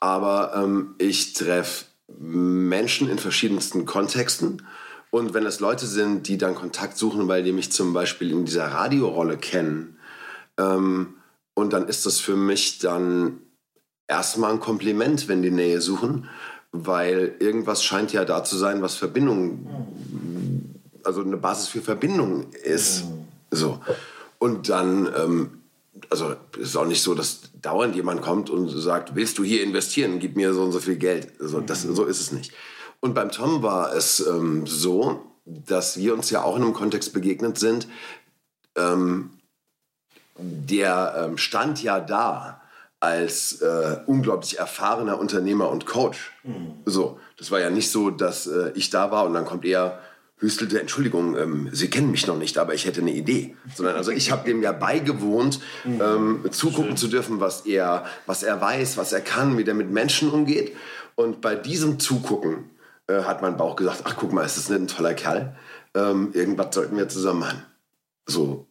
Aber 0.00 0.54
ähm, 0.56 0.94
ich 0.96 1.34
treffe 1.34 1.84
Menschen 2.18 3.10
in 3.10 3.18
verschiedensten 3.18 3.84
Kontexten. 3.84 4.66
Und 5.10 5.34
wenn 5.34 5.44
es 5.44 5.60
Leute 5.60 5.86
sind, 5.86 6.26
die 6.26 6.38
dann 6.38 6.54
Kontakt 6.54 6.96
suchen, 6.96 7.28
weil 7.28 7.42
die 7.42 7.52
mich 7.52 7.72
zum 7.72 7.92
Beispiel 7.92 8.30
in 8.30 8.46
dieser 8.46 8.68
Radiorolle 8.68 9.36
kennen, 9.36 9.98
ähm, 10.58 11.16
und 11.52 11.74
dann 11.74 11.86
ist 11.88 12.06
das 12.06 12.20
für 12.20 12.36
mich 12.36 12.78
dann 12.78 13.40
erstmal 14.08 14.50
ein 14.50 14.60
Kompliment, 14.60 15.28
wenn 15.28 15.42
die 15.42 15.50
Nähe 15.50 15.82
suchen 15.82 16.26
weil 16.76 17.36
irgendwas 17.38 17.84
scheint 17.84 18.12
ja 18.12 18.24
da 18.24 18.42
zu 18.42 18.56
sein, 18.56 18.82
was 18.82 18.96
Verbindung, 18.96 19.64
also 21.04 21.22
eine 21.22 21.36
Basis 21.36 21.68
für 21.68 21.82
Verbindung 21.82 22.52
ist. 22.52 23.04
So. 23.50 23.80
Und 24.38 24.68
dann, 24.68 25.06
ähm, 25.16 25.62
also 26.10 26.34
es 26.54 26.68
ist 26.68 26.76
auch 26.76 26.86
nicht 26.86 27.02
so, 27.02 27.14
dass 27.14 27.40
dauernd 27.60 27.94
jemand 27.94 28.22
kommt 28.22 28.50
und 28.50 28.68
sagt, 28.68 29.14
willst 29.14 29.38
du 29.38 29.44
hier 29.44 29.62
investieren, 29.62 30.18
gib 30.18 30.36
mir 30.36 30.52
so 30.52 30.62
und 30.62 30.72
so 30.72 30.80
viel 30.80 30.96
Geld. 30.96 31.32
Also 31.40 31.60
das, 31.60 31.82
so 31.82 32.04
ist 32.04 32.20
es 32.20 32.32
nicht. 32.32 32.52
Und 33.00 33.14
beim 33.14 33.30
Tom 33.30 33.62
war 33.62 33.94
es 33.94 34.20
ähm, 34.26 34.66
so, 34.66 35.22
dass 35.44 35.98
wir 35.98 36.14
uns 36.14 36.30
ja 36.30 36.42
auch 36.42 36.56
in 36.56 36.62
einem 36.62 36.72
Kontext 36.72 37.12
begegnet 37.12 37.58
sind, 37.58 37.86
ähm, 38.76 39.30
der 40.36 41.14
ähm, 41.16 41.38
stand 41.38 41.82
ja 41.82 42.00
da 42.00 42.60
als 43.00 43.60
äh, 43.60 43.98
unglaublich 44.06 44.58
erfahrener 44.58 45.18
Unternehmer 45.18 45.68
und 45.68 45.84
Coach. 45.84 46.32
Mhm. 46.42 46.72
So, 46.86 47.20
das 47.36 47.50
war 47.50 47.60
ja 47.60 47.70
nicht 47.70 47.90
so, 47.90 48.10
dass 48.10 48.46
äh, 48.46 48.72
ich 48.74 48.88
da 48.90 49.10
war 49.10 49.26
und 49.26 49.34
dann 49.34 49.44
kommt 49.44 49.64
er 49.66 50.00
hüstelte, 50.38 50.80
Entschuldigung, 50.80 51.36
ähm, 51.36 51.68
Sie 51.72 51.88
kennen 51.88 52.10
mich 52.10 52.26
noch 52.26 52.36
nicht, 52.36 52.58
aber 52.58 52.74
ich 52.74 52.86
hätte 52.86 53.00
eine 53.00 53.12
Idee. 53.12 53.56
Sondern 53.74 53.96
also 53.96 54.10
ich 54.10 54.30
habe 54.30 54.44
dem 54.44 54.62
ja 54.62 54.72
beigewohnt, 54.72 55.60
mhm. 55.84 56.00
ähm, 56.00 56.44
zugucken 56.50 56.90
Schön. 56.90 56.96
zu 56.96 57.08
dürfen, 57.08 57.40
was 57.40 57.62
er, 57.62 58.04
was 58.26 58.42
er 58.42 58.60
weiß, 58.60 58.96
was 58.96 59.12
er 59.12 59.20
kann, 59.20 59.56
wie 59.58 59.64
er 59.64 59.74
mit 59.74 59.90
Menschen 59.90 60.30
umgeht. 60.30 60.74
Und 61.14 61.40
bei 61.40 61.54
diesem 61.54 62.00
Zugucken 62.00 62.70
äh, 63.06 63.22
hat 63.22 63.42
mein 63.42 63.56
Bauch 63.56 63.76
gesagt, 63.76 64.02
ach 64.04 64.16
guck 64.16 64.32
mal, 64.32 64.44
ist 64.44 64.56
das 64.56 64.68
nicht 64.68 64.80
ein 64.80 64.88
toller 64.88 65.14
Kerl? 65.14 65.56
Ähm, 65.94 66.30
irgendwas 66.32 66.74
sollten 66.74 66.96
wir 66.96 67.08
zusammen 67.08 67.40
machen. 67.40 67.62
So, 68.26 68.66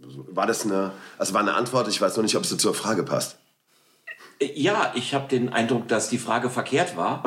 so, 0.00 0.26
war 0.30 0.46
das 0.46 0.64
eine, 0.64 0.92
also 1.18 1.34
war 1.34 1.40
eine 1.40 1.54
Antwort, 1.54 1.88
ich 1.88 2.00
weiß 2.00 2.16
noch 2.16 2.22
nicht, 2.22 2.36
ob 2.36 2.44
es 2.44 2.56
zur 2.56 2.74
Frage 2.74 3.02
passt. 3.02 3.38
Ja, 4.54 4.92
ich 4.94 5.14
habe 5.14 5.28
den 5.28 5.52
Eindruck, 5.52 5.88
dass 5.88 6.08
die 6.08 6.18
Frage 6.18 6.50
verkehrt 6.50 6.96
war. 6.96 7.22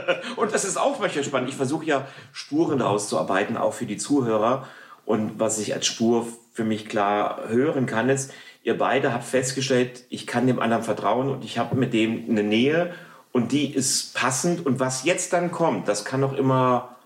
und 0.36 0.52
das 0.52 0.64
ist 0.64 0.76
auch 0.76 0.98
manchmal 1.00 1.24
spannend. 1.24 1.48
Ich 1.48 1.56
versuche 1.56 1.84
ja 1.84 2.06
Spuren 2.32 2.82
auszuarbeiten, 2.82 3.56
auch 3.56 3.74
für 3.74 3.86
die 3.86 3.96
Zuhörer. 3.96 4.66
Und 5.04 5.40
was 5.40 5.58
ich 5.58 5.74
als 5.74 5.86
Spur 5.86 6.26
für 6.52 6.64
mich 6.64 6.88
klar 6.88 7.48
hören 7.48 7.86
kann, 7.86 8.08
ist, 8.08 8.32
ihr 8.62 8.76
beide 8.76 9.12
habt 9.12 9.24
festgestellt, 9.24 10.04
ich 10.10 10.26
kann 10.26 10.46
dem 10.46 10.60
anderen 10.60 10.82
vertrauen 10.82 11.28
und 11.28 11.44
ich 11.44 11.58
habe 11.58 11.76
mit 11.76 11.92
dem 11.92 12.28
eine 12.28 12.42
Nähe 12.42 12.94
und 13.32 13.52
die 13.52 13.72
ist 13.72 14.14
passend. 14.14 14.64
Und 14.64 14.80
was 14.80 15.04
jetzt 15.04 15.32
dann 15.32 15.50
kommt, 15.50 15.88
das 15.88 16.04
kann 16.04 16.20
doch 16.20 16.32
immer 16.32 16.96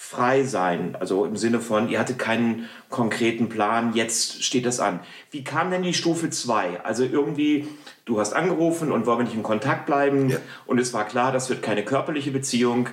frei 0.00 0.44
sein. 0.44 0.96
Also 0.98 1.24
im 1.24 1.36
Sinne 1.36 1.60
von, 1.60 1.88
ihr 1.88 1.98
hattet 1.98 2.20
keinen 2.20 2.68
konkreten 2.88 3.48
Plan, 3.48 3.94
jetzt 3.94 4.44
steht 4.44 4.64
das 4.64 4.78
an. 4.78 5.00
Wie 5.32 5.42
kam 5.42 5.72
denn 5.72 5.82
die 5.82 5.92
Stufe 5.92 6.30
2? 6.30 6.82
Also 6.84 7.02
irgendwie, 7.02 7.66
du 8.04 8.20
hast 8.20 8.32
angerufen 8.32 8.92
und 8.92 9.06
wollen 9.06 9.18
wir 9.18 9.24
nicht 9.24 9.34
in 9.34 9.42
Kontakt 9.42 9.86
bleiben 9.86 10.30
ja. 10.30 10.38
und 10.66 10.78
es 10.78 10.94
war 10.94 11.04
klar, 11.04 11.32
das 11.32 11.50
wird 11.50 11.62
keine 11.62 11.84
körperliche 11.84 12.30
Beziehung, 12.30 12.88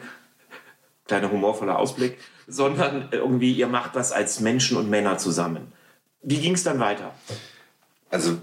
kleiner 1.07 1.31
humorvoller 1.31 1.77
Ausblick, 1.77 2.17
sondern 2.47 3.09
irgendwie, 3.11 3.53
ihr 3.53 3.67
macht 3.67 3.95
das 3.95 4.11
als 4.11 4.39
Menschen 4.39 4.75
und 4.75 4.89
Männer 4.89 5.19
zusammen. 5.19 5.71
Wie 6.23 6.39
ging 6.39 6.55
es 6.55 6.63
dann 6.63 6.79
weiter? 6.79 7.13
Also, 8.09 8.39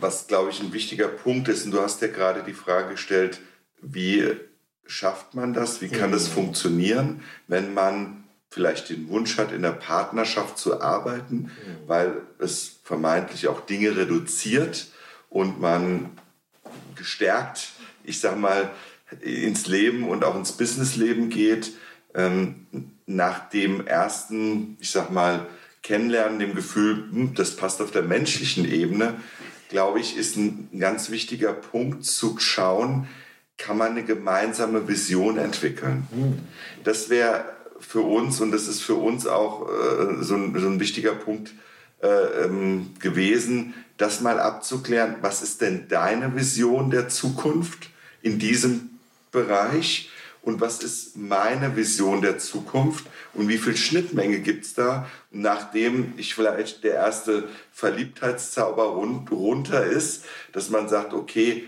was 0.00 0.26
glaube 0.26 0.50
ich 0.50 0.60
ein 0.60 0.72
wichtiger 0.72 1.06
Punkt 1.06 1.46
ist, 1.46 1.64
und 1.64 1.70
du 1.70 1.80
hast 1.80 2.02
ja 2.02 2.08
gerade 2.08 2.42
die 2.42 2.52
Frage 2.52 2.90
gestellt, 2.90 3.40
wie 3.80 4.36
schafft 4.86 5.34
man 5.34 5.52
das? 5.52 5.80
Wie 5.80 5.88
kann 5.88 6.12
das 6.12 6.28
funktionieren, 6.28 7.22
wenn 7.48 7.74
man 7.74 8.24
vielleicht 8.50 8.88
den 8.88 9.08
Wunsch 9.08 9.38
hat, 9.38 9.52
in 9.52 9.62
der 9.62 9.72
Partnerschaft 9.72 10.58
zu 10.58 10.80
arbeiten, 10.80 11.50
weil 11.86 12.22
es 12.38 12.80
vermeintlich 12.84 13.48
auch 13.48 13.60
Dinge 13.60 13.96
reduziert 13.96 14.86
und 15.28 15.60
man 15.60 16.10
gestärkt, 16.94 17.72
ich 18.04 18.20
sag 18.20 18.38
mal, 18.38 18.70
ins 19.20 19.66
Leben 19.66 20.08
und 20.08 20.24
auch 20.24 20.36
ins 20.36 20.52
Businessleben 20.52 21.28
geht, 21.28 21.72
ähm, 22.14 22.66
nach 23.06 23.48
dem 23.50 23.86
ersten, 23.86 24.76
ich 24.80 24.90
sag 24.90 25.10
mal, 25.10 25.46
Kennenlernen, 25.82 26.38
dem 26.40 26.54
Gefühl, 26.54 27.08
hm, 27.10 27.34
das 27.34 27.54
passt 27.54 27.80
auf 27.80 27.92
der 27.92 28.02
menschlichen 28.02 28.64
Ebene, 28.64 29.20
glaube 29.68 30.00
ich, 30.00 30.16
ist 30.16 30.36
ein 30.36 30.68
ganz 30.78 31.10
wichtiger 31.10 31.52
Punkt 31.52 32.04
zu 32.04 32.38
schauen, 32.38 33.06
kann 33.58 33.78
man 33.78 33.92
eine 33.92 34.04
gemeinsame 34.04 34.86
Vision 34.86 35.38
entwickeln. 35.38 36.06
Das 36.84 37.08
wäre 37.08 37.44
für 37.80 38.00
uns, 38.00 38.40
und 38.40 38.52
das 38.52 38.68
ist 38.68 38.82
für 38.82 38.94
uns 38.94 39.26
auch 39.26 39.68
äh, 39.68 40.22
so, 40.22 40.34
ein, 40.34 40.58
so, 40.58 40.66
ein, 40.66 40.80
wichtiger 40.80 41.14
Punkt 41.14 41.52
äh, 42.02 42.08
ähm, 42.44 42.90
gewesen, 43.00 43.74
das 43.96 44.20
mal 44.20 44.40
abzuklären, 44.40 45.16
was 45.20 45.42
ist 45.42 45.60
denn 45.60 45.88
deine 45.88 46.34
Vision 46.34 46.90
der 46.90 47.08
Zukunft 47.08 47.90
in 48.22 48.38
diesem 48.38 48.90
Bereich? 49.32 50.10
Und 50.42 50.60
was 50.60 50.80
ist 50.82 51.16
meine 51.16 51.74
Vision 51.74 52.20
der 52.20 52.38
Zukunft? 52.38 53.06
Und 53.34 53.48
wie 53.48 53.58
viel 53.58 53.76
Schnittmenge 53.76 54.38
gibt 54.38 54.64
es 54.64 54.74
da, 54.74 55.08
nachdem 55.32 56.14
ich 56.18 56.34
vielleicht 56.34 56.84
der 56.84 56.94
erste 56.94 57.48
Verliebtheitszauber 57.72 58.84
run 58.84 59.26
runter 59.28 59.84
ist, 59.84 60.24
dass 60.52 60.70
man 60.70 60.88
sagt, 60.88 61.14
okay, 61.14 61.64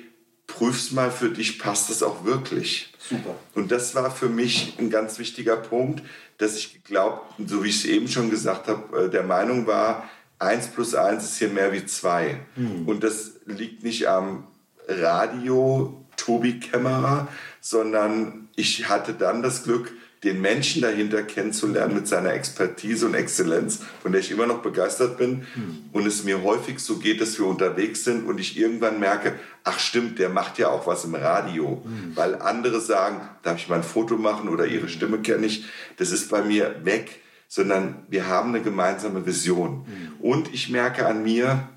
prüf's 0.48 0.90
mal 0.90 1.12
für 1.12 1.30
dich, 1.30 1.60
passt 1.60 1.88
das 1.90 2.02
auch 2.02 2.24
wirklich? 2.24 2.92
Super. 2.98 3.36
Und 3.54 3.70
das 3.70 3.94
war 3.94 4.10
für 4.10 4.28
mich 4.28 4.74
ein 4.78 4.90
ganz 4.90 5.20
wichtiger 5.20 5.56
Punkt, 5.56 6.02
dass 6.38 6.56
ich 6.56 6.74
geglaubt, 6.74 7.34
so 7.46 7.62
wie 7.62 7.68
ich 7.68 7.76
es 7.76 7.84
eben 7.84 8.08
schon 8.08 8.30
gesagt 8.30 8.66
habe, 8.66 9.04
äh, 9.04 9.08
der 9.08 9.22
Meinung 9.22 9.68
war, 9.68 10.08
1 10.40 10.68
plus 10.68 10.94
1 10.94 11.22
ist 11.22 11.38
hier 11.38 11.48
mehr 11.48 11.72
wie 11.72 11.84
2. 11.84 12.40
Hm. 12.54 12.88
Und 12.88 13.04
das 13.04 13.32
liegt 13.46 13.84
nicht 13.84 14.08
am 14.08 14.46
Radio 14.88 16.04
Tobi 16.16 16.60
Kämmerer, 16.60 17.28
sondern 17.60 18.48
ich 18.56 18.88
hatte 18.88 19.14
dann 19.14 19.42
das 19.42 19.64
Glück, 19.64 19.92
den 20.24 20.40
Menschen 20.40 20.82
dahinter 20.82 21.22
kennenzulernen 21.22 21.94
mit 21.94 22.08
seiner 22.08 22.32
Expertise 22.32 23.06
und 23.06 23.14
Exzellenz, 23.14 23.80
von 24.02 24.10
der 24.10 24.20
ich 24.20 24.30
immer 24.30 24.46
noch 24.46 24.62
begeistert 24.62 25.16
bin. 25.16 25.46
Mhm. 25.54 25.78
Und 25.92 26.06
es 26.06 26.24
mir 26.24 26.42
häufig 26.42 26.80
so 26.80 26.96
geht, 26.96 27.20
dass 27.20 27.38
wir 27.38 27.46
unterwegs 27.46 28.04
sind 28.04 28.26
und 28.26 28.40
ich 28.40 28.58
irgendwann 28.58 28.98
merke, 28.98 29.38
ach 29.62 29.78
stimmt, 29.78 30.18
der 30.18 30.28
macht 30.28 30.58
ja 30.58 30.68
auch 30.68 30.86
was 30.86 31.04
im 31.04 31.14
Radio. 31.14 31.82
Mhm. 31.84 32.16
Weil 32.16 32.34
andere 32.34 32.80
sagen, 32.80 33.20
darf 33.42 33.58
ich 33.58 33.68
mal 33.68 33.76
ein 33.76 33.82
Foto 33.84 34.16
machen 34.16 34.48
oder 34.48 34.66
ihre 34.66 34.88
Stimme 34.88 35.20
kenne 35.20 35.46
ich. 35.46 35.66
Das 35.98 36.10
ist 36.10 36.30
bei 36.30 36.42
mir 36.42 36.84
weg, 36.84 37.22
sondern 37.46 38.04
wir 38.08 38.26
haben 38.26 38.50
eine 38.50 38.62
gemeinsame 38.62 39.24
Vision. 39.24 39.86
Mhm. 39.86 40.20
Und 40.20 40.52
ich 40.52 40.68
merke 40.68 41.06
an 41.06 41.22
mir, 41.22 41.68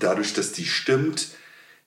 dadurch, 0.00 0.32
dass 0.32 0.52
die 0.52 0.66
stimmt, 0.66 1.28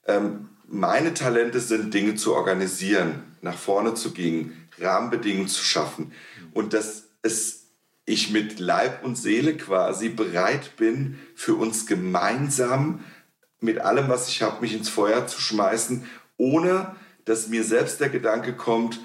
ähm, 0.06 0.50
meine 0.68 1.14
Talente 1.14 1.58
sind, 1.58 1.92
Dinge 1.92 2.14
zu 2.14 2.34
organisieren, 2.34 3.22
nach 3.42 3.56
vorne 3.56 3.94
zu 3.94 4.12
gehen, 4.12 4.59
Rahmenbedingungen 4.80 5.48
zu 5.48 5.64
schaffen. 5.64 6.12
Und 6.52 6.72
dass 6.72 7.08
es 7.22 7.60
ich 8.06 8.30
mit 8.30 8.58
Leib 8.58 9.04
und 9.04 9.16
Seele 9.16 9.56
quasi 9.56 10.08
bereit 10.08 10.76
bin, 10.76 11.18
für 11.34 11.54
uns 11.54 11.86
gemeinsam 11.86 13.04
mit 13.60 13.78
allem, 13.78 14.08
was 14.08 14.28
ich 14.28 14.42
habe, 14.42 14.60
mich 14.62 14.74
ins 14.74 14.88
Feuer 14.88 15.26
zu 15.26 15.40
schmeißen, 15.40 16.04
ohne 16.36 16.96
dass 17.24 17.48
mir 17.48 17.62
selbst 17.62 18.00
der 18.00 18.08
Gedanke 18.08 18.54
kommt, 18.54 18.98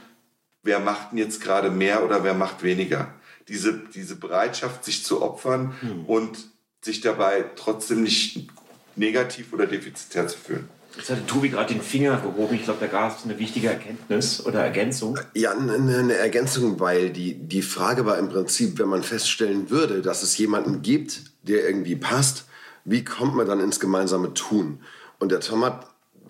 wer 0.64 0.80
macht 0.80 1.12
denn 1.12 1.20
jetzt 1.20 1.42
gerade 1.42 1.70
mehr 1.70 2.04
oder 2.04 2.24
wer 2.24 2.34
macht 2.34 2.64
weniger. 2.64 3.14
Diese, 3.48 3.84
diese 3.94 4.16
Bereitschaft, 4.16 4.84
sich 4.84 5.04
zu 5.04 5.22
opfern 5.22 5.76
hm. 5.82 6.06
und 6.06 6.50
sich 6.82 7.02
dabei 7.02 7.46
trotzdem 7.56 8.02
nicht 8.02 8.48
negativ 8.96 9.54
oder 9.54 9.68
defizitär 9.68 10.28
zu 10.28 10.38
fühlen. 10.38 10.70
Jetzt 10.98 11.10
hatte 11.10 11.26
Tobi 11.26 11.50
gerade 11.50 11.74
den 11.74 11.82
Finger 11.82 12.18
gehoben. 12.18 12.56
Ich 12.56 12.64
glaube, 12.64 12.80
da 12.80 12.88
gab 12.88 13.18
es 13.18 13.26
eine 13.26 13.38
wichtige 13.38 13.68
Erkenntnis 13.70 14.46
oder 14.46 14.64
Ergänzung. 14.64 15.20
Ja, 15.34 15.52
eine, 15.52 15.74
eine 15.74 16.16
Ergänzung, 16.16 16.80
weil 16.80 17.10
die, 17.10 17.36
die 17.36 17.62
Frage 17.62 18.06
war 18.06 18.18
im 18.18 18.30
Prinzip, 18.30 18.80
wenn 18.80 18.88
man 18.88 19.04
feststellen 19.04 19.70
würde, 19.70 20.02
dass 20.02 20.24
es 20.24 20.38
jemanden 20.38 20.82
gibt, 20.82 21.22
der 21.44 21.68
irgendwie 21.68 21.96
passt, 21.96 22.46
wie 22.86 23.04
kommt 23.04 23.36
man 23.36 23.48
dann 23.48 23.60
ins 23.60 23.80
gemeinsame 23.80 24.34
Tun? 24.34 24.80
Und 25.20 25.32
der 25.32 25.42
Tom 25.42 25.66
hat 25.66 25.88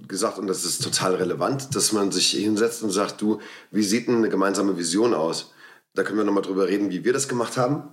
gesagt, 0.08 0.38
und 0.40 0.48
das 0.48 0.66
ist 0.66 0.84
total 0.84 1.16
relevant, 1.16 1.76
dass 1.76 1.92
man 1.92 2.12
sich 2.12 2.32
hinsetzt 2.32 2.84
und 2.84 2.92
sagt, 2.92 3.22
du, 3.22 3.40
wie 3.72 3.84
sieht 3.84 4.08
denn 4.08 4.18
eine 4.18 4.30
gemeinsame 4.30 4.78
Vision 4.78 5.14
aus? 5.14 5.54
Da 5.94 6.04
können 6.04 6.18
wir 6.18 6.26
nochmal 6.26 6.44
drüber 6.44 6.68
reden, 6.68 6.92
wie 6.92 7.04
wir 7.04 7.14
das 7.14 7.28
gemacht 7.28 7.58
haben. 7.58 7.84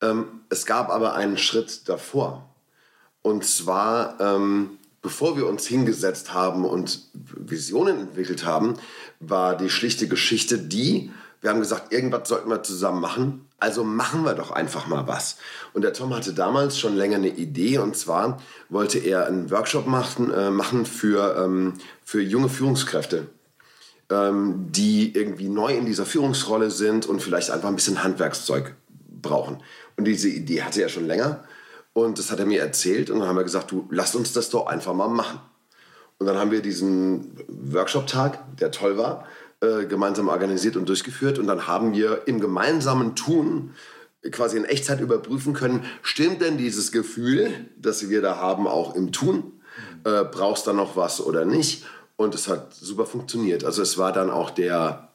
Ähm, 0.00 0.42
es 0.48 0.66
gab 0.66 0.90
aber 0.90 1.14
einen 1.14 1.36
Schritt 1.36 1.88
davor. 1.88 2.54
Und 3.22 3.44
zwar, 3.44 4.18
ähm, 4.20 4.78
bevor 5.02 5.36
wir 5.36 5.46
uns 5.46 5.66
hingesetzt 5.66 6.34
haben 6.34 6.64
und 6.64 7.08
Visionen 7.14 8.00
entwickelt 8.00 8.44
haben, 8.44 8.74
war 9.18 9.56
die 9.56 9.70
schlichte 9.70 10.08
Geschichte 10.08 10.58
die, 10.58 11.10
wir 11.40 11.50
haben 11.50 11.60
gesagt, 11.60 11.92
irgendwas 11.92 12.28
sollten 12.28 12.50
wir 12.50 12.62
zusammen 12.62 13.00
machen, 13.00 13.46
also 13.58 13.82
machen 13.82 14.24
wir 14.24 14.34
doch 14.34 14.50
einfach 14.50 14.86
mal 14.86 15.06
was. 15.06 15.36
Und 15.72 15.82
der 15.82 15.94
Tom 15.94 16.14
hatte 16.14 16.34
damals 16.34 16.78
schon 16.78 16.96
länger 16.96 17.16
eine 17.16 17.28
Idee 17.28 17.78
und 17.78 17.96
zwar 17.96 18.42
wollte 18.68 18.98
er 18.98 19.26
einen 19.26 19.50
Workshop 19.50 19.86
machen, 19.86 20.30
äh, 20.32 20.50
machen 20.50 20.84
für, 20.84 21.42
ähm, 21.42 21.74
für 22.04 22.20
junge 22.20 22.50
Führungskräfte, 22.50 23.28
ähm, 24.10 24.66
die 24.70 25.14
irgendwie 25.14 25.48
neu 25.48 25.74
in 25.74 25.86
dieser 25.86 26.04
Führungsrolle 26.04 26.70
sind 26.70 27.06
und 27.06 27.22
vielleicht 27.22 27.50
einfach 27.50 27.68
ein 27.68 27.76
bisschen 27.76 28.04
Handwerkszeug 28.04 28.74
brauchen. 29.22 29.62
Und 29.96 30.04
diese 30.04 30.28
Idee 30.28 30.62
hatte 30.62 30.82
er 30.82 30.88
schon 30.90 31.06
länger 31.06 31.44
und 32.04 32.18
das 32.18 32.30
hat 32.30 32.38
er 32.38 32.46
mir 32.46 32.60
erzählt 32.60 33.10
und 33.10 33.20
dann 33.20 33.28
haben 33.28 33.36
wir 33.36 33.44
gesagt, 33.44 33.70
du, 33.70 33.88
lass 33.90 34.14
uns 34.14 34.32
das 34.32 34.50
doch 34.50 34.66
einfach 34.66 34.94
mal 34.94 35.08
machen. 35.08 35.40
Und 36.18 36.26
dann 36.26 36.36
haben 36.36 36.50
wir 36.50 36.60
diesen 36.60 37.32
Workshop-Tag, 37.48 38.58
der 38.58 38.70
toll 38.70 38.98
war, 38.98 39.26
äh, 39.60 39.86
gemeinsam 39.86 40.28
organisiert 40.28 40.76
und 40.76 40.86
durchgeführt. 40.86 41.38
Und 41.38 41.46
dann 41.46 41.66
haben 41.66 41.94
wir 41.94 42.28
im 42.28 42.40
gemeinsamen 42.40 43.16
Tun 43.16 43.74
quasi 44.30 44.58
in 44.58 44.66
Echtzeit 44.66 45.00
überprüfen 45.00 45.54
können, 45.54 45.86
stimmt 46.02 46.42
denn 46.42 46.58
dieses 46.58 46.92
Gefühl, 46.92 47.50
das 47.78 48.10
wir 48.10 48.20
da 48.20 48.36
haben, 48.36 48.66
auch 48.66 48.94
im 48.94 49.12
Tun? 49.12 49.60
Äh, 50.04 50.24
brauchst 50.24 50.66
du 50.66 50.74
noch 50.74 50.94
was 50.94 51.22
oder 51.22 51.46
nicht? 51.46 51.86
Und 52.16 52.34
es 52.34 52.48
hat 52.48 52.74
super 52.74 53.06
funktioniert. 53.06 53.64
Also 53.64 53.80
es 53.80 53.96
war 53.96 54.12
dann 54.12 54.28
auch 54.28 54.50
der, 54.50 55.08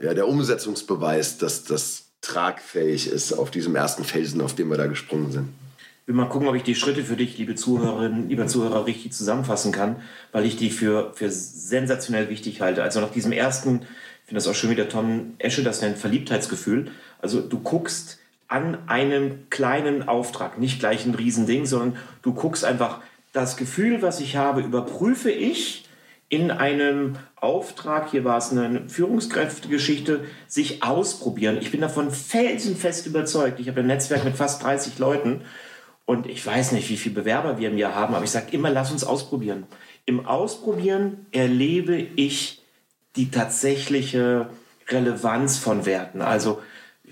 ja, 0.00 0.14
der 0.14 0.28
Umsetzungsbeweis, 0.28 1.36
dass 1.36 1.64
das 1.64 2.04
tragfähig 2.22 3.08
ist 3.08 3.34
auf 3.34 3.50
diesem 3.50 3.76
ersten 3.76 4.02
Felsen, 4.02 4.40
auf 4.40 4.54
dem 4.54 4.70
wir 4.70 4.78
da 4.78 4.86
gesprungen 4.86 5.30
sind 5.30 5.48
will 6.06 6.14
mal 6.14 6.28
gucken, 6.28 6.48
ob 6.48 6.54
ich 6.54 6.62
die 6.62 6.76
Schritte 6.76 7.02
für 7.02 7.16
dich, 7.16 7.36
liebe 7.36 7.56
Zuhörerinnen, 7.56 8.28
lieber 8.28 8.46
Zuhörer, 8.46 8.86
richtig 8.86 9.12
zusammenfassen 9.12 9.72
kann, 9.72 9.96
weil 10.32 10.44
ich 10.44 10.56
die 10.56 10.70
für, 10.70 11.12
für 11.14 11.30
sensationell 11.30 12.30
wichtig 12.30 12.60
halte. 12.60 12.82
Also 12.82 13.00
nach 13.00 13.10
diesem 13.10 13.32
ersten, 13.32 13.82
ich 13.82 14.28
finde 14.28 14.36
das 14.36 14.46
auch 14.46 14.54
schön, 14.54 14.70
wie 14.70 14.76
der 14.76 14.88
Tom 14.88 15.34
Esche 15.38 15.64
das 15.64 15.82
nennt, 15.82 15.98
Verliebtheitsgefühl. 15.98 16.92
Also 17.20 17.40
du 17.40 17.58
guckst 17.58 18.20
an 18.48 18.78
einem 18.88 19.50
kleinen 19.50 20.08
Auftrag, 20.08 20.58
nicht 20.58 20.78
gleich 20.78 21.04
ein 21.04 21.14
Riesending, 21.14 21.66
sondern 21.66 21.96
du 22.22 22.32
guckst 22.32 22.64
einfach, 22.64 23.00
das 23.32 23.58
Gefühl, 23.58 24.00
was 24.00 24.20
ich 24.20 24.36
habe, 24.36 24.62
überprüfe 24.62 25.30
ich 25.30 25.84
in 26.28 26.50
einem 26.50 27.16
Auftrag, 27.36 28.10
hier 28.10 28.24
war 28.24 28.38
es 28.38 28.50
eine 28.50 28.88
Führungskräftegeschichte, 28.88 30.24
sich 30.48 30.82
ausprobieren. 30.82 31.58
Ich 31.60 31.70
bin 31.70 31.82
davon 31.82 32.10
felsenfest 32.10 33.06
überzeugt. 33.06 33.60
Ich 33.60 33.68
habe 33.68 33.80
ein 33.80 33.86
Netzwerk 33.86 34.24
mit 34.24 34.36
fast 34.36 34.62
30 34.62 34.98
Leuten 34.98 35.42
und 36.06 36.26
ich 36.26 36.44
weiß 36.46 36.72
nicht, 36.72 36.88
wie 36.88 36.96
viele 36.96 37.16
Bewerber 37.16 37.58
wir 37.58 37.68
im 37.68 37.76
Jahr 37.76 37.94
haben, 37.94 38.14
aber 38.14 38.24
ich 38.24 38.30
sage 38.30 38.52
immer, 38.52 38.70
lass 38.70 38.92
uns 38.92 39.04
ausprobieren. 39.04 39.66
Im 40.06 40.24
Ausprobieren 40.24 41.26
erlebe 41.32 41.96
ich 41.96 42.62
die 43.16 43.30
tatsächliche 43.30 44.48
Relevanz 44.88 45.58
von 45.58 45.84
Werten. 45.84 46.22
Also 46.22 46.62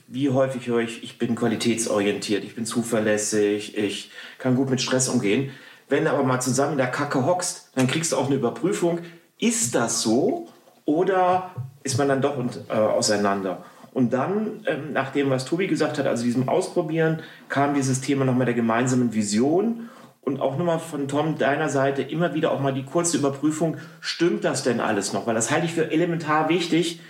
wie 0.06 0.30
häufig 0.30 0.68
höre 0.68 0.80
ich, 0.80 1.02
ich 1.02 1.18
bin 1.18 1.34
qualitätsorientiert, 1.34 2.44
ich 2.44 2.54
bin 2.54 2.66
zuverlässig, 2.66 3.76
ich 3.76 4.10
kann 4.38 4.54
gut 4.54 4.70
mit 4.70 4.80
Stress 4.80 5.08
umgehen. 5.08 5.50
Wenn 5.88 6.04
du 6.04 6.10
aber 6.10 6.22
mal 6.22 6.40
zusammen 6.40 6.72
in 6.72 6.78
der 6.78 6.90
Kacke 6.90 7.26
hockst, 7.26 7.70
dann 7.74 7.88
kriegst 7.88 8.12
du 8.12 8.16
auch 8.16 8.26
eine 8.26 8.36
Überprüfung, 8.36 9.00
ist 9.40 9.74
das 9.74 10.02
so 10.02 10.48
oder 10.84 11.50
ist 11.82 11.98
man 11.98 12.08
dann 12.08 12.22
doch 12.22 12.36
äh, 12.68 12.72
auseinander? 12.72 13.64
Und 13.94 14.12
dann, 14.12 14.64
ähm, 14.66 14.92
nach 14.92 15.12
dem, 15.12 15.30
was 15.30 15.44
Tobi 15.44 15.68
gesagt 15.68 15.98
hat, 15.98 16.06
also 16.06 16.24
diesem 16.24 16.48
Ausprobieren, 16.48 17.22
kam 17.48 17.74
dieses 17.74 18.00
Thema 18.00 18.24
nochmal 18.24 18.44
der 18.44 18.54
gemeinsamen 18.54 19.14
Vision 19.14 19.88
und 20.20 20.40
auch 20.40 20.58
nochmal 20.58 20.80
von 20.80 21.06
Tom 21.06 21.38
deiner 21.38 21.68
Seite 21.68 22.02
immer 22.02 22.34
wieder 22.34 22.50
auch 22.50 22.60
mal 22.60 22.74
die 22.74 22.84
kurze 22.84 23.16
Überprüfung, 23.16 23.76
stimmt 24.00 24.44
das 24.44 24.64
denn 24.64 24.80
alles 24.80 25.12
noch? 25.12 25.28
Weil 25.28 25.36
das 25.36 25.52
halte 25.52 25.66
ich 25.66 25.72
für 25.72 25.92
elementar 25.92 26.48
wichtig. 26.48 27.00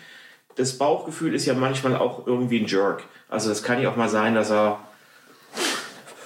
Das 0.57 0.77
Bauchgefühl 0.77 1.35
ist 1.35 1.47
ja 1.47 1.55
manchmal 1.55 1.97
auch 1.97 2.27
irgendwie 2.27 2.61
ein 2.61 2.67
Jerk. 2.67 3.05
Also 3.31 3.49
das 3.49 3.63
kann 3.63 3.81
ja 3.81 3.91
auch 3.91 3.97
mal 3.97 4.11
sein, 4.11 4.35
dass 4.35 4.51
er 4.51 4.79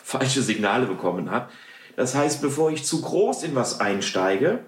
falsche 0.03 0.42
Signale 0.42 0.87
bekommen 0.87 1.31
hat. 1.31 1.51
Das 1.94 2.16
heißt, 2.16 2.42
bevor 2.42 2.73
ich 2.73 2.85
zu 2.85 3.01
groß 3.01 3.44
in 3.44 3.55
was 3.55 3.81
einsteige, 3.81 4.61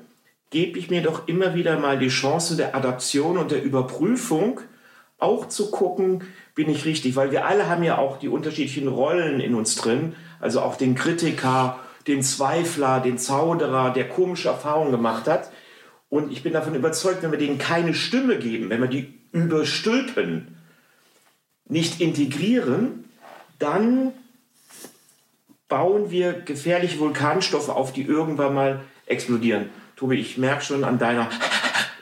gebe 0.50 0.78
ich 0.78 0.88
mir 0.88 1.02
doch 1.02 1.26
immer 1.26 1.54
wieder 1.54 1.78
mal 1.78 1.98
die 1.98 2.08
Chance 2.08 2.56
der 2.56 2.76
Adaption 2.76 3.38
und 3.38 3.50
der 3.50 3.62
Überprüfung, 3.62 4.60
auch 5.20 5.48
zu 5.48 5.70
gucken, 5.70 6.24
bin 6.54 6.68
ich 6.68 6.84
richtig, 6.84 7.16
weil 7.16 7.30
wir 7.30 7.46
alle 7.46 7.68
haben 7.68 7.82
ja 7.82 7.98
auch 7.98 8.18
die 8.18 8.28
unterschiedlichen 8.28 8.88
Rollen 8.88 9.40
in 9.40 9.54
uns 9.54 9.76
drin, 9.76 10.14
also 10.40 10.60
auch 10.60 10.76
den 10.76 10.94
Kritiker, 10.94 11.78
den 12.06 12.22
Zweifler, 12.22 13.00
den 13.00 13.18
Zauderer, 13.18 13.92
der 13.92 14.08
komische 14.08 14.48
Erfahrungen 14.48 14.90
gemacht 14.90 15.28
hat. 15.28 15.50
Und 16.08 16.32
ich 16.32 16.42
bin 16.42 16.52
davon 16.52 16.74
überzeugt, 16.74 17.22
wenn 17.22 17.30
wir 17.30 17.38
denen 17.38 17.58
keine 17.58 17.94
Stimme 17.94 18.38
geben, 18.38 18.70
wenn 18.70 18.80
wir 18.80 18.88
die 18.88 19.14
überstülpen, 19.32 20.56
nicht 21.68 22.00
integrieren, 22.00 23.04
dann 23.58 24.12
bauen 25.68 26.10
wir 26.10 26.32
gefährliche 26.32 26.98
Vulkanstoffe 26.98 27.68
auf, 27.68 27.92
die 27.92 28.02
irgendwann 28.02 28.54
mal 28.54 28.80
explodieren. 29.06 29.70
Tobi, 29.96 30.16
ich 30.16 30.36
merke 30.36 30.64
schon 30.64 30.82
an 30.82 30.98
deiner, 30.98 31.28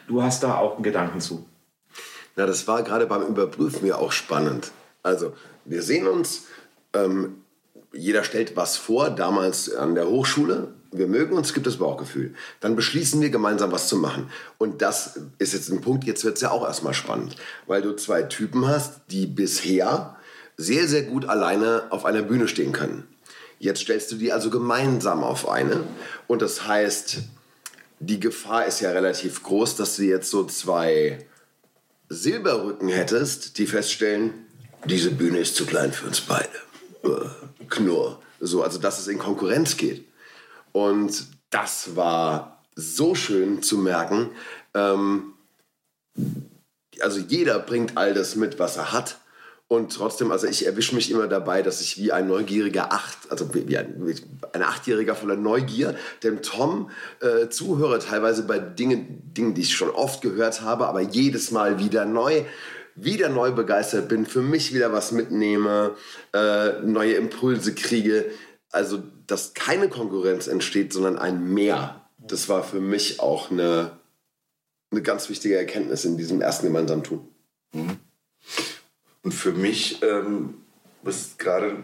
du 0.07 0.23
hast 0.23 0.43
da 0.43 0.57
auch 0.57 0.77
einen 0.77 0.85
Gedanken 0.85 1.21
zu. 1.21 1.47
Na, 2.39 2.47
das 2.47 2.69
war 2.69 2.85
gerade 2.85 3.07
beim 3.07 3.27
Überprüfen 3.27 3.85
ja 3.85 3.97
auch 3.97 4.13
spannend. 4.13 4.71
Also, 5.03 5.33
wir 5.65 5.83
sehen 5.83 6.07
uns, 6.07 6.45
ähm, 6.93 7.43
jeder 7.93 8.23
stellt 8.23 8.55
was 8.55 8.77
vor, 8.77 9.11
damals 9.11 9.75
an 9.75 9.97
der 9.97 10.07
Hochschule. 10.07 10.69
Wir 10.93 11.09
mögen 11.09 11.37
uns, 11.37 11.53
gibt 11.53 11.67
das 11.67 11.79
Bauchgefühl. 11.79 12.35
Dann 12.61 12.77
beschließen 12.77 13.21
wir 13.21 13.31
gemeinsam 13.31 13.73
was 13.73 13.89
zu 13.89 13.97
machen. 13.97 14.31
Und 14.57 14.83
das 14.83 15.19
ist 15.39 15.53
jetzt 15.53 15.69
ein 15.71 15.81
Punkt, 15.81 16.05
jetzt 16.05 16.25
wird 16.25 16.37
es 16.37 16.43
ja 16.43 16.53
auch 16.53 16.65
erstmal 16.65 16.95
spannend, 16.95 17.35
weil 17.67 17.83
du 17.83 17.97
zwei 17.97 18.23
Typen 18.23 18.69
hast, 18.69 19.01
die 19.11 19.27
bisher 19.27 20.17
sehr, 20.57 20.87
sehr 20.87 21.03
gut 21.03 21.29
alleine 21.29 21.89
auf 21.91 22.05
einer 22.05 22.23
Bühne 22.23 22.47
stehen 22.47 22.71
können. 22.71 23.03
Jetzt 23.59 23.81
stellst 23.81 24.13
du 24.13 24.15
die 24.15 24.33
also 24.33 24.49
gemeinsam 24.49 25.25
auf 25.25 25.49
eine. 25.49 25.81
Und 26.29 26.41
das 26.41 26.69
heißt, 26.69 27.19
die 27.99 28.21
Gefahr 28.21 28.67
ist 28.67 28.79
ja 28.79 28.93
relativ 28.93 29.43
groß, 29.43 29.75
dass 29.75 29.97
du 29.97 30.05
jetzt 30.05 30.31
so 30.31 30.45
zwei 30.45 31.27
Silberrücken 32.09 32.89
hättest, 32.89 33.59
die 33.59 33.67
feststellen, 33.67 34.47
diese 34.85 35.11
Bühne 35.11 35.39
ist 35.39 35.57
zu 35.57 35.67
klein 35.67 35.93
für 35.93 36.07
uns 36.07 36.21
beide. 36.21 36.49
Äh, 37.05 37.67
Knurr. 37.69 38.21
So, 38.41 38.63
also 38.63 38.79
dass 38.79 38.99
es 38.99 39.09
in 39.09 39.19
Konkurrenz 39.19 39.77
geht. 39.77 40.07
Und 40.73 41.27
das 41.51 41.97
war 41.97 42.63
so 42.75 43.15
schön 43.15 43.63
zu 43.63 43.79
merken. 43.79 44.31
Ähm, 44.75 45.35
also 47.01 47.21
jeder 47.21 47.59
bringt 47.59 47.97
all 47.97 48.15
das 48.15 48.37
mit, 48.37 48.59
was 48.59 48.77
er 48.77 48.93
hat. 48.93 49.19
Und 49.71 49.93
trotzdem, 49.93 50.33
also 50.33 50.47
ich 50.47 50.65
erwische 50.65 50.95
mich 50.95 51.11
immer 51.11 51.27
dabei, 51.27 51.61
dass 51.61 51.83
ich 51.83 51.99
wie 51.99 52.11
ein 52.11 52.27
neugieriger 52.27 52.91
Acht, 52.91 53.19
also 53.31 53.53
wie 53.53 53.77
ein, 53.77 54.03
ein 54.55 54.63
Achtjähriger 54.63 55.15
voller 55.15 55.37
Neugier, 55.37 55.95
dem 56.23 56.41
Tom 56.41 56.91
äh, 57.21 57.51
zuhöre, 57.51 57.99
teilweise 57.99 58.45
bei 58.45 58.59
Dingen, 58.59 59.35
Dingen, 59.35 59.53
die 59.53 59.61
ich 59.61 59.77
schon 59.77 59.91
oft 59.91 60.23
gehört 60.23 60.63
habe, 60.63 60.87
aber 60.87 61.03
jedes 61.03 61.51
Mal 61.51 61.79
wieder 61.79 62.07
neu, 62.07 62.45
wieder 62.95 63.29
neu 63.29 63.53
begeistert 63.53 64.09
bin, 64.09 64.25
für 64.25 64.41
mich 64.41 64.73
wieder 64.73 64.91
was 64.95 65.13
mitnehme, 65.13 65.95
äh, 66.33 66.81
neue 66.81 67.15
Impulse 67.15 67.75
kriege. 67.75 68.25
Also, 68.71 69.03
dass 69.27 69.53
keine 69.53 69.91
Konkurrenz 69.91 70.47
entsteht, 70.47 70.95
sondern 70.95 71.19
ein 71.19 71.53
Mehr. 71.53 72.09
Das 72.17 72.49
war 72.49 72.65
für 72.65 72.81
mich 72.81 73.21
auch 73.21 73.51
eine, 73.51 73.91
eine 74.91 75.03
ganz 75.03 75.29
wichtige 75.29 75.59
Erkenntnis 75.59 76.07
in 76.07 76.17
diesem 76.17 76.41
ersten 76.41 76.67
gemeinsamen 76.67 77.03
Tun. 77.03 77.29
Mhm. 77.75 77.99
Und 79.29 79.35
für 79.35 79.53
mich 79.53 80.03
ähm, 80.03 80.55
was 81.03 81.37
gerade 81.37 81.77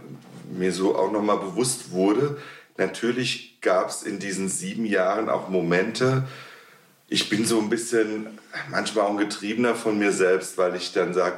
mir 0.51 0.73
so 0.73 0.97
auch 0.97 1.13
nochmal 1.13 1.37
bewusst 1.37 1.91
wurde, 1.91 2.39
natürlich 2.79 3.59
gab 3.61 3.91
es 3.91 4.03
in 4.03 4.19
diesen 4.19 4.49
sieben 4.49 4.87
Jahren 4.87 5.29
auch 5.29 5.51
Momente, 5.51 6.27
ich 7.07 7.29
bin 7.29 7.45
so 7.45 7.61
ein 7.61 7.69
bisschen 7.69 8.39
manchmal 8.71 9.05
auch 9.05 9.11
ein 9.11 9.19
Getriebener 9.19 9.75
von 9.75 9.99
mir 9.99 10.11
selbst, 10.11 10.57
weil 10.57 10.75
ich 10.75 10.95
dann 10.95 11.13
sage, 11.13 11.37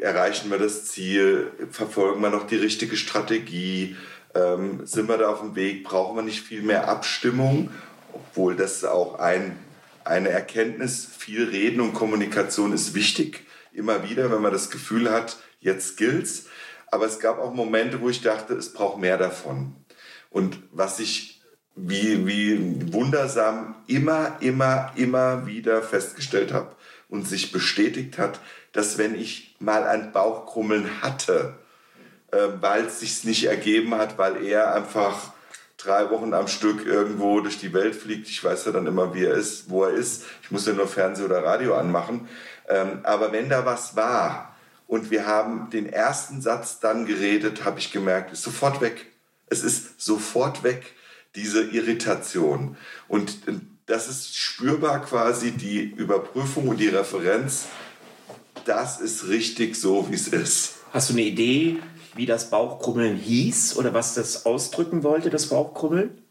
erreichen 0.00 0.50
wir 0.50 0.58
das 0.58 0.86
Ziel, 0.86 1.52
verfolgen 1.70 2.20
wir 2.20 2.30
noch 2.30 2.48
die 2.48 2.56
richtige 2.56 2.96
Strategie, 2.96 3.94
ähm, 4.34 4.84
sind 4.84 5.08
wir 5.08 5.18
da 5.18 5.28
auf 5.28 5.38
dem 5.38 5.54
Weg, 5.54 5.84
brauchen 5.84 6.16
wir 6.16 6.22
nicht 6.24 6.42
viel 6.42 6.62
mehr 6.62 6.88
Abstimmung, 6.88 7.70
obwohl 8.12 8.56
das 8.56 8.84
auch 8.84 9.20
ein, 9.20 9.56
eine 10.02 10.30
Erkenntnis, 10.30 11.08
viel 11.16 11.44
Reden 11.44 11.80
und 11.80 11.94
Kommunikation 11.94 12.72
ist 12.72 12.94
wichtig, 12.94 13.46
immer 13.72 14.08
wieder, 14.08 14.30
wenn 14.30 14.42
man 14.42 14.52
das 14.52 14.70
Gefühl 14.70 15.10
hat, 15.10 15.38
jetzt 15.60 15.96
gilt's. 15.96 16.46
Aber 16.90 17.06
es 17.06 17.18
gab 17.18 17.38
auch 17.38 17.54
Momente, 17.54 18.00
wo 18.00 18.08
ich 18.08 18.20
dachte, 18.20 18.54
es 18.54 18.72
braucht 18.72 18.98
mehr 18.98 19.16
davon. 19.16 19.76
Und 20.30 20.58
was 20.72 20.98
ich 21.00 21.42
wie, 21.74 22.26
wie 22.26 22.92
wundersam 22.92 23.76
immer, 23.86 24.36
immer, 24.40 24.92
immer 24.96 25.46
wieder 25.46 25.82
festgestellt 25.82 26.52
habe 26.52 26.76
und 27.08 27.26
sich 27.26 27.52
bestätigt 27.52 28.18
hat, 28.18 28.40
dass 28.72 28.98
wenn 28.98 29.14
ich 29.14 29.56
mal 29.58 29.84
ein 29.84 30.12
Bauchkrummeln 30.12 31.02
hatte, 31.02 31.54
äh, 32.30 32.48
weil 32.60 32.86
es 32.86 33.00
sich 33.00 33.24
nicht 33.24 33.44
ergeben 33.44 33.94
hat, 33.94 34.18
weil 34.18 34.44
er 34.44 34.74
einfach 34.74 35.32
drei 35.76 36.10
Wochen 36.10 36.32
am 36.34 36.48
Stück 36.48 36.86
irgendwo 36.86 37.40
durch 37.40 37.58
die 37.58 37.72
Welt 37.72 37.94
fliegt. 37.94 38.28
Ich 38.28 38.42
weiß 38.42 38.66
ja 38.66 38.72
dann 38.72 38.86
immer, 38.86 39.14
wie 39.14 39.24
er 39.24 39.34
ist, 39.34 39.68
wo 39.68 39.84
er 39.84 39.90
ist. 39.90 40.24
Ich 40.42 40.50
muss 40.50 40.66
ja 40.66 40.72
nur 40.72 40.86
Fernseh 40.86 41.24
oder 41.24 41.42
Radio 41.42 41.74
anmachen. 41.74 42.28
Ähm, 42.68 43.00
aber 43.02 43.32
wenn 43.32 43.48
da 43.48 43.64
was 43.64 43.96
war 43.96 44.54
und 44.86 45.10
wir 45.10 45.26
haben 45.26 45.70
den 45.70 45.86
ersten 45.86 46.40
Satz 46.40 46.80
dann 46.80 47.06
geredet, 47.06 47.64
habe 47.64 47.78
ich 47.78 47.92
gemerkt, 47.92 48.32
ist 48.32 48.42
sofort 48.42 48.80
weg. 48.80 49.06
Es 49.46 49.62
ist 49.62 50.00
sofort 50.00 50.62
weg, 50.62 50.94
diese 51.34 51.62
Irritation. 51.62 52.76
Und 53.08 53.38
das 53.86 54.08
ist 54.08 54.36
spürbar 54.36 55.02
quasi 55.02 55.52
die 55.52 55.80
Überprüfung 55.80 56.68
und 56.68 56.78
die 56.78 56.88
Referenz. 56.88 57.66
Das 58.64 59.00
ist 59.00 59.28
richtig 59.28 59.76
so, 59.76 60.08
wie 60.10 60.14
es 60.14 60.28
ist. 60.28 60.74
Hast 60.92 61.10
du 61.10 61.14
eine 61.14 61.22
Idee, 61.22 61.78
wie 62.14 62.26
das 62.26 62.50
Bauchkrummeln 62.50 63.16
hieß 63.16 63.76
oder 63.76 63.94
was 63.94 64.14
das 64.14 64.46
ausdrücken 64.46 65.02
wollte, 65.02 65.30
das 65.30 65.46
Bauchkrummeln? 65.48 66.22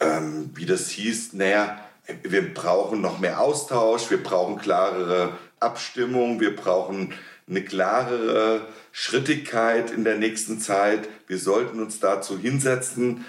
Ähm, 0.00 0.50
wie 0.54 0.66
das 0.66 0.90
hieß, 0.90 1.34
naja, 1.34 1.83
wir 2.22 2.54
brauchen 2.54 3.00
noch 3.00 3.18
mehr 3.18 3.40
Austausch, 3.40 4.10
wir 4.10 4.22
brauchen 4.22 4.58
klarere 4.58 5.38
Abstimmung, 5.60 6.40
wir 6.40 6.54
brauchen 6.54 7.14
eine 7.48 7.62
klarere 7.62 8.66
Schrittigkeit 8.92 9.90
in 9.90 10.04
der 10.04 10.16
nächsten 10.16 10.60
Zeit. 10.60 11.08
Wir 11.26 11.38
sollten 11.38 11.80
uns 11.80 12.00
dazu 12.00 12.38
hinsetzen. 12.38 13.24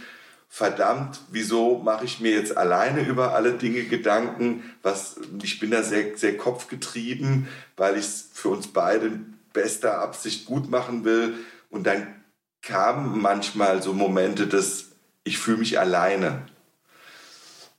Verdammt, 0.48 1.20
wieso 1.32 1.80
mache 1.80 2.06
ich 2.06 2.22
mir 2.22 2.32
jetzt 2.32 2.56
alleine 2.56 3.02
über 3.02 3.34
alle 3.34 3.54
Dinge 3.54 3.84
Gedanken? 3.84 4.64
Was, 4.84 5.20
ich 5.44 5.60
bin 5.60 5.72
da 5.72 5.84
sehr, 5.84 6.18
sehr 6.18 6.38
kopfgetrieben, 6.38 7.48
weil 7.76 7.98
ich 7.98 8.06
es 8.06 8.30
für 8.34 8.50
uns 8.50 8.68
beide 8.68 9.08
in 9.08 9.34
bester 9.52 10.00
Absicht 10.00 10.46
gut 10.46 10.70
machen 10.70 11.04
will. 11.04 11.34
Und 11.70 11.88
dann 11.88 12.08
kamen 12.62 13.20
manchmal 13.20 13.82
so 13.82 13.94
Momente, 13.94 14.48
dass 14.48 14.92
ich 15.24 15.38
fühle 15.38 15.58
mich 15.58 15.80
alleine. 15.80 16.46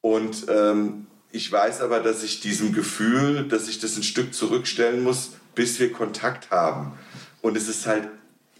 Und 0.07 0.47
ähm, 0.49 1.09
ich 1.33 1.51
weiß 1.51 1.81
aber, 1.81 1.99
dass 1.99 2.23
ich 2.23 2.39
diesem 2.39 2.73
Gefühl, 2.73 3.49
dass 3.49 3.67
ich 3.67 3.81
das 3.81 3.97
ein 3.97 4.05
Stück 4.05 4.35
zurückstellen 4.35 5.03
muss, 5.03 5.33
bis 5.57 5.81
wir 5.81 5.93
Kontakt 5.93 6.53
haben. 6.53 6.93
Und 7.43 7.57
es 7.57 7.67
ist 7.67 7.89
halt 7.89 8.07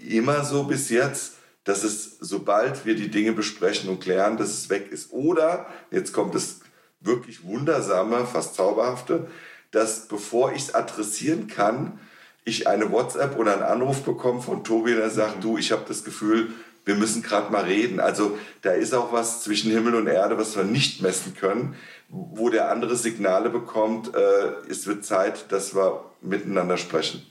immer 0.05 0.45
so 0.45 0.65
bis 0.65 0.91
jetzt, 0.91 1.35
dass 1.63 1.85
es, 1.85 2.17
sobald 2.19 2.85
wir 2.85 2.97
die 2.97 3.13
Dinge 3.13 3.31
besprechen 3.31 3.89
und 3.89 4.01
klären, 4.01 4.37
dass 4.37 4.49
es 4.49 4.71
weg 4.71 4.91
ist. 4.91 5.13
Oder, 5.13 5.67
jetzt 5.93 6.13
kommt 6.13 6.35
das 6.35 6.63
wirklich 6.99 7.45
wundersame, 7.45 8.27
fast 8.27 8.57
zauberhafte, 8.57 9.29
dass 9.71 10.09
bevor 10.09 10.53
ich 10.53 10.63
es 10.63 10.75
adressieren 10.75 11.47
kann, 11.47 12.01
ich 12.45 12.67
eine 12.67 12.91
WhatsApp 12.91 13.39
oder 13.39 13.53
einen 13.53 13.63
Anruf 13.63 14.03
bekomme 14.03 14.43
von 14.43 14.65
Tobi, 14.65 14.95
der 14.95 15.11
sagt, 15.11 15.45
du, 15.45 15.59
ich 15.59 15.71
habe 15.71 15.85
das 15.87 16.03
Gefühl, 16.03 16.51
wir 16.87 16.95
müssen 16.95 17.23
gerade 17.23 17.53
mal 17.53 17.65
reden. 17.65 18.01
Also 18.01 18.39
da 18.63 18.71
ist 18.71 18.95
auch 18.95 19.13
was 19.13 19.43
zwischen 19.43 19.71
Himmel 19.71 19.97
und 19.97 20.07
Erde, 20.07 20.39
was 20.39 20.57
wir 20.57 20.65
nicht 20.65 21.03
messen 21.03 21.35
können, 21.35 21.75
wo 22.09 22.49
der 22.49 22.71
andere 22.71 22.97
Signale 22.97 23.51
bekommt, 23.51 24.15
äh, 24.15 24.71
es 24.71 24.87
wird 24.87 25.05
Zeit, 25.05 25.51
dass 25.53 25.75
wir 25.75 26.05
miteinander 26.23 26.79
sprechen. 26.79 27.27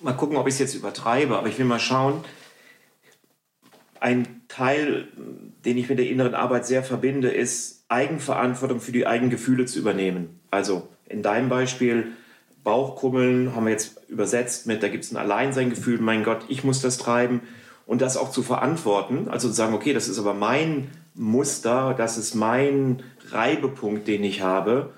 Mal 0.00 0.12
gucken, 0.12 0.36
ob 0.36 0.46
ich 0.46 0.54
es 0.54 0.60
jetzt 0.60 0.74
übertreibe, 0.74 1.36
aber 1.36 1.48
ich 1.48 1.58
will 1.58 1.64
mal 1.64 1.80
schauen. 1.80 2.22
Ein 3.98 4.42
Teil, 4.48 5.08
den 5.64 5.78
ich 5.78 5.88
mit 5.88 5.98
der 5.98 6.08
inneren 6.08 6.34
Arbeit 6.34 6.66
sehr 6.66 6.82
verbinde, 6.82 7.30
ist 7.30 7.84
Eigenverantwortung 7.88 8.80
für 8.80 8.92
die 8.92 9.06
eigenen 9.06 9.30
Gefühle 9.30 9.64
zu 9.64 9.78
übernehmen. 9.78 10.40
Also 10.50 10.88
in 11.08 11.22
deinem 11.22 11.48
Beispiel 11.48 12.08
Bauchkummeln 12.62 13.56
haben 13.56 13.64
wir 13.64 13.72
jetzt 13.72 14.08
übersetzt 14.08 14.66
mit, 14.66 14.82
da 14.82 14.88
gibt 14.88 15.04
es 15.04 15.12
ein 15.12 15.16
Alleinseingefühl, 15.16 15.98
mein 15.98 16.24
Gott, 16.24 16.44
ich 16.48 16.62
muss 16.62 16.82
das 16.82 16.98
treiben 16.98 17.40
und 17.92 18.00
das 18.00 18.16
auch 18.16 18.30
zu 18.30 18.42
verantworten, 18.42 19.28
also 19.28 19.48
zu 19.48 19.54
sagen, 19.54 19.74
okay, 19.74 19.92
das 19.92 20.08
ist 20.08 20.18
aber 20.18 20.32
mein 20.32 20.88
Muster, 21.12 21.92
das 21.92 22.16
ist 22.16 22.34
mein 22.34 23.02
Reibepunkt, 23.28 24.08
den 24.08 24.24
ich 24.24 24.40
habe 24.40 24.94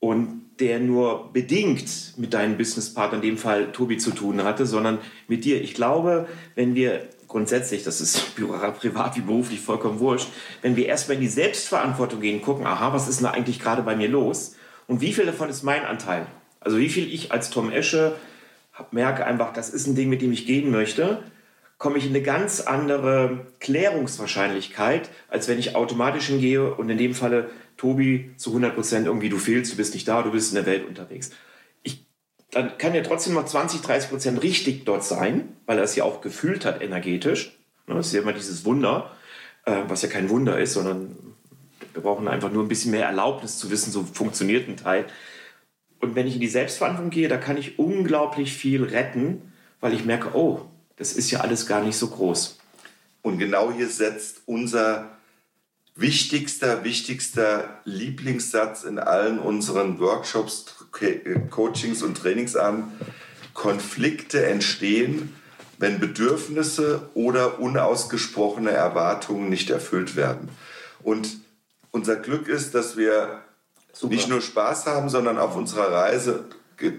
und 0.00 0.42
der 0.60 0.80
nur 0.80 1.32
bedingt 1.32 2.12
mit 2.18 2.34
deinem 2.34 2.58
Businesspartner, 2.58 3.16
in 3.16 3.22
dem 3.22 3.38
Fall 3.38 3.72
Tobi, 3.72 3.96
zu 3.96 4.10
tun 4.10 4.44
hatte, 4.44 4.66
sondern 4.66 4.98
mit 5.28 5.46
dir. 5.46 5.62
Ich 5.62 5.72
glaube, 5.72 6.28
wenn 6.56 6.74
wir 6.74 7.08
grundsätzlich, 7.26 7.84
das 7.84 8.02
ist 8.02 8.36
privat 8.80 9.16
wie 9.16 9.22
beruflich 9.22 9.60
vollkommen 9.60 9.98
wurscht, 9.98 10.28
wenn 10.60 10.76
wir 10.76 10.84
erstmal 10.84 11.14
in 11.14 11.22
die 11.22 11.26
Selbstverantwortung 11.28 12.20
gehen, 12.20 12.42
gucken, 12.42 12.66
aha, 12.66 12.92
was 12.92 13.08
ist 13.08 13.20
denn 13.20 13.28
eigentlich 13.28 13.60
gerade 13.60 13.80
bei 13.80 13.96
mir 13.96 14.08
los 14.08 14.56
und 14.86 15.00
wie 15.00 15.14
viel 15.14 15.24
davon 15.24 15.48
ist 15.48 15.62
mein 15.62 15.86
Anteil? 15.86 16.26
Also 16.60 16.76
wie 16.76 16.90
viel 16.90 17.10
ich 17.10 17.32
als 17.32 17.48
Tom 17.48 17.72
Esche 17.72 18.14
merke 18.90 19.24
einfach, 19.24 19.54
das 19.54 19.70
ist 19.70 19.86
ein 19.86 19.94
Ding, 19.94 20.10
mit 20.10 20.20
dem 20.20 20.32
ich 20.32 20.44
gehen 20.44 20.70
möchte, 20.70 21.22
komme 21.80 21.96
ich 21.96 22.04
in 22.04 22.10
eine 22.10 22.22
ganz 22.22 22.60
andere 22.60 23.46
Klärungswahrscheinlichkeit, 23.58 25.08
als 25.28 25.48
wenn 25.48 25.58
ich 25.58 25.74
automatisch 25.74 26.26
hingehe 26.26 26.74
und 26.74 26.90
in 26.90 26.98
dem 26.98 27.14
Falle 27.14 27.48
Tobi 27.78 28.32
zu 28.36 28.50
100 28.50 28.74
Prozent 28.74 29.06
irgendwie, 29.06 29.30
du 29.30 29.38
fehlst, 29.38 29.72
du 29.72 29.76
bist 29.78 29.94
nicht 29.94 30.06
da, 30.06 30.22
du 30.22 30.30
bist 30.30 30.50
in 30.50 30.56
der 30.56 30.66
Welt 30.66 30.86
unterwegs. 30.86 31.30
Ich, 31.82 32.04
dann 32.50 32.76
kann 32.76 32.94
ja 32.94 33.02
trotzdem 33.02 33.32
noch 33.32 33.46
20, 33.46 33.80
30 33.80 34.10
Prozent 34.10 34.42
richtig 34.42 34.84
dort 34.84 35.02
sein, 35.04 35.56
weil 35.64 35.78
er 35.78 35.84
es 35.84 35.96
ja 35.96 36.04
auch 36.04 36.20
gefühlt 36.20 36.66
hat 36.66 36.82
energetisch. 36.82 37.58
Ne, 37.86 37.94
das 37.94 38.08
ist 38.08 38.12
ja 38.12 38.20
immer 38.20 38.34
dieses 38.34 38.66
Wunder, 38.66 39.10
äh, 39.64 39.78
was 39.88 40.02
ja 40.02 40.10
kein 40.10 40.28
Wunder 40.28 40.60
ist, 40.60 40.74
sondern 40.74 41.16
wir 41.94 42.02
brauchen 42.02 42.28
einfach 42.28 42.52
nur 42.52 42.62
ein 42.62 42.68
bisschen 42.68 42.90
mehr 42.90 43.06
Erlaubnis 43.06 43.56
zu 43.56 43.70
wissen, 43.70 43.90
so 43.90 44.04
funktioniert 44.04 44.68
ein 44.68 44.76
Teil. 44.76 45.06
Und 45.98 46.14
wenn 46.14 46.26
ich 46.26 46.34
in 46.34 46.40
die 46.40 46.46
Selbstverantwortung 46.46 47.08
gehe, 47.08 47.28
da 47.28 47.38
kann 47.38 47.56
ich 47.56 47.78
unglaublich 47.78 48.52
viel 48.52 48.84
retten, 48.84 49.52
weil 49.80 49.94
ich 49.94 50.04
merke, 50.04 50.36
oh, 50.36 50.69
das 51.00 51.14
ist 51.14 51.30
ja 51.30 51.40
alles 51.40 51.66
gar 51.66 51.82
nicht 51.82 51.96
so 51.96 52.08
groß. 52.08 52.58
Und 53.22 53.38
genau 53.38 53.72
hier 53.72 53.88
setzt 53.88 54.42
unser 54.44 55.08
wichtigster, 55.96 56.84
wichtigster 56.84 57.80
Lieblingssatz 57.86 58.84
in 58.84 58.98
allen 58.98 59.38
unseren 59.38 59.98
Workshops, 59.98 60.66
Coachings 61.48 62.02
und 62.02 62.18
Trainings 62.18 62.54
an. 62.54 62.92
Konflikte 63.54 64.44
entstehen, 64.44 65.34
wenn 65.78 66.00
Bedürfnisse 66.00 67.08
oder 67.14 67.60
unausgesprochene 67.60 68.70
Erwartungen 68.70 69.48
nicht 69.48 69.70
erfüllt 69.70 70.16
werden. 70.16 70.50
Und 71.02 71.38
unser 71.92 72.16
Glück 72.16 72.46
ist, 72.46 72.74
dass 72.74 72.98
wir 72.98 73.40
Super. 73.94 74.14
nicht 74.14 74.28
nur 74.28 74.42
Spaß 74.42 74.84
haben, 74.84 75.08
sondern 75.08 75.38
auf 75.38 75.56
unserer 75.56 75.90
Reise 75.90 76.44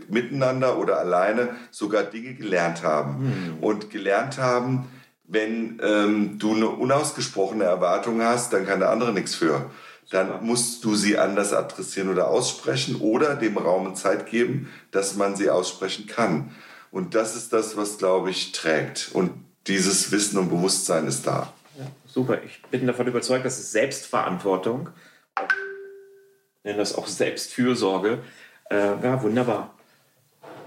miteinander 0.09 0.77
oder 0.77 0.99
alleine 0.99 1.55
sogar 1.71 2.03
Dinge 2.03 2.33
gelernt 2.33 2.83
haben. 2.83 3.23
Mhm. 3.23 3.63
Und 3.63 3.89
gelernt 3.89 4.37
haben, 4.37 4.87
wenn 5.27 5.79
ähm, 5.81 6.39
du 6.39 6.55
eine 6.55 6.67
unausgesprochene 6.67 7.63
Erwartung 7.63 8.21
hast, 8.21 8.53
dann 8.53 8.65
kann 8.65 8.79
der 8.79 8.89
andere 8.89 9.13
nichts 9.13 9.35
für. 9.35 9.69
Dann 10.09 10.45
musst 10.45 10.83
du 10.83 10.95
sie 10.95 11.17
anders 11.17 11.53
adressieren 11.53 12.09
oder 12.09 12.27
aussprechen 12.27 12.97
oder 12.97 13.35
dem 13.35 13.57
Raum 13.57 13.85
und 13.85 13.97
Zeit 13.97 14.25
geben, 14.29 14.69
dass 14.91 15.15
man 15.15 15.37
sie 15.37 15.49
aussprechen 15.49 16.05
kann. 16.05 16.51
Und 16.91 17.15
das 17.15 17.37
ist 17.37 17.53
das, 17.53 17.77
was, 17.77 17.97
glaube 17.97 18.29
ich, 18.29 18.51
trägt. 18.51 19.11
Und 19.13 19.31
dieses 19.67 20.11
Wissen 20.11 20.37
und 20.37 20.49
Bewusstsein 20.49 21.07
ist 21.07 21.25
da. 21.25 21.53
Ja, 21.79 21.85
super. 22.05 22.39
Ich 22.43 22.61
bin 22.63 22.85
davon 22.85 23.07
überzeugt, 23.07 23.45
dass 23.45 23.57
es 23.57 23.71
Selbstverantwortung 23.71 24.89
nenne 26.63 26.77
das 26.77 26.95
auch 26.95 27.07
Selbstfürsorge. 27.07 28.19
Äh, 28.71 29.03
ja, 29.03 29.21
wunderbar. 29.21 29.75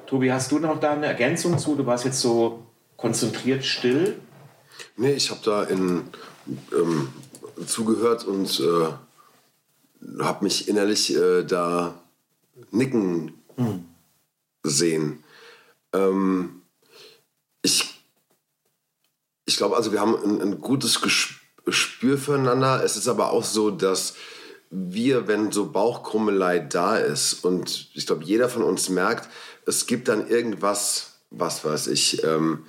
Tobi, 0.05 0.31
hast 0.31 0.53
du 0.53 0.59
noch 0.59 0.79
da 0.79 0.93
eine 0.93 1.07
Ergänzung 1.07 1.59
zu? 1.59 1.75
Du 1.75 1.87
warst 1.87 2.05
jetzt 2.05 2.21
so 2.21 2.67
konzentriert 2.99 3.65
still. 3.65 4.21
Nee, 4.97 5.13
ich 5.13 5.31
habe 5.31 5.41
da 5.43 5.63
in, 5.65 6.03
ähm, 6.73 7.09
zugehört 7.67 8.25
und 8.25 8.61
äh, 8.61 10.23
habe 10.23 10.45
mich 10.45 10.69
innerlich 10.69 11.17
äh, 11.17 11.45
da 11.45 11.95
nicken 12.71 13.33
hm. 13.57 13.87
sehen. 14.63 15.25
Ähm, 15.95 16.61
ich 17.63 17.95
ich 19.47 19.57
glaube, 19.57 19.77
also 19.77 19.93
wir 19.93 20.01
haben 20.01 20.17
ein, 20.17 20.43
ein 20.43 20.61
gutes 20.61 21.01
Gespür 21.01 22.19
füreinander. 22.19 22.83
Es 22.85 22.97
ist 22.97 23.09
aber 23.09 23.31
auch 23.31 23.45
so, 23.45 23.71
dass 23.71 24.15
wir, 24.71 25.29
wenn 25.29 25.53
so 25.53 25.71
Bauchkrummelei 25.71 26.59
da 26.59 26.97
ist 26.97 27.45
und 27.45 27.89
ich 27.95 28.07
glaube, 28.07 28.25
jeder 28.25 28.49
von 28.49 28.63
uns 28.63 28.89
merkt, 28.89 29.29
es 29.67 29.87
gibt 29.87 30.09
dann 30.09 30.29
irgendwas, 30.29 31.21
was 31.31 31.65
weiß 31.65 31.87
ich, 31.89 32.25
ähm, 32.25 32.65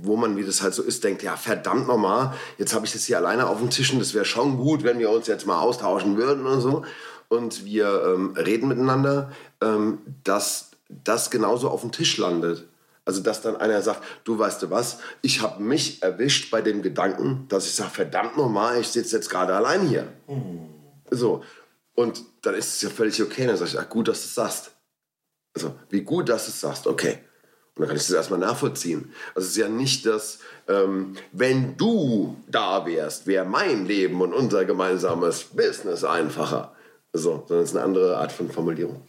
wo 0.00 0.16
man, 0.16 0.36
wie 0.36 0.44
das 0.44 0.62
halt 0.62 0.74
so 0.74 0.82
ist, 0.82 1.02
denkt, 1.04 1.22
ja, 1.22 1.36
verdammt 1.36 1.88
nochmal, 1.88 2.34
jetzt 2.56 2.74
habe 2.74 2.86
ich 2.86 2.92
das 2.92 3.04
hier 3.04 3.16
alleine 3.16 3.48
auf 3.48 3.58
dem 3.58 3.70
Tisch 3.70 3.92
und 3.92 3.98
das 3.98 4.14
wäre 4.14 4.24
schon 4.24 4.56
gut, 4.56 4.84
wenn 4.84 4.98
wir 4.98 5.10
uns 5.10 5.26
jetzt 5.26 5.46
mal 5.46 5.60
austauschen 5.60 6.16
würden 6.16 6.46
und 6.46 6.60
so. 6.60 6.84
Und 7.28 7.64
wir 7.64 8.04
ähm, 8.06 8.34
reden 8.36 8.68
miteinander, 8.68 9.32
ähm, 9.60 9.98
dass 10.24 10.70
das 10.88 11.30
genauso 11.30 11.68
auf 11.68 11.82
dem 11.82 11.92
Tisch 11.92 12.16
landet. 12.16 12.66
Also, 13.04 13.22
dass 13.22 13.40
dann 13.42 13.56
einer 13.56 13.80
sagt, 13.82 14.02
du 14.24 14.38
weißt 14.38 14.62
du 14.62 14.70
was, 14.70 14.98
ich 15.22 15.40
habe 15.40 15.62
mich 15.62 16.02
erwischt 16.02 16.50
bei 16.50 16.60
dem 16.60 16.82
Gedanken, 16.82 17.46
dass 17.48 17.66
ich 17.66 17.74
sage, 17.74 17.90
verdammt 17.90 18.36
nochmal, 18.36 18.80
ich 18.80 18.88
sitze 18.88 19.16
jetzt 19.16 19.30
gerade 19.30 19.54
allein 19.54 19.86
hier. 19.86 20.08
Mhm. 20.26 20.77
So. 21.10 21.44
Und 21.94 22.22
dann 22.42 22.54
ist 22.54 22.76
es 22.76 22.82
ja 22.82 22.90
völlig 22.90 23.20
okay. 23.22 23.46
Dann 23.46 23.56
sage 23.56 23.70
ich, 23.70 23.78
ach, 23.78 23.88
gut, 23.88 24.08
dass 24.08 24.22
du 24.22 24.26
es 24.26 24.34
sagst. 24.34 24.70
Also, 25.54 25.74
wie 25.90 26.02
gut, 26.02 26.28
dass 26.28 26.46
du 26.46 26.50
es 26.50 26.60
sagst, 26.60 26.86
okay. 26.86 27.18
Und 27.74 27.82
dann 27.82 27.88
kann 27.88 27.96
ich 27.96 28.06
das 28.06 28.16
erstmal 28.16 28.40
nachvollziehen. 28.40 29.12
Also 29.36 29.46
es 29.46 29.52
ist 29.52 29.56
ja 29.56 29.68
nicht 29.68 30.04
das, 30.04 30.40
ähm, 30.66 31.14
wenn 31.30 31.76
du 31.76 32.36
da 32.48 32.84
wärst, 32.84 33.28
wäre 33.28 33.44
mein 33.44 33.86
Leben 33.86 34.20
und 34.20 34.32
unser 34.32 34.64
gemeinsames 34.64 35.44
Business 35.44 36.02
einfacher. 36.02 36.74
So, 37.12 37.44
sondern 37.46 37.64
es 37.64 37.70
ist 37.70 37.76
eine 37.76 37.84
andere 37.84 38.18
Art 38.18 38.32
von 38.32 38.50
Formulierung. 38.50 39.02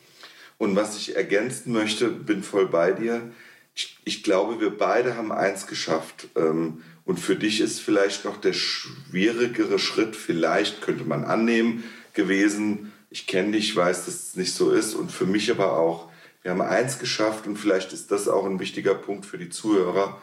Und 0.59 0.75
was 0.75 0.97
ich 0.97 1.15
ergänzen 1.15 1.73
möchte, 1.73 2.09
bin 2.09 2.43
voll 2.43 2.67
bei 2.67 2.91
dir. 2.91 3.31
Ich, 3.73 3.97
ich 4.05 4.23
glaube, 4.23 4.61
wir 4.61 4.77
beide 4.77 5.15
haben 5.15 5.31
eins 5.31 5.65
geschafft. 5.65 6.27
Ähm, 6.35 6.83
und 7.09 7.19
für 7.19 7.35
dich 7.35 7.59
ist 7.59 7.81
vielleicht 7.81 8.23
noch 8.23 8.37
der 8.37 8.53
schwierigere 8.53 9.79
Schritt, 9.79 10.15
vielleicht 10.15 10.83
könnte 10.83 11.05
man 11.05 11.23
annehmen, 11.23 11.83
gewesen. 12.13 12.91
Ich 13.09 13.25
kenne 13.25 13.53
dich, 13.53 13.75
weiß, 13.75 14.05
dass 14.05 14.13
es 14.13 14.35
nicht 14.35 14.53
so 14.53 14.69
ist. 14.69 14.93
Und 14.93 15.11
für 15.11 15.25
mich 15.25 15.49
aber 15.49 15.75
auch, 15.75 16.11
wir 16.43 16.51
haben 16.51 16.61
eins 16.61 16.99
geschafft 16.99 17.47
und 17.47 17.57
vielleicht 17.57 17.93
ist 17.93 18.11
das 18.11 18.27
auch 18.27 18.45
ein 18.45 18.59
wichtiger 18.59 18.93
Punkt 18.93 19.25
für 19.25 19.39
die 19.39 19.49
Zuhörer. 19.49 20.21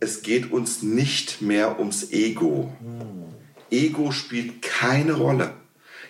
Es 0.00 0.22
geht 0.22 0.50
uns 0.50 0.82
nicht 0.82 1.42
mehr 1.42 1.78
ums 1.78 2.10
Ego. 2.10 2.72
Ego 3.70 4.10
spielt 4.10 4.62
keine 4.62 5.12
Rolle. 5.12 5.52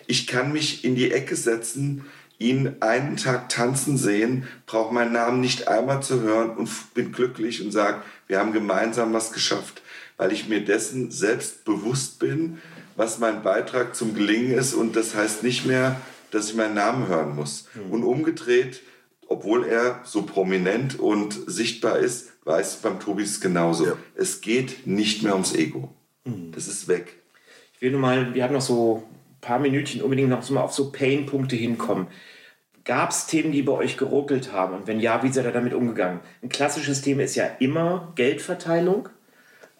Ich 0.06 0.28
kann 0.28 0.52
mich 0.52 0.84
in 0.84 0.94
die 0.94 1.10
Ecke 1.10 1.34
setzen, 1.34 2.04
ihn 2.38 2.76
einen 2.78 3.16
Tag 3.16 3.48
tanzen 3.48 3.98
sehen, 3.98 4.46
brauche 4.66 4.94
meinen 4.94 5.12
Namen 5.12 5.40
nicht 5.40 5.66
einmal 5.66 6.04
zu 6.04 6.20
hören 6.20 6.50
und 6.50 6.70
bin 6.94 7.10
glücklich 7.10 7.64
und 7.64 7.72
sage, 7.72 8.00
wir 8.28 8.38
haben 8.38 8.52
gemeinsam 8.52 9.12
was 9.12 9.32
geschafft, 9.32 9.82
weil 10.18 10.32
ich 10.32 10.48
mir 10.48 10.62
dessen 10.62 11.10
selbst 11.10 11.64
bewusst 11.64 12.18
bin, 12.18 12.58
was 12.96 13.18
mein 13.18 13.42
Beitrag 13.42 13.94
zum 13.94 14.14
Gelingen 14.14 14.58
ist 14.58 14.74
und 14.74 14.96
das 14.96 15.14
heißt 15.14 15.42
nicht 15.42 15.64
mehr, 15.64 15.98
dass 16.30 16.50
ich 16.50 16.56
meinen 16.56 16.74
Namen 16.74 17.06
hören 17.06 17.34
muss. 17.34 17.68
Mhm. 17.74 17.92
Und 17.92 18.02
umgedreht, 18.02 18.82
obwohl 19.28 19.64
er 19.64 20.00
so 20.04 20.22
prominent 20.22 20.98
und 20.98 21.38
sichtbar 21.46 21.98
ist, 21.98 22.32
weiß 22.44 22.76
beim 22.76 22.98
Tobi 22.98 23.22
es 23.22 23.40
genauso. 23.40 23.86
Ja. 23.86 23.96
Es 24.14 24.40
geht 24.40 24.86
nicht 24.86 25.22
mehr 25.22 25.34
ums 25.34 25.54
Ego. 25.54 25.94
Mhm. 26.24 26.52
Das 26.52 26.66
ist 26.66 26.88
weg. 26.88 27.16
Ich 27.74 27.80
will 27.80 27.92
nur 27.92 28.00
mal, 28.00 28.34
wir 28.34 28.42
haben 28.42 28.54
noch 28.54 28.60
so 28.60 29.04
ein 29.06 29.40
paar 29.40 29.60
Minütchen 29.60 30.02
unbedingt 30.02 30.30
noch 30.30 30.42
so 30.42 30.52
mal 30.52 30.62
auf 30.62 30.72
so 30.72 30.90
Pain-Punkte 30.90 31.54
hinkommen. 31.54 32.08
Gab 32.84 33.10
es 33.10 33.26
Themen, 33.26 33.52
die 33.52 33.62
bei 33.62 33.72
euch 33.72 33.96
geruckelt 33.96 34.52
haben? 34.52 34.74
Und 34.74 34.86
wenn 34.86 34.98
ja, 34.98 35.22
wie 35.22 35.30
seid 35.30 35.44
ihr 35.44 35.52
damit 35.52 35.74
umgegangen? 35.74 36.20
Ein 36.42 36.48
klassisches 36.48 37.02
Thema 37.02 37.22
ist 37.22 37.36
ja 37.36 37.44
immer 37.60 38.12
Geldverteilung. 38.16 39.10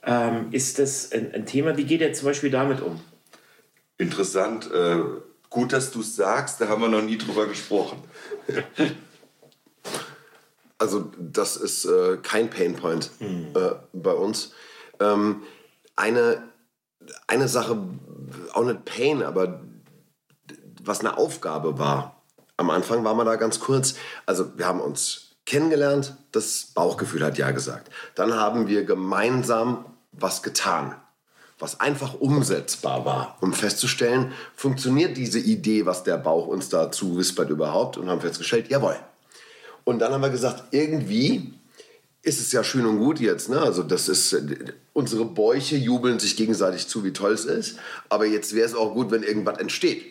Ähm, 0.09 0.49
ist 0.53 0.79
das 0.79 1.13
ein, 1.13 1.35
ein, 1.35 1.45
Thema? 1.45 1.77
Wie 1.77 1.85
geht 1.85 2.01
ihr 2.01 2.15
zum 2.15 2.29
Beispiel 2.29 2.51
damit 2.51 2.81
um? 2.81 2.99
Interessant. 3.99 4.71
Äh, 4.73 5.03
gut, 5.51 5.75
dass 5.75 5.91
du 5.91 6.01
es 6.01 6.17
sagst. 6.17 6.63
Da 6.63 6.69
haben 6.69 6.81
wir 6.81 6.89
noch 6.89 7.03
nie 7.03 7.19
drüber 7.19 7.47
gesprochen. 7.47 8.03
Also 10.81 11.11
das 11.19 11.57
ist 11.57 11.87
äh, 11.87 12.19
kein 12.23 12.51
Painpoint 12.51 13.11
hm. 13.19 13.49
äh, 13.53 13.73
bei 13.93 14.13
uns. 14.13 14.53
Ähm, 15.01 15.43
eine, 15.97 16.45
eine 17.27 17.49
Sache, 17.49 17.77
auch 18.53 18.63
nicht 18.63 18.85
Pain, 18.85 19.25
aber 19.25 19.61
was 20.81 21.01
eine 21.01 21.19
Aufgabe 21.19 21.81
war. 21.81 22.23
Am 22.57 22.71
Anfang 22.71 23.03
war 23.03 23.15
man 23.15 23.27
da 23.27 23.35
ganz 23.35 23.59
kurz. 23.59 23.97
Also 24.25 24.57
wir 24.57 24.67
haben 24.67 24.81
uns 24.81 25.35
kennengelernt, 25.47 26.17
das 26.31 26.67
Bauchgefühl 26.75 27.25
hat 27.25 27.39
ja 27.39 27.51
gesagt. 27.51 27.91
Dann 28.15 28.35
haben 28.35 28.69
wir 28.69 28.85
gemeinsam 28.85 29.85
was 30.21 30.43
getan, 30.43 30.95
was 31.59 31.81
einfach 31.81 32.15
umsetzbar 32.15 33.05
war, 33.05 33.37
um 33.41 33.53
festzustellen, 33.53 34.33
funktioniert 34.55 35.17
diese 35.17 35.39
Idee, 35.39 35.87
was 35.87 36.05
der 36.05 36.19
Bauch 36.19 36.47
uns 36.47 36.69
dazu 36.69 37.17
wispert 37.19 37.51
überhaupt 37.51 37.97
und 37.97 38.09
haben 38.09 38.21
festgestellt, 38.21 38.69
jawohl, 38.69 38.97
und 39.89 40.01
dann 40.01 40.13
haben 40.13 40.21
wir 40.21 40.29
gesagt, 40.29 40.65
irgendwie 40.71 41.55
ist 42.23 42.41
es 42.41 42.53
ja 42.53 42.63
schön 42.63 42.85
und 42.85 42.99
gut 42.99 43.21
jetzt. 43.21 43.49
Ne? 43.49 43.59
Also 43.59 43.83
das 43.83 44.11
ist, 44.11 44.37
unsere 44.93 45.25
Bäuche 45.25 45.77
jubeln 45.77 46.19
sich 46.19 46.37
gegenseitig 46.37 46.89
zu, 46.89 47.05
wie 47.05 47.15
toll 47.15 47.33
es 47.33 47.47
ist. 47.47 47.79
Aber 48.11 48.27
jetzt 48.27 48.55
wäre 48.55 48.67
es 48.67 48.75
auch 48.75 48.93
gut, 48.93 49.11
wenn 49.11 49.23
irgendwas 49.23 49.59
entsteht. 49.59 50.05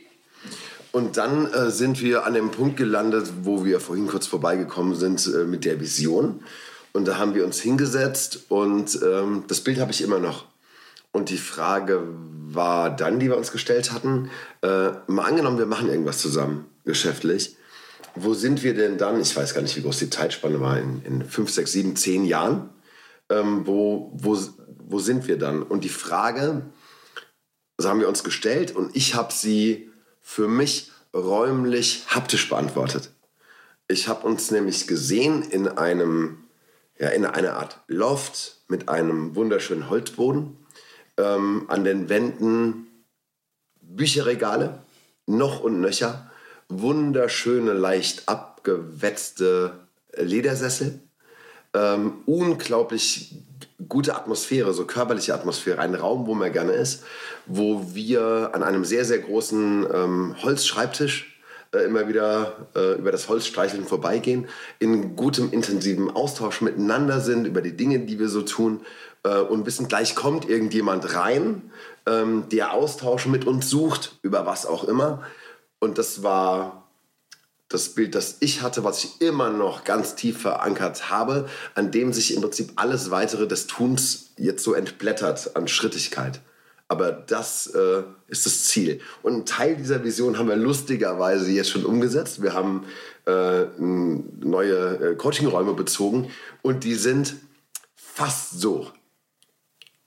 Und 0.92 1.18
dann 1.18 1.54
äh, 1.54 1.70
sind 1.70 2.02
wir 2.02 2.26
an 2.26 2.34
dem 2.34 2.50
Punkt 2.50 2.76
gelandet, 2.76 3.28
wo 3.44 3.66
wir 3.66 3.80
vorhin 3.80 4.08
kurz 4.08 4.26
vorbeigekommen 4.26 4.96
sind 4.96 5.28
äh, 5.28 5.44
mit 5.44 5.64
der 5.64 5.80
Vision. 5.80 6.44
Und 6.94 7.08
da 7.08 7.18
haben 7.18 7.36
wir 7.36 7.46
uns 7.46 7.60
hingesetzt 7.60 8.46
und 8.50 9.00
ähm, 9.04 9.44
das 9.48 9.62
Bild 9.62 9.80
habe 9.80 9.92
ich 9.92 10.02
immer 10.02 10.20
noch. 10.20 10.46
Und 11.12 11.30
die 11.30 11.38
Frage 11.38 12.02
war 12.50 12.96
dann, 12.96 13.20
die 13.20 13.28
wir 13.28 13.38
uns 13.38 13.52
gestellt 13.52 13.92
hatten, 13.92 14.30
äh, 14.62 14.90
mal 15.08 15.26
angenommen, 15.26 15.58
wir 15.58 15.66
machen 15.66 15.90
irgendwas 15.90 16.20
zusammen, 16.20 16.66
geschäftlich 16.86 17.58
wo 18.24 18.34
sind 18.34 18.64
wir 18.64 18.74
denn 18.74 18.98
dann? 18.98 19.22
Ich 19.22 19.36
weiß 19.36 19.54
gar 19.54 19.62
nicht, 19.62 19.76
wie 19.76 19.82
groß 19.82 20.00
die 20.00 20.10
Zeitspanne 20.10 20.60
war, 20.60 20.80
in, 20.80 21.02
in 21.04 21.26
fünf, 21.26 21.52
sechs, 21.52 21.72
sieben, 21.72 21.96
zehn 21.96 22.26
Jahren. 22.26 22.70
Ähm, 23.30 23.66
wo, 23.66 24.12
wo, 24.16 24.38
wo 24.88 25.00
sind 25.00 25.28
wir 25.28 25.38
dann? 25.38 25.64
Und 25.64 25.84
die 25.84 25.90
Frage, 25.90 26.64
so 27.78 27.90
haben 27.90 28.00
wir 28.00 28.08
uns 28.08 28.24
gestellt 28.24 28.76
und 28.76 28.96
ich 28.96 29.16
habe 29.16 29.34
sie 29.34 29.90
für 30.22 30.48
mich 30.48 30.92
räumlich 31.14 32.06
haptisch 32.08 32.50
beantwortet. 32.50 33.12
Ich 33.88 34.08
habe 34.08 34.26
uns 34.26 34.52
nämlich 34.52 34.88
gesehen 34.88 35.44
in 35.44 35.68
einem, 35.68 36.44
ja, 37.00 37.10
in 37.10 37.26
einer 37.26 37.54
Art 37.54 37.82
Loft 37.88 38.58
mit 38.68 38.90
einem 38.90 39.36
wunderschönen 39.36 39.90
Holzboden. 39.90 40.58
Ähm, 41.18 41.66
an 41.68 41.84
den 41.84 42.10
Wänden 42.10 42.88
Bücherregale, 43.82 44.80
noch 45.26 45.62
und 45.62 45.82
nöcher 45.82 46.30
wunderschöne, 46.70 47.74
leicht 47.74 48.28
abgewetzte 48.28 49.88
Ledersessel. 50.16 51.00
Ähm, 51.74 52.24
unglaublich 52.26 53.36
gute 53.88 54.16
Atmosphäre, 54.16 54.74
so 54.74 54.86
körperliche 54.86 55.34
Atmosphäre, 55.34 55.80
ein 55.80 55.96
Raum, 55.96 56.28
wo 56.28 56.34
man 56.34 56.52
gerne 56.52 56.74
ist, 56.74 57.04
wo 57.46 57.94
wir 57.94 58.52
an 58.54 58.64
einem 58.64 58.84
sehr, 58.84 59.06
sehr 59.06 59.20
großen 59.20 59.88
ähm, 59.94 60.36
Holzschreibtisch 60.42 61.37
äh, 61.74 61.80
immer 61.80 62.08
wieder 62.08 62.68
äh, 62.76 62.98
über 62.98 63.12
das 63.12 63.30
Holzstreicheln 63.30 63.86
vorbeigehen, 63.86 64.48
in 64.80 65.16
gutem, 65.16 65.52
intensiven 65.52 66.10
Austausch 66.10 66.62
miteinander 66.62 67.20
sind 67.20 67.46
über 67.46 67.62
die 67.62 67.76
Dinge, 67.76 68.00
die 68.00 68.20
wir 68.20 68.30
so 68.30 68.42
tun 68.42 68.82
äh, 69.24 69.40
und 69.40 69.66
wissen, 69.66 69.88
gleich 69.88 70.16
kommt 70.16 70.50
irgendjemand 70.50 71.16
rein, 71.16 71.72
ähm, 72.06 72.46
der 72.52 72.74
Austausch 72.74 73.26
mit 73.28 73.46
uns 73.46 73.70
sucht, 73.70 74.18
über 74.22 74.46
was 74.46 74.66
auch 74.66 74.84
immer. 74.86 75.24
Und 75.80 75.98
das 75.98 76.24
war 76.24 76.88
das 77.70 77.90
Bild, 77.90 78.16
das 78.16 78.38
ich 78.40 78.62
hatte, 78.62 78.84
was 78.84 79.04
ich 79.04 79.22
immer 79.22 79.50
noch 79.50 79.84
ganz 79.84 80.16
tief 80.16 80.42
verankert 80.42 81.10
habe, 81.10 81.50
an 81.76 81.92
dem 81.92 82.14
sich 82.14 82.34
im 82.34 82.42
Prinzip 82.42 82.72
alles 82.78 83.12
weitere 83.12 83.48
des 83.48 83.68
Tuns 83.68 84.32
jetzt 84.38 84.64
so 84.64 84.74
entblättert 84.74 85.56
an 85.56 85.68
Schrittigkeit. 85.68 86.40
Aber 86.88 87.12
das 87.12 87.68
äh, 87.68 88.04
ist 88.28 88.46
das 88.46 88.66
Ziel. 88.66 89.02
Und 89.22 89.34
einen 89.34 89.46
Teil 89.46 89.76
dieser 89.76 90.04
Vision 90.04 90.38
haben 90.38 90.48
wir 90.48 90.56
lustigerweise 90.56 91.52
jetzt 91.52 91.70
schon 91.70 91.86
umgesetzt. 91.86 92.42
Wir 92.42 92.54
haben 92.54 92.86
äh, 93.26 93.66
neue 93.78 95.12
äh, 95.12 95.16
Coachingräume 95.16 95.74
bezogen 95.74 96.32
und 96.62 96.86
die 96.86 96.96
sind 96.96 97.36
fast 97.96 98.62
so. 98.62 98.88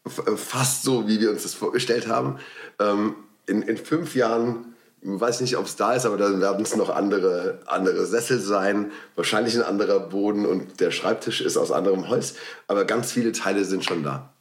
Äh, 0.05 0.37
fast 0.37 0.83
so, 0.83 1.07
wie 1.07 1.21
wir 1.21 1.31
uns 1.31 1.43
das 1.43 1.55
vorgestellt 1.55 2.09
haben. 2.09 2.39
Ähm, 2.79 3.15
in, 3.47 3.63
in 3.63 3.77
fünf 3.77 4.15
Jahren 4.15 4.75
weiß 5.03 5.41
nicht, 5.41 5.57
ob 5.57 5.67
es 5.67 5.77
da 5.77 5.95
ist, 5.95 6.07
aber 6.07 6.17
dann 6.17 6.41
werden 6.41 6.63
es 6.63 6.77
noch 6.77 6.91
andere, 6.91 7.61
andere 7.67 8.07
Sessel 8.07 8.39
sein, 8.39 8.93
wahrscheinlich 9.17 9.55
ein 9.57 9.63
anderer 9.63 10.01
Boden 10.01 10.45
und 10.47 10.81
der 10.81 10.91
Schreibtisch 10.91 11.41
ist 11.41 11.57
aus 11.57 11.73
anderem 11.73 12.09
Holz, 12.09 12.35
aber 12.67 12.85
ganz 12.85 13.13
viele 13.13 13.33
Teile 13.33 13.65
sind 13.65 13.85
schon 13.85 14.03
da. 14.03 14.33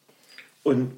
Und 0.64 0.92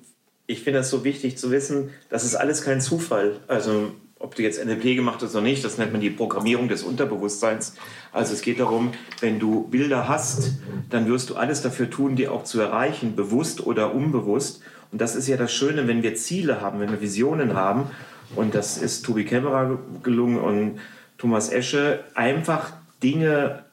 ich 0.51 0.63
finde 0.63 0.79
das 0.79 0.89
so 0.89 1.03
wichtig 1.03 1.37
zu 1.37 1.49
wissen, 1.49 1.89
das 2.09 2.23
ist 2.23 2.35
alles 2.35 2.61
kein 2.61 2.81
Zufall. 2.81 3.39
Also 3.47 3.91
ob 4.19 4.35
du 4.35 4.43
jetzt 4.43 4.63
NLP 4.63 4.95
gemacht 4.95 5.21
hast 5.21 5.33
oder 5.33 5.41
nicht, 5.41 5.63
das 5.63 5.77
nennt 5.77 5.93
man 5.93 6.01
die 6.01 6.09
Programmierung 6.09 6.67
des 6.67 6.83
Unterbewusstseins. 6.83 7.75
Also 8.11 8.33
es 8.33 8.41
geht 8.41 8.59
darum, 8.59 8.91
wenn 9.21 9.39
du 9.39 9.67
Bilder 9.69 10.07
hast, 10.07 10.51
dann 10.89 11.07
wirst 11.07 11.29
du 11.29 11.35
alles 11.35 11.61
dafür 11.61 11.89
tun, 11.89 12.15
die 12.15 12.27
auch 12.27 12.43
zu 12.43 12.59
erreichen, 12.59 13.15
bewusst 13.15 13.65
oder 13.65 13.95
unbewusst. 13.95 14.61
Und 14.91 15.01
das 15.01 15.15
ist 15.15 15.27
ja 15.27 15.37
das 15.37 15.53
Schöne, 15.53 15.87
wenn 15.87 16.03
wir 16.03 16.15
Ziele 16.15 16.61
haben, 16.61 16.79
wenn 16.79 16.91
wir 16.91 17.01
Visionen 17.01 17.55
haben. 17.55 17.89
Und 18.35 18.53
das 18.53 18.77
ist 18.77 19.03
Tobi 19.03 19.23
Kämmerer 19.25 19.79
gelungen 20.03 20.37
und 20.37 20.79
Thomas 21.17 21.49
Esche, 21.49 22.03
einfach 22.13 22.73
Dinge 23.01 23.63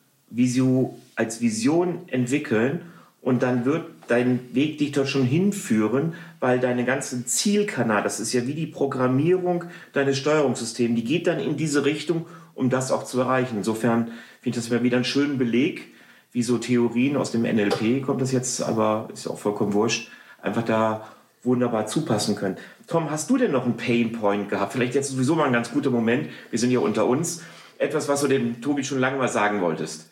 als 1.17 1.41
Vision 1.41 2.01
entwickeln 2.07 2.81
und 3.21 3.43
dann 3.43 3.65
wird 3.65 3.85
dein 4.09 4.41
Weg 4.55 4.79
dich 4.79 4.93
dort 4.93 5.09
schon 5.09 5.25
hinführen, 5.25 6.15
weil 6.41 6.61
deine 6.61 6.85
ganze 6.85 7.25
Zielkanal, 7.25 8.03
das 8.03 8.21
ist 8.21 8.33
ja 8.33 8.47
wie 8.47 8.55
die 8.55 8.67
Programmierung 8.67 9.65
deines 9.93 10.19
Steuerungssystems, 10.19 10.97
die 10.97 11.05
geht 11.05 11.27
dann 11.27 11.41
in 11.41 11.57
diese 11.57 11.85
Richtung, 11.85 12.27
um 12.55 12.71
das 12.71 12.93
auch 12.93 13.05
zu 13.05 13.21
erreichen. 13.21 13.59
Insofern 13.59 14.13
finde 14.41 14.59
ich 14.59 14.69
das 14.69 14.83
wieder 14.83 14.97
einen 14.97 15.05
schönen 15.05 15.39
Beleg, 15.39 15.93
wie 16.33 16.43
so 16.43 16.59
Theorien 16.59 17.17
aus 17.17 17.31
dem 17.31 17.43
NLP, 17.43 18.03
kommt 18.05 18.21
das 18.21 18.33
jetzt, 18.33 18.63
aber 18.63 19.09
ist 19.13 19.27
auch 19.27 19.39
vollkommen 19.39 19.73
wurscht, 19.73 20.11
einfach 20.43 20.63
da 20.63 21.09
wunderbar 21.43 21.87
zupassen 21.87 22.37
können. 22.37 22.57
Tom, 22.87 23.11
hast 23.11 23.31
du 23.31 23.37
denn 23.37 23.53
noch 23.53 23.65
einen 23.65 23.77
Painpoint 23.77 24.49
gehabt? 24.49 24.73
Vielleicht 24.73 24.95
jetzt 24.95 25.11
sowieso 25.11 25.35
mal 25.35 25.45
ein 25.45 25.53
ganz 25.53 25.71
guter 25.71 25.91
Moment. 25.91 26.29
Wir 26.51 26.59
sind 26.59 26.71
hier 26.71 26.83
unter 26.83 27.07
uns. 27.07 27.43
Etwas, 27.79 28.09
was 28.09 28.21
du 28.21 28.29
dem 28.29 28.61
Tobi 28.61 28.83
schon 28.83 28.99
lange 28.99 29.19
mal 29.19 29.29
sagen 29.29 29.61
wolltest 29.61 30.08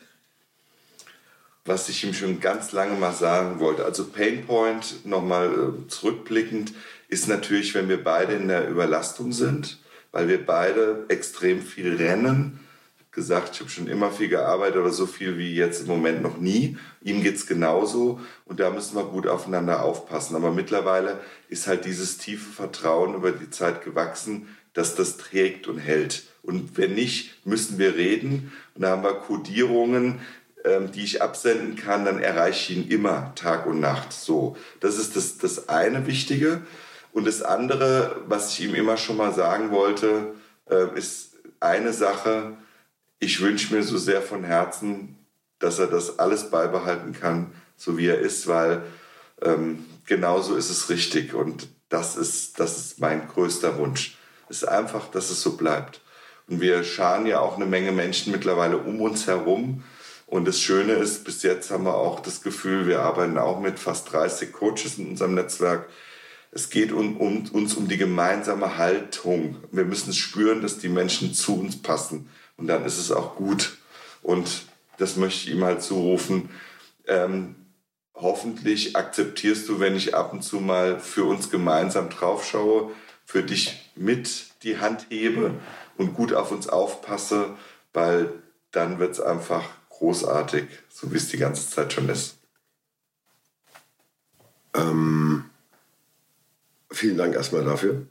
was 1.66 1.88
ich 1.88 2.04
ihm 2.04 2.14
schon 2.14 2.40
ganz 2.40 2.72
lange 2.72 2.96
mal 2.98 3.12
sagen 3.12 3.60
wollte. 3.60 3.84
Also 3.84 4.06
Painpoint, 4.06 5.04
nochmal 5.04 5.48
äh, 5.48 5.88
zurückblickend, 5.88 6.72
ist 7.08 7.28
natürlich, 7.28 7.74
wenn 7.74 7.88
wir 7.88 8.02
beide 8.02 8.34
in 8.34 8.48
der 8.48 8.68
Überlastung 8.68 9.32
sind, 9.32 9.78
weil 10.12 10.28
wir 10.28 10.44
beide 10.44 11.04
extrem 11.08 11.62
viel 11.62 11.96
rennen. 11.96 12.60
Gesagt, 13.10 13.54
ich 13.54 13.60
habe 13.60 13.70
schon 13.70 13.86
immer 13.86 14.10
viel 14.10 14.28
gearbeitet, 14.28 14.76
aber 14.76 14.92
so 14.92 15.06
viel 15.06 15.38
wie 15.38 15.54
jetzt 15.54 15.82
im 15.82 15.86
Moment 15.86 16.22
noch 16.22 16.36
nie. 16.36 16.76
Ihm 17.02 17.22
geht 17.22 17.36
es 17.36 17.46
genauso 17.46 18.20
und 18.44 18.60
da 18.60 18.70
müssen 18.70 18.94
wir 18.94 19.04
gut 19.04 19.26
aufeinander 19.26 19.82
aufpassen. 19.82 20.36
Aber 20.36 20.52
mittlerweile 20.52 21.20
ist 21.48 21.66
halt 21.66 21.86
dieses 21.86 22.18
tiefe 22.18 22.52
Vertrauen 22.52 23.14
über 23.14 23.32
die 23.32 23.48
Zeit 23.48 23.82
gewachsen, 23.84 24.48
dass 24.74 24.94
das 24.94 25.16
trägt 25.16 25.66
und 25.66 25.78
hält. 25.78 26.24
Und 26.42 26.76
wenn 26.76 26.94
nicht, 26.94 27.46
müssen 27.46 27.78
wir 27.78 27.96
reden. 27.96 28.52
Und 28.74 28.82
da 28.82 28.90
haben 28.90 29.02
wir 29.02 29.14
Kodierungen, 29.14 30.20
die 30.92 31.04
ich 31.04 31.22
absenden 31.22 31.76
kann, 31.76 32.04
dann 32.04 32.18
erreiche 32.18 32.72
ich 32.72 32.78
ihn 32.78 32.88
immer 32.88 33.32
Tag 33.34 33.66
und 33.66 33.80
Nacht. 33.80 34.12
So, 34.12 34.56
das 34.80 34.98
ist 34.98 35.16
das, 35.16 35.38
das 35.38 35.68
eine 35.68 36.06
Wichtige. 36.06 36.62
Und 37.12 37.26
das 37.26 37.42
andere, 37.42 38.16
was 38.26 38.52
ich 38.52 38.64
ihm 38.64 38.74
immer 38.74 38.96
schon 38.96 39.16
mal 39.16 39.32
sagen 39.32 39.70
wollte, 39.70 40.34
äh, 40.68 40.98
ist 40.98 41.36
eine 41.60 41.92
Sache. 41.92 42.56
Ich 43.18 43.40
wünsche 43.40 43.74
mir 43.74 43.82
so 43.82 43.96
sehr 43.96 44.20
von 44.20 44.44
Herzen, 44.44 45.16
dass 45.58 45.78
er 45.78 45.86
das 45.86 46.18
alles 46.18 46.50
beibehalten 46.50 47.12
kann, 47.12 47.52
so 47.76 47.96
wie 47.96 48.06
er 48.06 48.18
ist, 48.18 48.46
weil 48.48 48.82
ähm, 49.42 49.86
genauso 50.06 50.56
ist 50.56 50.70
es 50.70 50.90
richtig. 50.90 51.32
Und 51.32 51.68
das 51.88 52.16
ist, 52.16 52.60
das 52.60 52.76
ist 52.76 53.00
mein 53.00 53.28
größter 53.28 53.78
Wunsch. 53.78 54.18
Es 54.48 54.58
ist 54.62 54.68
einfach, 54.68 55.10
dass 55.10 55.30
es 55.30 55.40
so 55.40 55.56
bleibt. 55.56 56.00
Und 56.48 56.60
wir 56.60 56.84
scharen 56.84 57.26
ja 57.26 57.40
auch 57.40 57.56
eine 57.56 57.66
Menge 57.66 57.92
Menschen 57.92 58.32
mittlerweile 58.32 58.78
um 58.78 59.00
uns 59.00 59.26
herum, 59.26 59.82
und 60.26 60.46
das 60.46 60.60
Schöne 60.60 60.94
ist, 60.94 61.24
bis 61.24 61.42
jetzt 61.44 61.70
haben 61.70 61.84
wir 61.84 61.94
auch 61.94 62.18
das 62.18 62.42
Gefühl, 62.42 62.88
wir 62.88 63.00
arbeiten 63.00 63.38
auch 63.38 63.60
mit 63.60 63.78
fast 63.78 64.12
30 64.12 64.52
Coaches 64.52 64.98
in 64.98 65.08
unserem 65.08 65.34
Netzwerk. 65.34 65.88
Es 66.50 66.68
geht 66.68 66.90
um, 66.90 67.16
um, 67.18 67.48
uns 67.52 67.74
um 67.74 67.86
die 67.86 67.96
gemeinsame 67.96 68.76
Haltung. 68.76 69.56
Wir 69.70 69.84
müssen 69.84 70.12
spüren, 70.12 70.62
dass 70.62 70.78
die 70.78 70.88
Menschen 70.88 71.32
zu 71.32 71.60
uns 71.60 71.80
passen. 71.80 72.28
Und 72.56 72.66
dann 72.66 72.84
ist 72.84 72.98
es 72.98 73.12
auch 73.12 73.36
gut. 73.36 73.76
Und 74.22 74.64
das 74.98 75.16
möchte 75.16 75.48
ich 75.48 75.54
ihm 75.54 75.64
halt 75.64 75.82
zurufen. 75.82 76.50
Ähm, 77.06 77.54
hoffentlich 78.14 78.96
akzeptierst 78.96 79.68
du, 79.68 79.78
wenn 79.78 79.94
ich 79.94 80.16
ab 80.16 80.32
und 80.32 80.42
zu 80.42 80.58
mal 80.58 80.98
für 80.98 81.24
uns 81.24 81.50
gemeinsam 81.50 82.10
draufschaue, 82.10 82.90
für 83.24 83.44
dich 83.44 83.92
mit 83.94 84.46
die 84.64 84.78
Hand 84.78 85.06
hebe 85.10 85.54
und 85.98 86.14
gut 86.14 86.32
auf 86.32 86.50
uns 86.50 86.68
aufpasse, 86.68 87.50
weil 87.92 88.32
dann 88.72 88.98
wird 88.98 89.12
es 89.12 89.20
einfach 89.20 89.64
großartig, 89.98 90.66
so 90.88 91.12
wie 91.12 91.16
es 91.16 91.28
die 91.28 91.38
ganze 91.38 91.68
Zeit 91.68 91.92
schon 91.92 92.08
ist. 92.08 92.36
Ähm, 94.74 95.44
vielen 96.90 97.16
Dank 97.16 97.34
erstmal 97.34 97.64
dafür. 97.64 98.06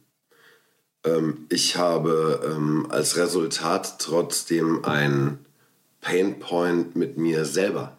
Ähm, 1.03 1.45
ich 1.49 1.77
habe 1.77 2.41
ähm, 2.45 2.88
als 2.89 3.17
Resultat 3.17 3.99
trotzdem 3.99 4.83
ein 4.83 5.45
Painpoint 6.01 6.95
mit 6.95 7.17
mir 7.17 7.45
selber. 7.45 7.97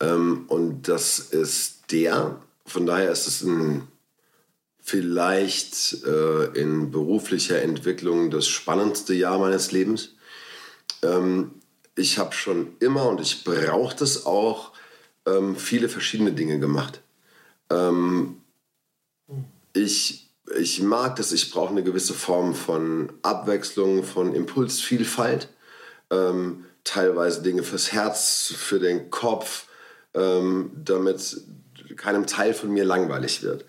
Ähm, 0.00 0.44
und 0.48 0.88
das 0.88 1.18
ist 1.18 1.92
der, 1.92 2.40
von 2.66 2.86
daher 2.86 3.12
ist 3.12 3.26
es 3.26 3.42
ein 3.42 3.88
vielleicht 4.84 6.04
äh, 6.04 6.46
in 6.58 6.90
beruflicher 6.90 7.62
Entwicklung 7.62 8.30
das 8.30 8.48
spannendste 8.48 9.14
Jahr 9.14 9.38
meines 9.38 9.70
Lebens. 9.70 10.16
Ähm, 11.02 11.52
ich 11.94 12.18
habe 12.18 12.34
schon 12.34 12.76
immer 12.80 13.08
und 13.08 13.20
ich 13.20 13.44
brauche 13.44 13.96
das 13.96 14.24
auch 14.26 14.72
ähm, 15.26 15.56
viele 15.56 15.88
verschiedene 15.88 16.32
Dinge 16.32 16.58
gemacht. 16.58 17.00
Ähm, 17.70 18.40
ich, 19.72 20.30
ich 20.58 20.80
mag 20.82 21.16
das, 21.16 21.32
ich 21.32 21.50
brauche 21.50 21.70
eine 21.70 21.82
gewisse 21.82 22.14
Form 22.14 22.54
von 22.54 23.12
Abwechslung, 23.22 24.04
von 24.04 24.34
Impulsvielfalt. 24.34 25.48
Ähm, 26.10 26.64
teilweise 26.84 27.42
Dinge 27.42 27.62
fürs 27.62 27.92
Herz, 27.92 28.52
für 28.56 28.80
den 28.80 29.10
Kopf, 29.10 29.66
ähm, 30.14 30.72
damit 30.84 31.40
keinem 31.96 32.26
Teil 32.26 32.54
von 32.54 32.70
mir 32.70 32.84
langweilig 32.84 33.42
wird. 33.42 33.64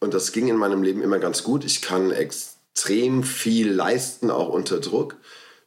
Und 0.00 0.14
das 0.14 0.32
ging 0.32 0.48
in 0.48 0.56
meinem 0.56 0.82
Leben 0.82 1.02
immer 1.02 1.18
ganz 1.18 1.44
gut. 1.44 1.64
Ich 1.64 1.82
kann 1.82 2.10
extrem 2.10 3.22
viel 3.22 3.70
leisten, 3.70 4.30
auch 4.30 4.48
unter 4.48 4.80
Druck 4.80 5.16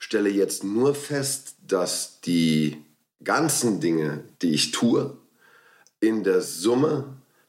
stelle 0.01 0.29
jetzt 0.29 0.63
nur 0.63 0.95
fest, 0.95 1.55
dass 1.71 2.19
die 2.21 2.83
ganzen 3.23 3.79
Dinge, 3.79 4.23
die 4.41 4.53
ich 4.53 4.71
tue, 4.71 5.17
in 5.99 6.23
der 6.23 6.41
Summe 6.41 7.05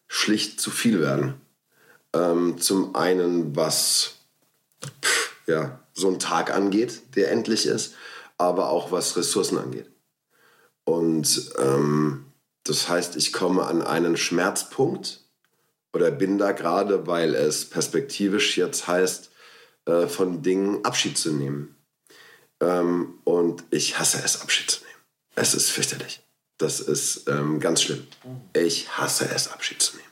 schlicht 0.07 0.61
zu 0.61 0.70
viel 0.70 1.01
werden. 1.01 1.41
Ähm, 2.12 2.59
zum 2.59 2.95
einen, 2.95 3.57
was 3.57 4.16
pff, 5.03 5.37
ja, 5.47 5.81
so 5.95 6.09
ein 6.09 6.18
Tag 6.18 6.55
angeht, 6.55 7.16
der 7.16 7.31
endlich 7.31 7.66
ist, 7.66 7.95
aber 8.39 8.68
auch 8.68 8.93
was 8.93 9.16
Ressourcen 9.16 9.59
angeht. 9.59 9.91
Und 10.85 11.53
ähm, 11.59 12.27
das 12.64 12.89
heißt, 12.89 13.16
ich 13.16 13.33
komme 13.33 13.66
an 13.66 13.83
einen 13.83 14.16
Schmerzpunkt 14.16 15.20
oder 15.93 16.11
bin 16.11 16.39
da 16.39 16.53
gerade, 16.53 17.07
weil 17.07 17.35
es 17.35 17.68
perspektivisch 17.68 18.57
jetzt 18.57 18.87
heißt, 18.87 19.31
äh, 19.87 20.07
von 20.07 20.43
Dingen 20.43 20.85
Abschied 20.85 21.18
zu 21.18 21.33
nehmen. 21.33 21.75
Ähm, 22.63 23.19
und 23.25 23.65
ich 23.71 23.99
hasse 23.99 24.23
es, 24.25 24.41
Abschied 24.41 24.71
zu 24.71 24.85
nehmen. 24.85 25.01
Es 25.35 25.53
ist 25.55 25.71
fürchterlich. 25.71 26.23
Das 26.59 26.79
ist 26.79 27.29
ähm, 27.29 27.59
ganz 27.59 27.83
schlimm. 27.83 28.07
Ich 28.53 28.97
hasse 28.97 29.29
es, 29.35 29.51
Abschied 29.51 29.83
zu 29.83 29.97
nehmen. 29.97 30.09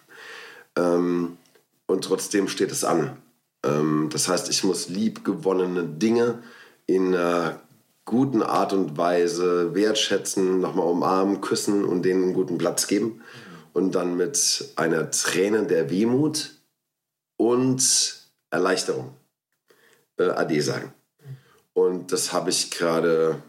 Ähm, 0.77 1.39
und 1.87 2.05
trotzdem 2.05 2.49
steht 2.49 2.73
es 2.73 2.83
an. 2.83 3.17
Ähm, 3.65 4.09
das 4.13 4.29
heißt, 4.29 4.51
ich 4.51 4.65
muss 4.65 4.89
liebgewonnene 4.89 5.85
Dinge 5.85 6.43
in 6.87 7.15
einer 7.15 7.61
guten 8.05 8.43
Art 8.43 8.73
und 8.73 8.97
Weise 8.97 9.73
wertschätzen, 9.75 10.61
nochmal 10.61 10.89
umarmen, 10.89 11.41
küssen 11.41 11.85
und 11.85 12.03
denen 12.03 12.25
einen 12.25 12.35
guten 12.35 12.59
Platz 12.59 12.89
geben. 12.89 13.23
Und 13.73 13.95
dann 13.95 14.17
mit 14.17 14.73
einer 14.75 15.13
Träne 15.13 15.65
der 15.67 15.89
Wehmut 15.91 16.51
und 17.37 17.81
Erleichterung 18.51 19.15
äh, 20.19 20.31
Ade 20.31 20.61
sagen. 20.61 20.93
Und 21.81 22.13
das 22.13 22.35
habe 22.35 22.51
ich 22.51 22.71
gerade 22.71 23.43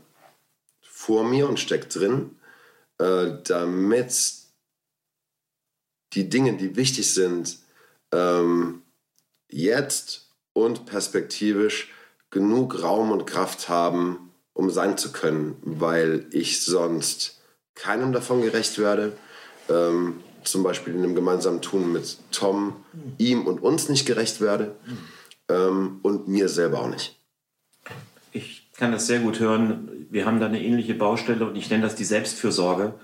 vor 0.81 1.25
mir 1.25 1.49
und 1.49 1.59
steckt 1.59 1.95
drin, 1.95 2.37
äh, 2.97 3.33
damit 3.43 4.13
die 6.13 6.29
Dinge, 6.29 6.55
die 6.55 6.77
wichtig 6.77 7.13
sind, 7.13 7.59
ähm, 8.13 8.83
jetzt 9.49 10.29
und 10.53 10.85
perspektivisch 10.85 11.91
genug 12.29 12.81
Raum 12.81 13.11
und 13.11 13.25
Kraft 13.25 13.67
haben, 13.67 14.31
um 14.53 14.69
sein 14.69 14.97
zu 14.97 15.11
können, 15.11 15.57
weil 15.63 16.25
ich 16.31 16.63
sonst 16.63 17.41
keinem 17.75 18.13
davon 18.13 18.41
gerecht 18.41 18.77
werde. 18.79 19.11
Ähm, 19.67 20.23
zum 20.45 20.63
Beispiel 20.63 20.95
in 20.95 21.03
einem 21.03 21.15
gemeinsamen 21.15 21.61
Tun 21.61 21.91
mit 21.91 22.17
Tom, 22.31 22.77
ihm 23.17 23.45
und 23.45 23.61
uns 23.61 23.89
nicht 23.89 24.05
gerecht 24.05 24.39
werde 24.39 24.75
ähm, 25.49 25.99
und 26.01 26.29
mir 26.29 26.47
selber 26.47 26.79
auch 26.79 26.89
nicht 26.89 27.20
ich 27.20 27.20
kann 28.81 28.91
das 28.91 29.05
sehr 29.05 29.19
gut 29.19 29.39
hören. 29.39 30.07
Wir 30.09 30.25
haben 30.25 30.39
da 30.39 30.47
eine 30.47 30.59
ähnliche 30.59 30.95
Baustelle 30.95 31.45
und 31.45 31.55
ich 31.55 31.69
nenne 31.69 31.83
das 31.83 31.93
die 31.93 32.03
Selbstfürsorge. 32.03 32.95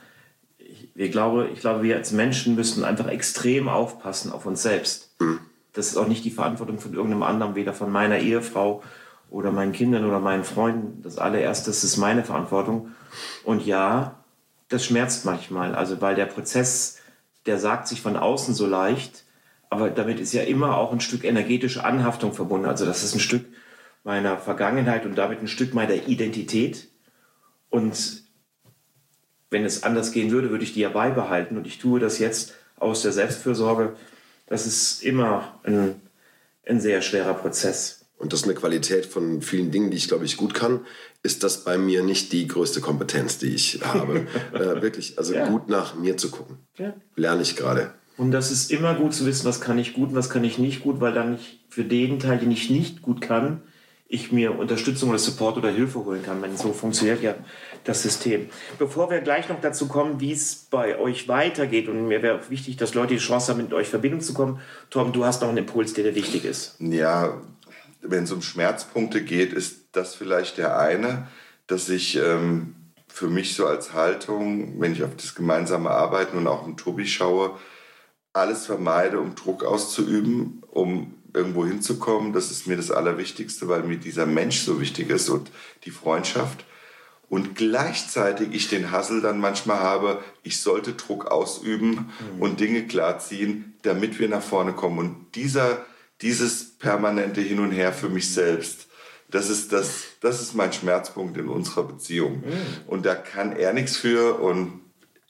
Ich, 0.57 0.89
wir 0.95 1.09
glaube, 1.09 1.49
ich 1.53 1.59
glaube, 1.59 1.83
wir 1.83 1.95
als 1.95 2.11
Menschen 2.11 2.55
müssen 2.55 2.83
einfach 2.83 3.05
extrem 3.05 3.69
aufpassen 3.69 4.31
auf 4.31 4.47
uns 4.47 4.63
selbst. 4.63 5.11
Mhm. 5.19 5.39
das 5.73 5.89
ist 5.89 5.97
auch 5.97 6.07
nicht 6.07 6.25
die 6.25 6.31
Verantwortung 6.31 6.79
von 6.79 6.95
irgendeinem 6.95 7.21
anderen, 7.21 7.53
weder 7.53 7.73
von 7.73 7.91
meiner 7.91 8.17
Ehefrau 8.17 8.81
oder 9.29 9.51
meinen 9.51 9.71
Kindern 9.71 10.03
oder 10.05 10.19
meinen 10.19 10.43
Freunden. 10.43 11.03
Das 11.03 11.19
allererste 11.19 11.69
das 11.69 11.83
ist 11.83 11.97
meine 11.97 12.23
Verantwortung. 12.23 12.93
Und 13.43 13.63
ja, 13.63 14.15
das 14.69 14.83
schmerzt 14.83 15.25
manchmal. 15.25 15.75
Also 15.75 16.01
weil 16.01 16.15
der 16.15 16.25
Prozess, 16.25 16.97
der 17.45 17.59
sagt 17.59 17.87
sich 17.87 18.01
von 18.01 18.17
außen 18.17 18.55
so 18.55 18.65
leicht, 18.65 19.25
aber 19.69 19.91
damit 19.91 20.19
ist 20.19 20.33
ja 20.33 20.41
immer 20.41 20.75
auch 20.75 20.91
ein 20.91 21.01
Stück 21.01 21.23
energetische 21.23 21.85
Anhaftung 21.85 22.33
verbunden. 22.33 22.65
Also 22.65 22.83
das 22.83 23.03
ist 23.03 23.13
ein 23.13 23.19
Stück 23.19 23.45
meiner 24.07 24.37
Vergangenheit 24.37 25.05
und 25.05 25.17
damit 25.17 25.41
ein 25.41 25.49
Stück 25.49 25.73
meiner 25.73 26.07
Identität. 26.07 26.87
Und 27.69 28.23
wenn 29.49 29.65
es 29.65 29.83
anders 29.83 30.13
gehen 30.13 30.31
würde, 30.31 30.49
würde 30.49 30.63
ich 30.63 30.73
die 30.73 30.79
ja 30.79 30.87
beibehalten. 30.87 31.57
Und 31.57 31.67
ich 31.67 31.77
tue 31.77 31.99
das 31.99 32.17
jetzt 32.17 32.53
aus 32.77 33.01
der 33.01 33.11
Selbstfürsorge. 33.11 33.97
Das 34.45 34.65
ist 34.65 35.03
immer 35.03 35.59
ein, 35.63 36.01
ein 36.65 36.79
sehr 36.79 37.01
schwerer 37.01 37.33
Prozess. 37.33 38.05
Und 38.17 38.31
das 38.31 38.39
ist 38.39 38.45
eine 38.45 38.55
Qualität 38.55 39.05
von 39.05 39.41
vielen 39.41 39.71
Dingen, 39.71 39.91
die 39.91 39.97
ich, 39.97 40.07
glaube 40.07 40.23
ich, 40.23 40.37
gut 40.37 40.53
kann, 40.53 40.85
ist 41.21 41.43
das 41.43 41.65
bei 41.65 41.77
mir 41.77 42.01
nicht 42.01 42.31
die 42.31 42.47
größte 42.47 42.79
Kompetenz, 42.79 43.39
die 43.39 43.53
ich 43.53 43.81
habe. 43.83 44.25
äh, 44.53 44.81
wirklich, 44.81 45.17
also 45.17 45.33
ja. 45.33 45.49
gut 45.49 45.67
nach 45.67 45.95
mir 45.95 46.15
zu 46.15 46.31
gucken. 46.31 46.59
Ja. 46.77 46.93
Lerne 47.17 47.41
ich 47.41 47.57
gerade. 47.57 47.93
Und 48.15 48.31
das 48.31 48.51
ist 48.51 48.71
immer 48.71 48.95
gut 48.95 49.13
zu 49.13 49.25
wissen, 49.25 49.43
was 49.45 49.59
kann 49.59 49.77
ich 49.77 49.93
gut 49.93 50.09
und 50.09 50.15
was 50.15 50.29
kann 50.29 50.45
ich 50.45 50.57
nicht 50.57 50.81
gut, 50.81 51.01
weil 51.01 51.13
dann 51.13 51.35
ich 51.35 51.59
für 51.67 51.83
den 51.83 52.19
Teil, 52.19 52.37
den 52.37 52.51
ich 52.51 52.69
nicht 52.69 53.01
gut 53.01 53.19
kann, 53.19 53.63
ich 54.09 54.31
mir 54.31 54.57
Unterstützung 54.57 55.09
oder 55.09 55.19
Support 55.19 55.57
oder 55.57 55.69
Hilfe 55.69 56.03
holen 56.05 56.23
kann. 56.23 56.41
Wenn 56.41 56.55
so 56.55 56.71
funktioniert 56.71 57.21
ja 57.21 57.35
das 57.83 58.03
System. 58.03 58.49
Bevor 58.79 59.09
wir 59.09 59.19
gleich 59.19 59.49
noch 59.49 59.59
dazu 59.59 59.87
kommen, 59.87 60.19
wie 60.19 60.31
es 60.31 60.55
bei 60.55 60.97
euch 60.97 61.27
weitergeht, 61.27 61.89
und 61.89 62.07
mir 62.07 62.21
wäre 62.21 62.49
wichtig, 62.49 62.77
dass 62.77 62.93
Leute 62.93 63.15
die 63.15 63.19
Chance 63.19 63.51
haben, 63.51 63.61
mit 63.61 63.73
euch 63.73 63.87
in 63.87 63.91
Verbindung 63.91 64.21
zu 64.21 64.33
kommen. 64.33 64.61
Tom, 64.89 65.11
du 65.11 65.25
hast 65.25 65.41
noch 65.41 65.49
einen 65.49 65.57
Impuls, 65.57 65.93
der 65.93 66.05
dir 66.05 66.15
wichtig 66.15 66.45
ist. 66.45 66.75
Ja, 66.79 67.41
wenn 68.01 68.23
es 68.23 68.31
um 68.31 68.41
Schmerzpunkte 68.41 69.23
geht, 69.23 69.53
ist 69.53 69.87
das 69.91 70.15
vielleicht 70.15 70.57
der 70.57 70.79
eine, 70.79 71.27
dass 71.67 71.89
ich 71.89 72.15
ähm, 72.15 72.75
für 73.07 73.27
mich 73.27 73.55
so 73.55 73.65
als 73.65 73.93
Haltung, 73.93 74.79
wenn 74.79 74.93
ich 74.93 75.03
auf 75.03 75.15
das 75.15 75.35
gemeinsame 75.35 75.89
Arbeiten 75.89 76.37
und 76.37 76.47
auch 76.47 76.65
im 76.65 76.77
Tobi 76.77 77.05
schaue, 77.05 77.57
alles 78.31 78.67
vermeide, 78.67 79.19
um 79.19 79.35
Druck 79.35 79.65
auszuüben, 79.65 80.61
um 80.69 81.15
irgendwo 81.37 81.65
hinzukommen. 81.65 82.33
Das 82.33 82.51
ist 82.51 82.67
mir 82.67 82.75
das 82.75 82.91
Allerwichtigste, 82.91 83.67
weil 83.67 83.83
mir 83.83 83.97
dieser 83.97 84.25
Mensch 84.25 84.59
so 84.59 84.81
wichtig 84.81 85.09
ist 85.09 85.29
und 85.29 85.51
die 85.85 85.91
Freundschaft. 85.91 86.65
Und 87.29 87.55
gleichzeitig 87.55 88.49
ich 88.53 88.69
den 88.69 88.91
Hassel 88.91 89.21
dann 89.21 89.39
manchmal 89.39 89.79
habe, 89.79 90.23
ich 90.43 90.61
sollte 90.61 90.93
Druck 90.93 91.25
ausüben 91.25 92.09
mhm. 92.35 92.41
und 92.41 92.59
Dinge 92.59 92.87
klarziehen, 92.87 93.75
damit 93.81 94.19
wir 94.19 94.29
nach 94.29 94.41
vorne 94.41 94.73
kommen. 94.73 94.97
Und 94.97 95.35
dieser, 95.35 95.85
dieses 96.21 96.77
permanente 96.77 97.41
Hin 97.41 97.59
und 97.59 97.71
Her 97.71 97.91
für 97.91 98.09
mich 98.09 98.33
selbst, 98.33 98.87
das 99.29 99.49
ist, 99.49 99.73
das, 99.73 100.03
das 100.21 100.41
ist 100.41 100.55
mein 100.55 100.71
Schmerzpunkt 100.71 101.37
in 101.37 101.49
unserer 101.49 101.83
Beziehung. 101.83 102.43
Mhm. 102.45 102.87
Und 102.87 103.05
da 103.05 103.15
kann 103.15 103.51
er 103.51 103.73
nichts 103.73 103.97
für 103.97 104.39
und 104.39 104.79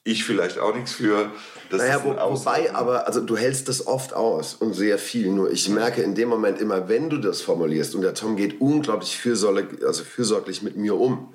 ich 0.08 0.24
vielleicht 0.24 0.58
auch 0.58 0.74
nichts 0.74 0.94
für. 0.94 1.32
Das 1.70 1.82
naja, 1.82 2.02
wo, 2.04 2.12
wobei, 2.12 2.74
aber 2.74 3.08
also 3.08 3.20
du 3.20 3.36
hältst 3.36 3.68
das 3.68 3.86
oft 3.86 4.14
aus 4.14 4.56
und 4.56 4.74
sehr 4.74 4.98
viel. 4.98 5.30
Nur 5.32 5.52
ich 5.52 5.68
merke 5.68 6.02
in 6.02 6.16
dem 6.16 6.30
Moment 6.30 6.62
immer, 6.62 6.88
wenn 6.88 7.10
du 7.10 7.18
das 7.18 7.42
formulierst 7.42 7.94
und 7.94 8.02
der 8.02 8.14
Tom 8.14 8.38
geht 8.38 8.62
unglaublich 8.62 9.18
fürsorglich, 9.18 9.86
also 9.86 10.04
fürsorglich 10.04 10.64
mit 10.64 10.78
mir 10.78 10.96
um, 10.96 11.34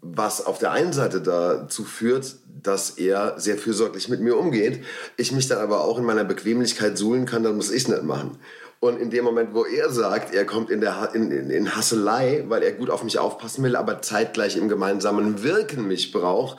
was 0.00 0.46
auf 0.46 0.58
der 0.58 0.70
einen 0.70 0.92
Seite 0.92 1.20
dazu 1.20 1.84
führt, 1.84 2.36
dass 2.62 2.90
er 2.90 3.34
sehr 3.38 3.58
fürsorglich 3.58 4.08
mit 4.08 4.20
mir 4.20 4.36
umgeht, 4.36 4.84
ich 5.16 5.32
mich 5.32 5.48
dann 5.48 5.58
aber 5.58 5.82
auch 5.82 5.98
in 5.98 6.04
meiner 6.04 6.24
Bequemlichkeit 6.24 6.96
suhlen 6.96 7.26
kann, 7.26 7.42
dann 7.42 7.56
muss 7.56 7.70
ich 7.70 7.82
es 7.82 7.88
nicht 7.88 8.04
machen. 8.04 8.38
Und 8.80 9.00
in 9.00 9.10
dem 9.10 9.24
Moment, 9.24 9.54
wo 9.54 9.64
er 9.64 9.90
sagt, 9.90 10.32
er 10.32 10.44
kommt 10.44 10.70
in, 10.70 10.80
der, 10.80 11.10
in, 11.12 11.32
in, 11.32 11.50
in 11.50 11.74
Hasselei, 11.74 12.44
weil 12.46 12.62
er 12.62 12.72
gut 12.72 12.90
auf 12.90 13.02
mich 13.02 13.18
aufpassen 13.18 13.64
will, 13.64 13.74
aber 13.74 14.02
zeitgleich 14.02 14.56
im 14.56 14.68
gemeinsamen 14.68 15.42
Wirken 15.42 15.88
mich 15.88 16.12
braucht, 16.12 16.58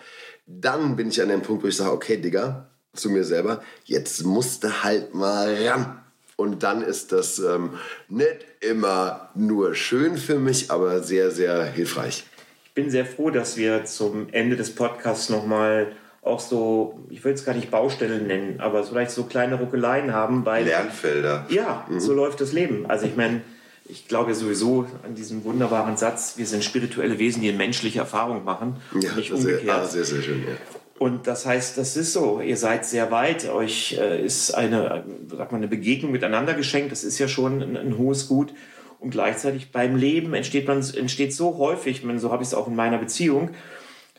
dann 0.49 0.95
bin 0.95 1.09
ich 1.09 1.21
an 1.21 1.29
dem 1.29 1.41
Punkt, 1.41 1.63
wo 1.63 1.67
ich 1.67 1.77
sage, 1.77 1.91
okay, 1.91 2.17
Digga, 2.17 2.69
zu 2.93 3.09
mir 3.09 3.23
selber, 3.23 3.61
jetzt 3.85 4.25
musst 4.25 4.63
du 4.63 4.83
halt 4.83 5.13
mal 5.13 5.55
ran. 5.67 5.99
Und 6.35 6.63
dann 6.63 6.81
ist 6.81 7.11
das 7.11 7.39
ähm, 7.39 7.71
nicht 8.07 8.45
immer 8.61 9.29
nur 9.35 9.75
schön 9.75 10.17
für 10.17 10.39
mich, 10.39 10.71
aber 10.71 11.03
sehr, 11.03 11.31
sehr 11.31 11.65
hilfreich. 11.65 12.23
Ich 12.65 12.73
bin 12.73 12.89
sehr 12.89 13.05
froh, 13.05 13.29
dass 13.29 13.57
wir 13.57 13.85
zum 13.85 14.29
Ende 14.31 14.55
des 14.55 14.73
Podcasts 14.73 15.29
nochmal 15.29 15.91
auch 16.21 16.39
so, 16.39 16.99
ich 17.09 17.23
will 17.23 17.33
es 17.33 17.45
gar 17.45 17.55
nicht 17.55 17.71
Baustellen 17.71 18.27
nennen, 18.27 18.59
aber 18.59 18.83
vielleicht 18.83 19.11
so 19.11 19.23
kleine 19.25 19.55
Ruckeleien 19.55 20.13
haben, 20.13 20.45
weil... 20.45 20.65
Lernfelder. 20.65 21.45
Ja, 21.49 21.85
mhm. 21.89 21.99
so 21.99 22.13
läuft 22.13 22.41
das 22.41 22.53
Leben. 22.53 22.85
Also 22.89 23.05
ich 23.05 23.15
meine, 23.15 23.41
ich 23.89 24.07
glaube 24.07 24.31
ja 24.31 24.35
sowieso 24.35 24.85
an 25.03 25.15
diesen 25.15 25.43
wunderbaren 25.43 25.97
Satz, 25.97 26.35
wir 26.37 26.45
sind 26.45 26.63
spirituelle 26.63 27.17
Wesen, 27.19 27.41
die 27.41 27.49
eine 27.49 27.57
menschliche 27.57 27.99
Erfahrung 27.99 28.43
machen, 28.43 28.77
ja, 28.99 29.13
nicht 29.15 29.31
umgekehrt. 29.31 29.63
Sehr, 29.63 29.75
ah, 29.75 29.85
sehr, 29.85 30.05
sehr 30.05 30.21
schön, 30.21 30.43
ja. 30.43 30.55
Und 30.99 31.27
das 31.27 31.45
heißt, 31.45 31.77
das 31.77 31.95
ist 31.95 32.11
so, 32.11 32.41
ihr 32.41 32.57
seid 32.57 32.85
sehr 32.85 33.09
weit, 33.09 33.49
euch 33.49 33.97
äh, 33.97 34.23
ist 34.23 34.51
eine, 34.51 35.05
sag 35.29 35.51
mal, 35.51 35.57
eine 35.57 35.69
Begegnung 35.69 36.11
miteinander 36.11 36.53
geschenkt, 36.53 36.91
das 36.91 37.03
ist 37.03 37.19
ja 37.19 37.27
schon 37.27 37.61
ein, 37.61 37.77
ein 37.77 37.97
hohes 37.97 38.27
Gut. 38.27 38.53
Und 38.99 39.11
gleichzeitig 39.11 39.71
beim 39.71 39.95
Leben 39.95 40.33
entsteht 40.33 40.67
man 40.67 40.83
entsteht 40.93 41.33
so 41.33 41.57
häufig, 41.57 42.03
so 42.17 42.31
habe 42.33 42.43
ich 42.43 42.49
es 42.49 42.53
auch 42.53 42.67
in 42.67 42.75
meiner 42.75 42.97
Beziehung, 42.97 43.51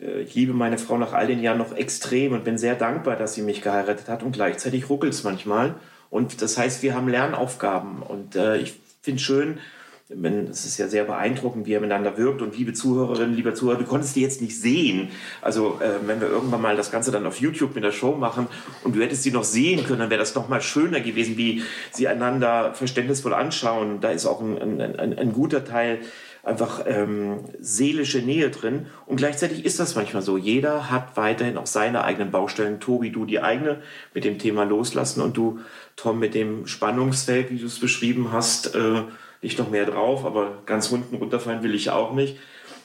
äh, 0.00 0.22
ich 0.22 0.34
liebe 0.34 0.52
meine 0.52 0.78
Frau 0.78 0.96
nach 0.98 1.12
all 1.12 1.26
den 1.26 1.42
Jahren 1.42 1.58
noch 1.58 1.76
extrem 1.76 2.32
und 2.32 2.44
bin 2.44 2.58
sehr 2.58 2.74
dankbar, 2.74 3.16
dass 3.16 3.34
sie 3.34 3.42
mich 3.42 3.62
geheiratet 3.62 4.08
hat 4.08 4.22
und 4.22 4.32
gleichzeitig 4.32 4.88
ruckelt 4.88 5.12
es 5.12 5.22
manchmal. 5.22 5.74
Und 6.08 6.42
das 6.42 6.58
heißt, 6.58 6.82
wir 6.82 6.94
haben 6.94 7.08
Lernaufgaben 7.08 8.02
und 8.02 8.34
äh, 8.34 8.56
ich 8.56 8.80
finde 9.02 9.16
es 9.16 9.22
schön, 9.22 9.58
es 10.50 10.64
ist 10.64 10.78
ja 10.78 10.88
sehr 10.88 11.04
beeindruckend, 11.04 11.66
wie 11.66 11.74
er 11.74 11.80
miteinander 11.80 12.18
wirkt. 12.18 12.42
Und 12.42 12.56
liebe 12.58 12.72
Zuhörerinnen, 12.72 13.34
lieber 13.36 13.54
Zuhörer, 13.54 13.78
du 13.78 13.84
konntest 13.84 14.16
die 14.16 14.22
jetzt 14.22 14.42
nicht 14.42 14.60
sehen. 14.60 15.08
Also 15.40 15.78
äh, 15.80 16.06
wenn 16.06 16.20
wir 16.20 16.28
irgendwann 16.28 16.60
mal 16.60 16.76
das 16.76 16.90
Ganze 16.90 17.12
dann 17.12 17.26
auf 17.26 17.40
YouTube 17.40 17.76
mit 17.76 17.84
der 17.84 17.92
Show 17.92 18.16
machen 18.16 18.48
und 18.82 18.96
du 18.96 19.00
hättest 19.00 19.22
sie 19.22 19.30
noch 19.30 19.44
sehen 19.44 19.84
können, 19.84 20.00
dann 20.00 20.10
wäre 20.10 20.18
das 20.18 20.34
noch 20.34 20.48
mal 20.48 20.60
schöner 20.60 21.00
gewesen, 21.00 21.36
wie 21.36 21.62
sie 21.92 22.08
einander 22.08 22.74
verständnisvoll 22.74 23.34
anschauen. 23.34 24.00
Da 24.00 24.10
ist 24.10 24.26
auch 24.26 24.40
ein, 24.40 24.80
ein, 24.80 24.98
ein, 24.98 25.16
ein 25.16 25.32
guter 25.32 25.64
Teil 25.64 26.00
einfach 26.42 26.84
ähm, 26.86 27.40
seelische 27.58 28.20
Nähe 28.20 28.50
drin. 28.50 28.86
Und 29.06 29.16
gleichzeitig 29.16 29.64
ist 29.64 29.78
das 29.80 29.94
manchmal 29.94 30.22
so. 30.22 30.36
Jeder 30.36 30.90
hat 30.90 31.16
weiterhin 31.16 31.58
auch 31.58 31.66
seine 31.66 32.04
eigenen 32.04 32.30
Baustellen. 32.30 32.80
Tobi, 32.80 33.10
du 33.10 33.24
die 33.24 33.40
eigene 33.40 33.82
mit 34.14 34.24
dem 34.24 34.38
Thema 34.38 34.64
Loslassen 34.64 35.20
und 35.20 35.36
du, 35.36 35.60
Tom, 35.96 36.18
mit 36.18 36.34
dem 36.34 36.66
Spannungsfeld, 36.66 37.50
wie 37.50 37.58
du 37.58 37.66
es 37.66 37.78
beschrieben 37.78 38.32
hast, 38.32 38.74
äh, 38.74 39.02
nicht 39.42 39.58
noch 39.58 39.70
mehr 39.70 39.86
drauf, 39.86 40.24
aber 40.24 40.62
ganz 40.66 40.90
unten 40.90 41.16
runterfallen 41.16 41.62
will 41.62 41.74
ich 41.74 41.90
auch 41.90 42.14
nicht. 42.14 42.36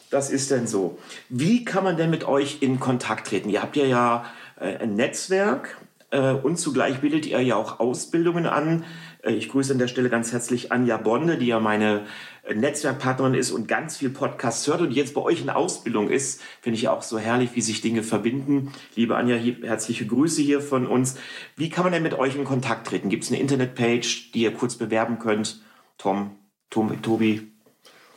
Das 0.09 0.29
ist 0.29 0.51
denn 0.51 0.67
so. 0.67 0.97
Wie 1.29 1.65
kann 1.65 1.83
man 1.83 1.97
denn 1.97 2.09
mit 2.09 2.25
euch 2.25 2.61
in 2.61 2.79
Kontakt 2.79 3.27
treten? 3.27 3.49
Ihr 3.49 3.61
habt 3.61 3.75
ja 3.75 3.85
ja 3.85 4.25
äh, 4.59 4.77
ein 4.77 4.95
Netzwerk 4.95 5.77
äh, 6.11 6.31
und 6.31 6.57
zugleich 6.57 6.99
bildet 6.99 7.25
ihr 7.25 7.41
ja 7.41 7.55
auch 7.55 7.79
Ausbildungen 7.79 8.45
an. 8.45 8.85
Äh, 9.25 9.33
ich 9.33 9.49
grüße 9.49 9.73
an 9.73 9.79
der 9.79 9.87
Stelle 9.87 10.09
ganz 10.09 10.31
herzlich 10.31 10.71
Anja 10.71 10.97
Bonde, 10.97 11.37
die 11.37 11.47
ja 11.47 11.59
meine 11.59 12.05
Netzwerkpartnerin 12.53 13.33
ist 13.33 13.49
und 13.51 13.67
ganz 13.67 13.97
viel 13.97 14.11
Podcasts 14.11 14.67
hört 14.67 14.81
und 14.81 14.91
jetzt 14.91 15.15
bei 15.15 15.21
euch 15.21 15.41
in 15.41 15.49
Ausbildung 15.49 16.09
ist. 16.09 16.41
Finde 16.61 16.77
ich 16.77 16.87
auch 16.87 17.01
so 17.01 17.17
herrlich, 17.17 17.49
wie 17.55 17.61
sich 17.61 17.81
Dinge 17.81 18.03
verbinden. 18.03 18.71
Liebe 18.95 19.17
Anja, 19.17 19.35
herzliche 19.35 20.05
Grüße 20.05 20.41
hier 20.41 20.61
von 20.61 20.85
uns. 20.85 21.15
Wie 21.55 21.69
kann 21.69 21.83
man 21.83 21.93
denn 21.93 22.03
mit 22.03 22.13
euch 22.13 22.35
in 22.35 22.45
Kontakt 22.45 22.85
treten? 22.87 23.09
Gibt 23.09 23.23
es 23.23 23.31
eine 23.31 23.39
Internetpage, 23.39 24.31
die 24.33 24.43
ihr 24.43 24.53
kurz 24.53 24.75
bewerben 24.75 25.17
könnt? 25.17 25.61
Tom, 25.97 26.35
Tom 26.69 27.01
Tobi? 27.01 27.51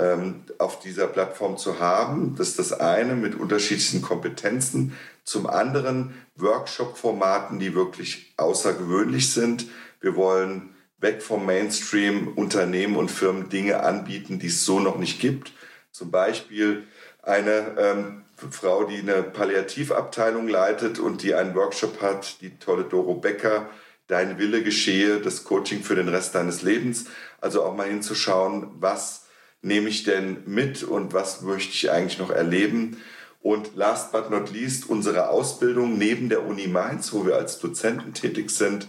ähm, 0.00 0.44
auf 0.58 0.80
dieser 0.80 1.06
Plattform 1.06 1.58
zu 1.58 1.78
haben. 1.78 2.34
Das 2.36 2.48
ist 2.48 2.58
das 2.58 2.72
eine 2.72 3.14
mit 3.14 3.34
unterschiedlichen 3.34 4.02
Kompetenzen. 4.02 4.96
Zum 5.24 5.46
anderen 5.46 6.14
Workshop-Formaten, 6.36 7.58
die 7.58 7.74
wirklich 7.74 8.32
außergewöhnlich 8.36 9.32
sind. 9.32 9.66
Wir 10.00 10.16
wollen 10.16 10.74
weg 10.98 11.22
vom 11.22 11.46
Mainstream 11.46 12.28
Unternehmen 12.34 12.96
und 12.96 13.10
Firmen 13.10 13.48
Dinge 13.50 13.82
anbieten, 13.82 14.38
die 14.38 14.48
es 14.48 14.64
so 14.64 14.80
noch 14.80 14.98
nicht 14.98 15.20
gibt. 15.20 15.52
Zum 15.92 16.10
Beispiel 16.10 16.84
eine 17.22 17.76
ähm, 17.78 18.24
Frau, 18.50 18.84
die 18.84 18.98
eine 18.98 19.22
Palliativabteilung 19.22 20.48
leitet 20.48 20.98
und 20.98 21.22
die 21.22 21.34
einen 21.34 21.54
Workshop 21.54 22.00
hat, 22.00 22.40
die 22.40 22.58
tolle 22.58 22.84
Doro 22.84 23.14
Becker, 23.14 23.68
Dein 24.06 24.40
Wille 24.40 24.64
geschehe, 24.64 25.20
das 25.20 25.44
Coaching 25.44 25.84
für 25.84 25.94
den 25.94 26.08
Rest 26.08 26.34
deines 26.34 26.62
Lebens. 26.62 27.04
Also 27.40 27.62
auch 27.62 27.76
mal 27.76 27.86
hinzuschauen, 27.86 28.72
was 28.80 29.26
nehme 29.62 29.88
ich 29.88 30.04
denn 30.04 30.38
mit 30.46 30.82
und 30.82 31.12
was 31.12 31.42
möchte 31.42 31.72
ich 31.72 31.90
eigentlich 31.90 32.18
noch 32.18 32.30
erleben. 32.30 32.96
Und 33.42 33.74
last 33.74 34.12
but 34.12 34.30
not 34.30 34.50
least, 34.52 34.88
unsere 34.88 35.30
Ausbildung 35.30 35.96
neben 35.96 36.28
der 36.28 36.46
Uni 36.46 36.66
Mainz, 36.66 37.12
wo 37.12 37.24
wir 37.24 37.36
als 37.36 37.58
Dozenten 37.58 38.12
tätig 38.12 38.50
sind, 38.50 38.86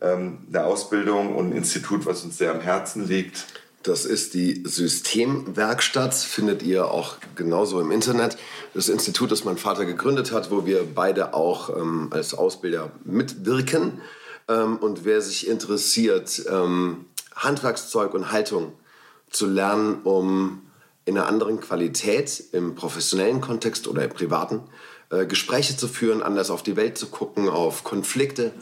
ähm, 0.00 0.38
eine 0.48 0.64
Ausbildung 0.64 1.34
und 1.34 1.50
ein 1.50 1.56
Institut, 1.56 2.04
was 2.04 2.22
uns 2.24 2.36
sehr 2.38 2.52
am 2.52 2.60
Herzen 2.60 3.08
liegt. 3.08 3.46
Das 3.82 4.06
ist 4.06 4.32
die 4.32 4.62
Systemwerkstatt, 4.64 6.14
findet 6.14 6.62
ihr 6.62 6.90
auch 6.90 7.16
genauso 7.34 7.80
im 7.80 7.90
Internet. 7.90 8.38
Das 8.72 8.88
Institut, 8.88 9.30
das 9.30 9.44
mein 9.44 9.58
Vater 9.58 9.84
gegründet 9.84 10.32
hat, 10.32 10.50
wo 10.50 10.64
wir 10.64 10.86
beide 10.94 11.34
auch 11.34 11.68
ähm, 11.68 12.08
als 12.10 12.32
Ausbilder 12.32 12.90
mitwirken. 13.04 14.00
Ähm, 14.48 14.78
und 14.78 15.04
wer 15.04 15.20
sich 15.20 15.48
interessiert, 15.48 16.44
ähm, 16.50 17.04
Handwerkszeug 17.34 18.14
und 18.14 18.32
Haltung 18.32 18.72
zu 19.34 19.46
lernen, 19.46 20.02
um 20.04 20.62
in 21.04 21.18
einer 21.18 21.26
anderen 21.26 21.60
Qualität 21.60 22.42
im 22.52 22.74
professionellen 22.74 23.40
Kontext 23.40 23.86
oder 23.88 24.04
im 24.04 24.10
privaten 24.10 24.60
äh, 25.10 25.26
Gespräche 25.26 25.76
zu 25.76 25.88
führen, 25.88 26.22
anders 26.22 26.50
auf 26.50 26.62
die 26.62 26.76
Welt 26.76 26.96
zu 26.96 27.08
gucken, 27.08 27.48
auf 27.48 27.84
Konflikte, 27.84 28.52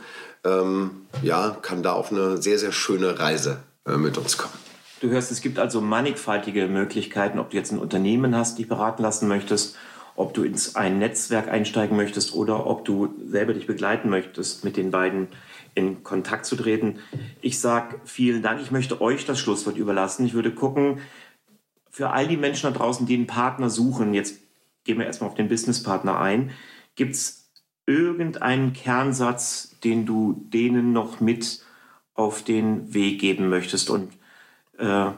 ähm, 0.45 1.07
ja, 1.23 1.57
kann 1.63 1.83
da 1.83 1.93
auf 1.93 2.11
eine 2.11 2.43
sehr, 2.43 2.59
sehr 2.59 2.73
schöne 2.73 3.19
Reise 3.19 3.63
äh, 3.87 3.97
mit 3.97 4.19
uns 4.19 4.37
kommen. 4.37 4.55
Du 5.01 5.11
hörst, 5.11 5.31
es 5.31 5.41
gibt 5.41 5.59
also 5.59 5.81
mannigfaltige 5.81 6.67
Möglichkeiten, 6.67 7.39
ob 7.39 7.51
du 7.51 7.57
jetzt 7.57 7.73
ein 7.73 7.79
Unternehmen 7.79 8.37
hast, 8.37 8.59
dich 8.59 8.69
beraten 8.69 9.03
lassen 9.03 9.29
möchtest, 9.29 9.77
ob 10.15 10.35
du 10.35 10.43
ins 10.45 10.77
ein 10.77 10.99
Netzwerk 10.99 11.49
einsteigen 11.49 11.97
möchtest 11.97 12.35
oder 12.35 12.67
ob 12.67 12.85
du 12.85 13.15
selber 13.29 13.55
dich 13.55 13.67
begleiten 13.67 14.11
möchtest, 14.11 14.65
mit 14.65 14.77
den 14.77 14.91
beiden 14.91 15.29
in 15.75 16.03
Kontakt 16.03 16.47
zu 16.47 16.57
treten. 16.57 16.99
Ich 17.41 17.61
sage 17.61 18.01
vielen 18.05 18.43
Dank. 18.43 18.61
Ich 18.61 18.71
möchte 18.71 19.01
euch 19.01 19.25
das 19.25 19.39
Schlusswort 19.39 19.77
überlassen. 19.77 20.27
Ich 20.27 20.35
würde 20.35 20.53
gucken, 20.53 21.01
für 21.91 22.11
all 22.11 22.27
die 22.27 22.37
Menschen 22.37 22.73
da 22.73 22.79
draußen, 22.79 23.07
die 23.07 23.15
einen 23.15 23.27
Partner 23.27 23.71
suchen, 23.71 24.15
jetzt 24.15 24.41
gehen 24.85 24.99
wir 24.99 25.07
erstmal 25.07 25.31
auf 25.31 25.37
den 25.37 25.49
Businesspartner 25.49 26.19
ein, 26.19 26.51
gibt 26.97 27.15
es 27.15 27.51
irgendeinen 27.87 28.73
Kernsatz, 28.73 29.77
den 29.85 30.07
du 30.07 30.45
denen 30.49 30.93
noch 30.93 31.21
mit 31.21 31.63
auf 32.15 32.43
den 32.43 32.95
Weg 32.95 33.21
geben 33.21 33.49
möchtest? 33.49 33.91
Und 33.91 34.13
äh, 34.79 35.11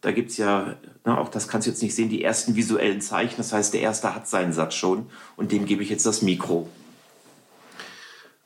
da 0.00 0.12
gibt 0.12 0.30
es 0.30 0.36
ja, 0.36 0.76
na, 1.04 1.18
auch 1.18 1.28
das 1.28 1.48
kannst 1.48 1.66
du 1.66 1.70
jetzt 1.70 1.82
nicht 1.82 1.94
sehen, 1.94 2.08
die 2.08 2.22
ersten 2.22 2.56
visuellen 2.56 3.00
Zeichen. 3.00 3.36
Das 3.36 3.52
heißt, 3.52 3.72
der 3.74 3.80
erste 3.80 4.14
hat 4.14 4.28
seinen 4.28 4.52
Satz 4.52 4.74
schon 4.74 5.10
und 5.36 5.52
dem 5.52 5.64
gebe 5.64 5.82
ich 5.82 5.90
jetzt 5.90 6.06
das 6.06 6.22
Mikro. 6.22 6.68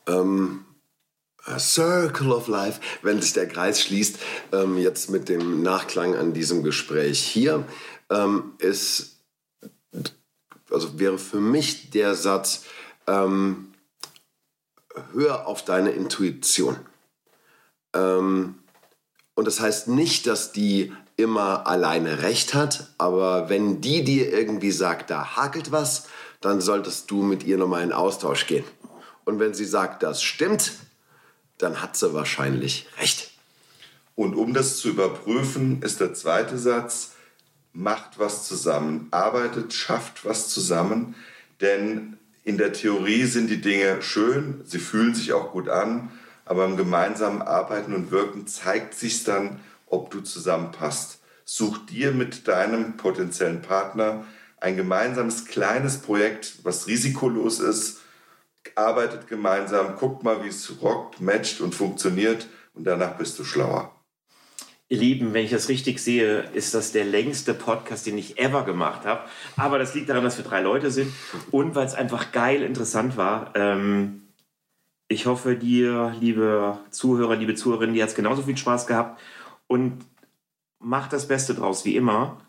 Ähm, 0.07 0.66
A 1.47 1.59
Circle 1.59 2.33
of 2.33 2.49
Life, 2.49 2.81
wenn 3.03 3.23
sich 3.23 3.33
der 3.33 3.47
Kreis 3.47 3.81
schließt, 3.81 4.19
ähm, 4.53 4.79
jetzt 4.79 5.11
mit 5.11 5.29
dem 5.29 5.63
Nachklang 5.63 6.17
an 6.17 6.33
diesem 6.33 6.63
Gespräch 6.63 7.21
hier, 7.21 7.65
ähm, 8.11 8.55
ist, 8.59 9.21
also 10.71 10.99
wäre 10.99 11.19
für 11.19 11.41
mich 11.41 11.91
der 11.91 12.15
Satz, 12.15 12.65
ähm, 13.07 13.73
hör 15.13 15.47
auf 15.47 15.65
deine 15.65 15.91
Intuition. 15.91 16.77
Ähm, 17.95 18.57
und 19.35 19.47
das 19.47 19.61
heißt 19.61 19.89
nicht, 19.89 20.27
dass 20.27 20.51
die 20.53 20.93
immer 21.17 21.67
alleine 21.67 22.23
recht 22.23 22.55
hat, 22.55 22.93
aber 22.99 23.49
wenn 23.49 23.81
die 23.81 24.03
dir 24.03 24.33
irgendwie 24.33 24.73
sagt, 24.73 25.11
da 25.11 25.37
hakelt 25.37 25.71
was, 25.73 26.09
dann 26.41 26.61
solltest 26.61 27.11
du 27.11 27.23
mit 27.23 27.45
ihr 27.45 27.57
nochmal 27.57 27.83
in 27.83 27.93
Austausch 27.93 28.47
gehen. 28.47 28.65
Und 29.25 29.39
wenn 29.39 29.55
sie 29.55 29.65
sagt, 29.65 30.03
das 30.03 30.23
stimmt, 30.23 30.73
dann 31.59 31.83
hat 31.83 31.97
sie 31.97 32.13
wahrscheinlich 32.15 32.87
recht. 32.99 33.31
Und 34.15 34.35
um 34.35 34.55
das 34.55 34.79
zu 34.79 34.89
überprüfen, 34.89 35.83
ist 35.83 36.01
der 36.01 36.15
zweite 36.15 36.59
Satz, 36.59 37.13
macht 37.73 38.19
was 38.19 38.47
zusammen, 38.49 39.09
arbeitet, 39.11 39.75
schafft 39.75 40.25
was 40.25 40.49
zusammen, 40.49 41.15
denn 41.61 42.17
in 42.45 42.59
der 42.59 42.73
Theorie 42.73 43.25
sind 43.25 43.49
die 43.49 43.61
Dinge 43.61 44.03
schön, 44.03 44.63
sie 44.65 44.79
fühlen 44.79 45.15
sich 45.15 45.33
auch 45.33 45.53
gut 45.53 45.69
an, 45.69 46.11
aber 46.45 46.65
im 46.65 46.77
gemeinsamen 46.77 47.43
Arbeiten 47.43 47.93
und 47.93 48.11
Wirken 48.11 48.47
zeigt 48.47 48.95
sich 48.95 49.25
dann, 49.25 49.61
ob 49.87 50.11
du 50.11 50.21
zusammenpasst. 50.21 51.19
Such 51.45 51.79
dir 51.87 52.13
mit 52.13 52.49
deinem 52.49 52.97
potenziellen 52.97 53.63
Partner 53.63 54.25
ein 54.59 54.77
gemeinsames 54.77 55.45
kleines 55.45 55.99
Projekt, 55.99 56.59
was 56.63 56.87
risikolos 56.87 57.61
ist, 57.61 58.01
arbeitet 58.75 59.29
gemeinsam, 59.29 59.97
guckt 59.97 60.23
mal, 60.23 60.43
wie 60.45 60.49
es 60.49 60.83
rockt, 60.83 61.21
matcht 61.21 61.61
und 61.61 61.75
funktioniert 61.75 62.49
und 62.75 62.85
danach 62.85 63.17
bist 63.17 63.39
du 63.39 63.45
schlauer. 63.45 63.93
Ihr 64.89 64.99
Lieben, 64.99 65.35
wenn 65.35 65.45
ich 65.45 65.51
das 65.51 65.69
richtig 65.69 65.99
sehe, 65.99 66.43
ist 66.53 66.73
das 66.73 66.93
der 66.93 67.05
längste 67.05 67.55
Podcast, 67.55 68.07
den 68.07 68.17
ich 68.19 68.39
ever 68.39 68.64
gemacht 68.64 69.05
habe. 69.05 69.23
Aber 69.57 69.81
das 69.81 69.95
liegt 69.95 70.09
daran, 70.09 70.23
dass 70.23 70.37
wir 70.37 70.45
drei 70.45 70.61
Leute 70.61 70.93
sind 70.93 71.12
und 71.51 71.75
weil 71.75 71.87
es 71.87 71.95
einfach 71.95 72.31
geil 72.31 72.62
interessant 72.62 73.17
war. 73.17 73.51
Ähm, 73.57 74.23
ich 75.09 75.27
hoffe, 75.27 75.57
dir, 75.57 76.14
liebe 76.21 76.79
Zuhörer, 76.91 77.35
liebe 77.35 77.57
Zuhörerinnen, 77.57 77.95
dir 77.95 78.05
hat 78.05 78.11
es 78.11 78.17
genauso 78.17 78.43
viel 78.43 78.57
Spaß 78.57 78.87
gehabt 78.87 79.21
und 79.67 80.05
macht 80.79 81.12
das 81.12 81.27
Beste 81.27 81.55
draus, 81.55 81.85
wie 81.85 81.97
immer 81.97 82.46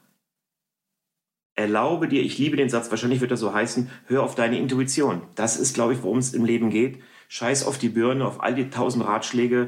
erlaube 1.58 2.08
dir, 2.08 2.22
ich 2.22 2.38
liebe 2.38 2.56
den 2.56 2.70
Satz, 2.70 2.90
wahrscheinlich 2.92 3.20
wird 3.20 3.32
er 3.32 3.38
so 3.38 3.54
heißen, 3.54 3.90
hör 4.06 4.24
auf 4.24 4.36
deine 4.36 4.58
Intuition. 4.58 5.24
Das 5.36 5.58
ist, 5.58 5.74
glaube 5.74 5.94
ich, 5.94 6.04
worum 6.04 6.20
es 6.20 6.34
im 6.34 6.46
Leben 6.46 6.70
geht. 6.70 7.02
Scheiß 7.28 7.66
auf 7.66 7.78
die 7.78 7.90
Birne, 7.90 8.26
auf 8.26 8.42
all 8.42 8.56
die 8.56 8.70
tausend 8.70 9.04
Ratschläge. 9.04 9.68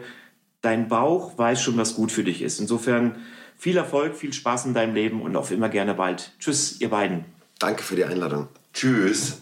Dein 0.62 0.88
Bauch 0.88 1.38
weiß 1.38 1.62
schon, 1.62 1.78
was 1.78 1.96
gut 1.96 2.12
für 2.12 2.24
dich 2.24 2.42
ist. 2.42 2.60
Insofern 2.60 3.18
viel 3.58 3.76
Erfolg, 3.76 4.16
viel 4.16 4.32
Spaß 4.32 4.68
in 4.68 4.74
deinem 4.74 4.94
Leben 4.94 5.22
und 5.22 5.36
auf 5.36 5.52
immer 5.52 5.68
gerne 5.68 5.96
bald. 5.96 6.32
Tschüss, 6.40 6.80
ihr 6.80 6.90
beiden. 6.90 7.26
Danke 7.58 7.84
für 7.84 7.96
die 7.96 8.06
Einladung. 8.06 8.48
Tschüss. 8.74 9.42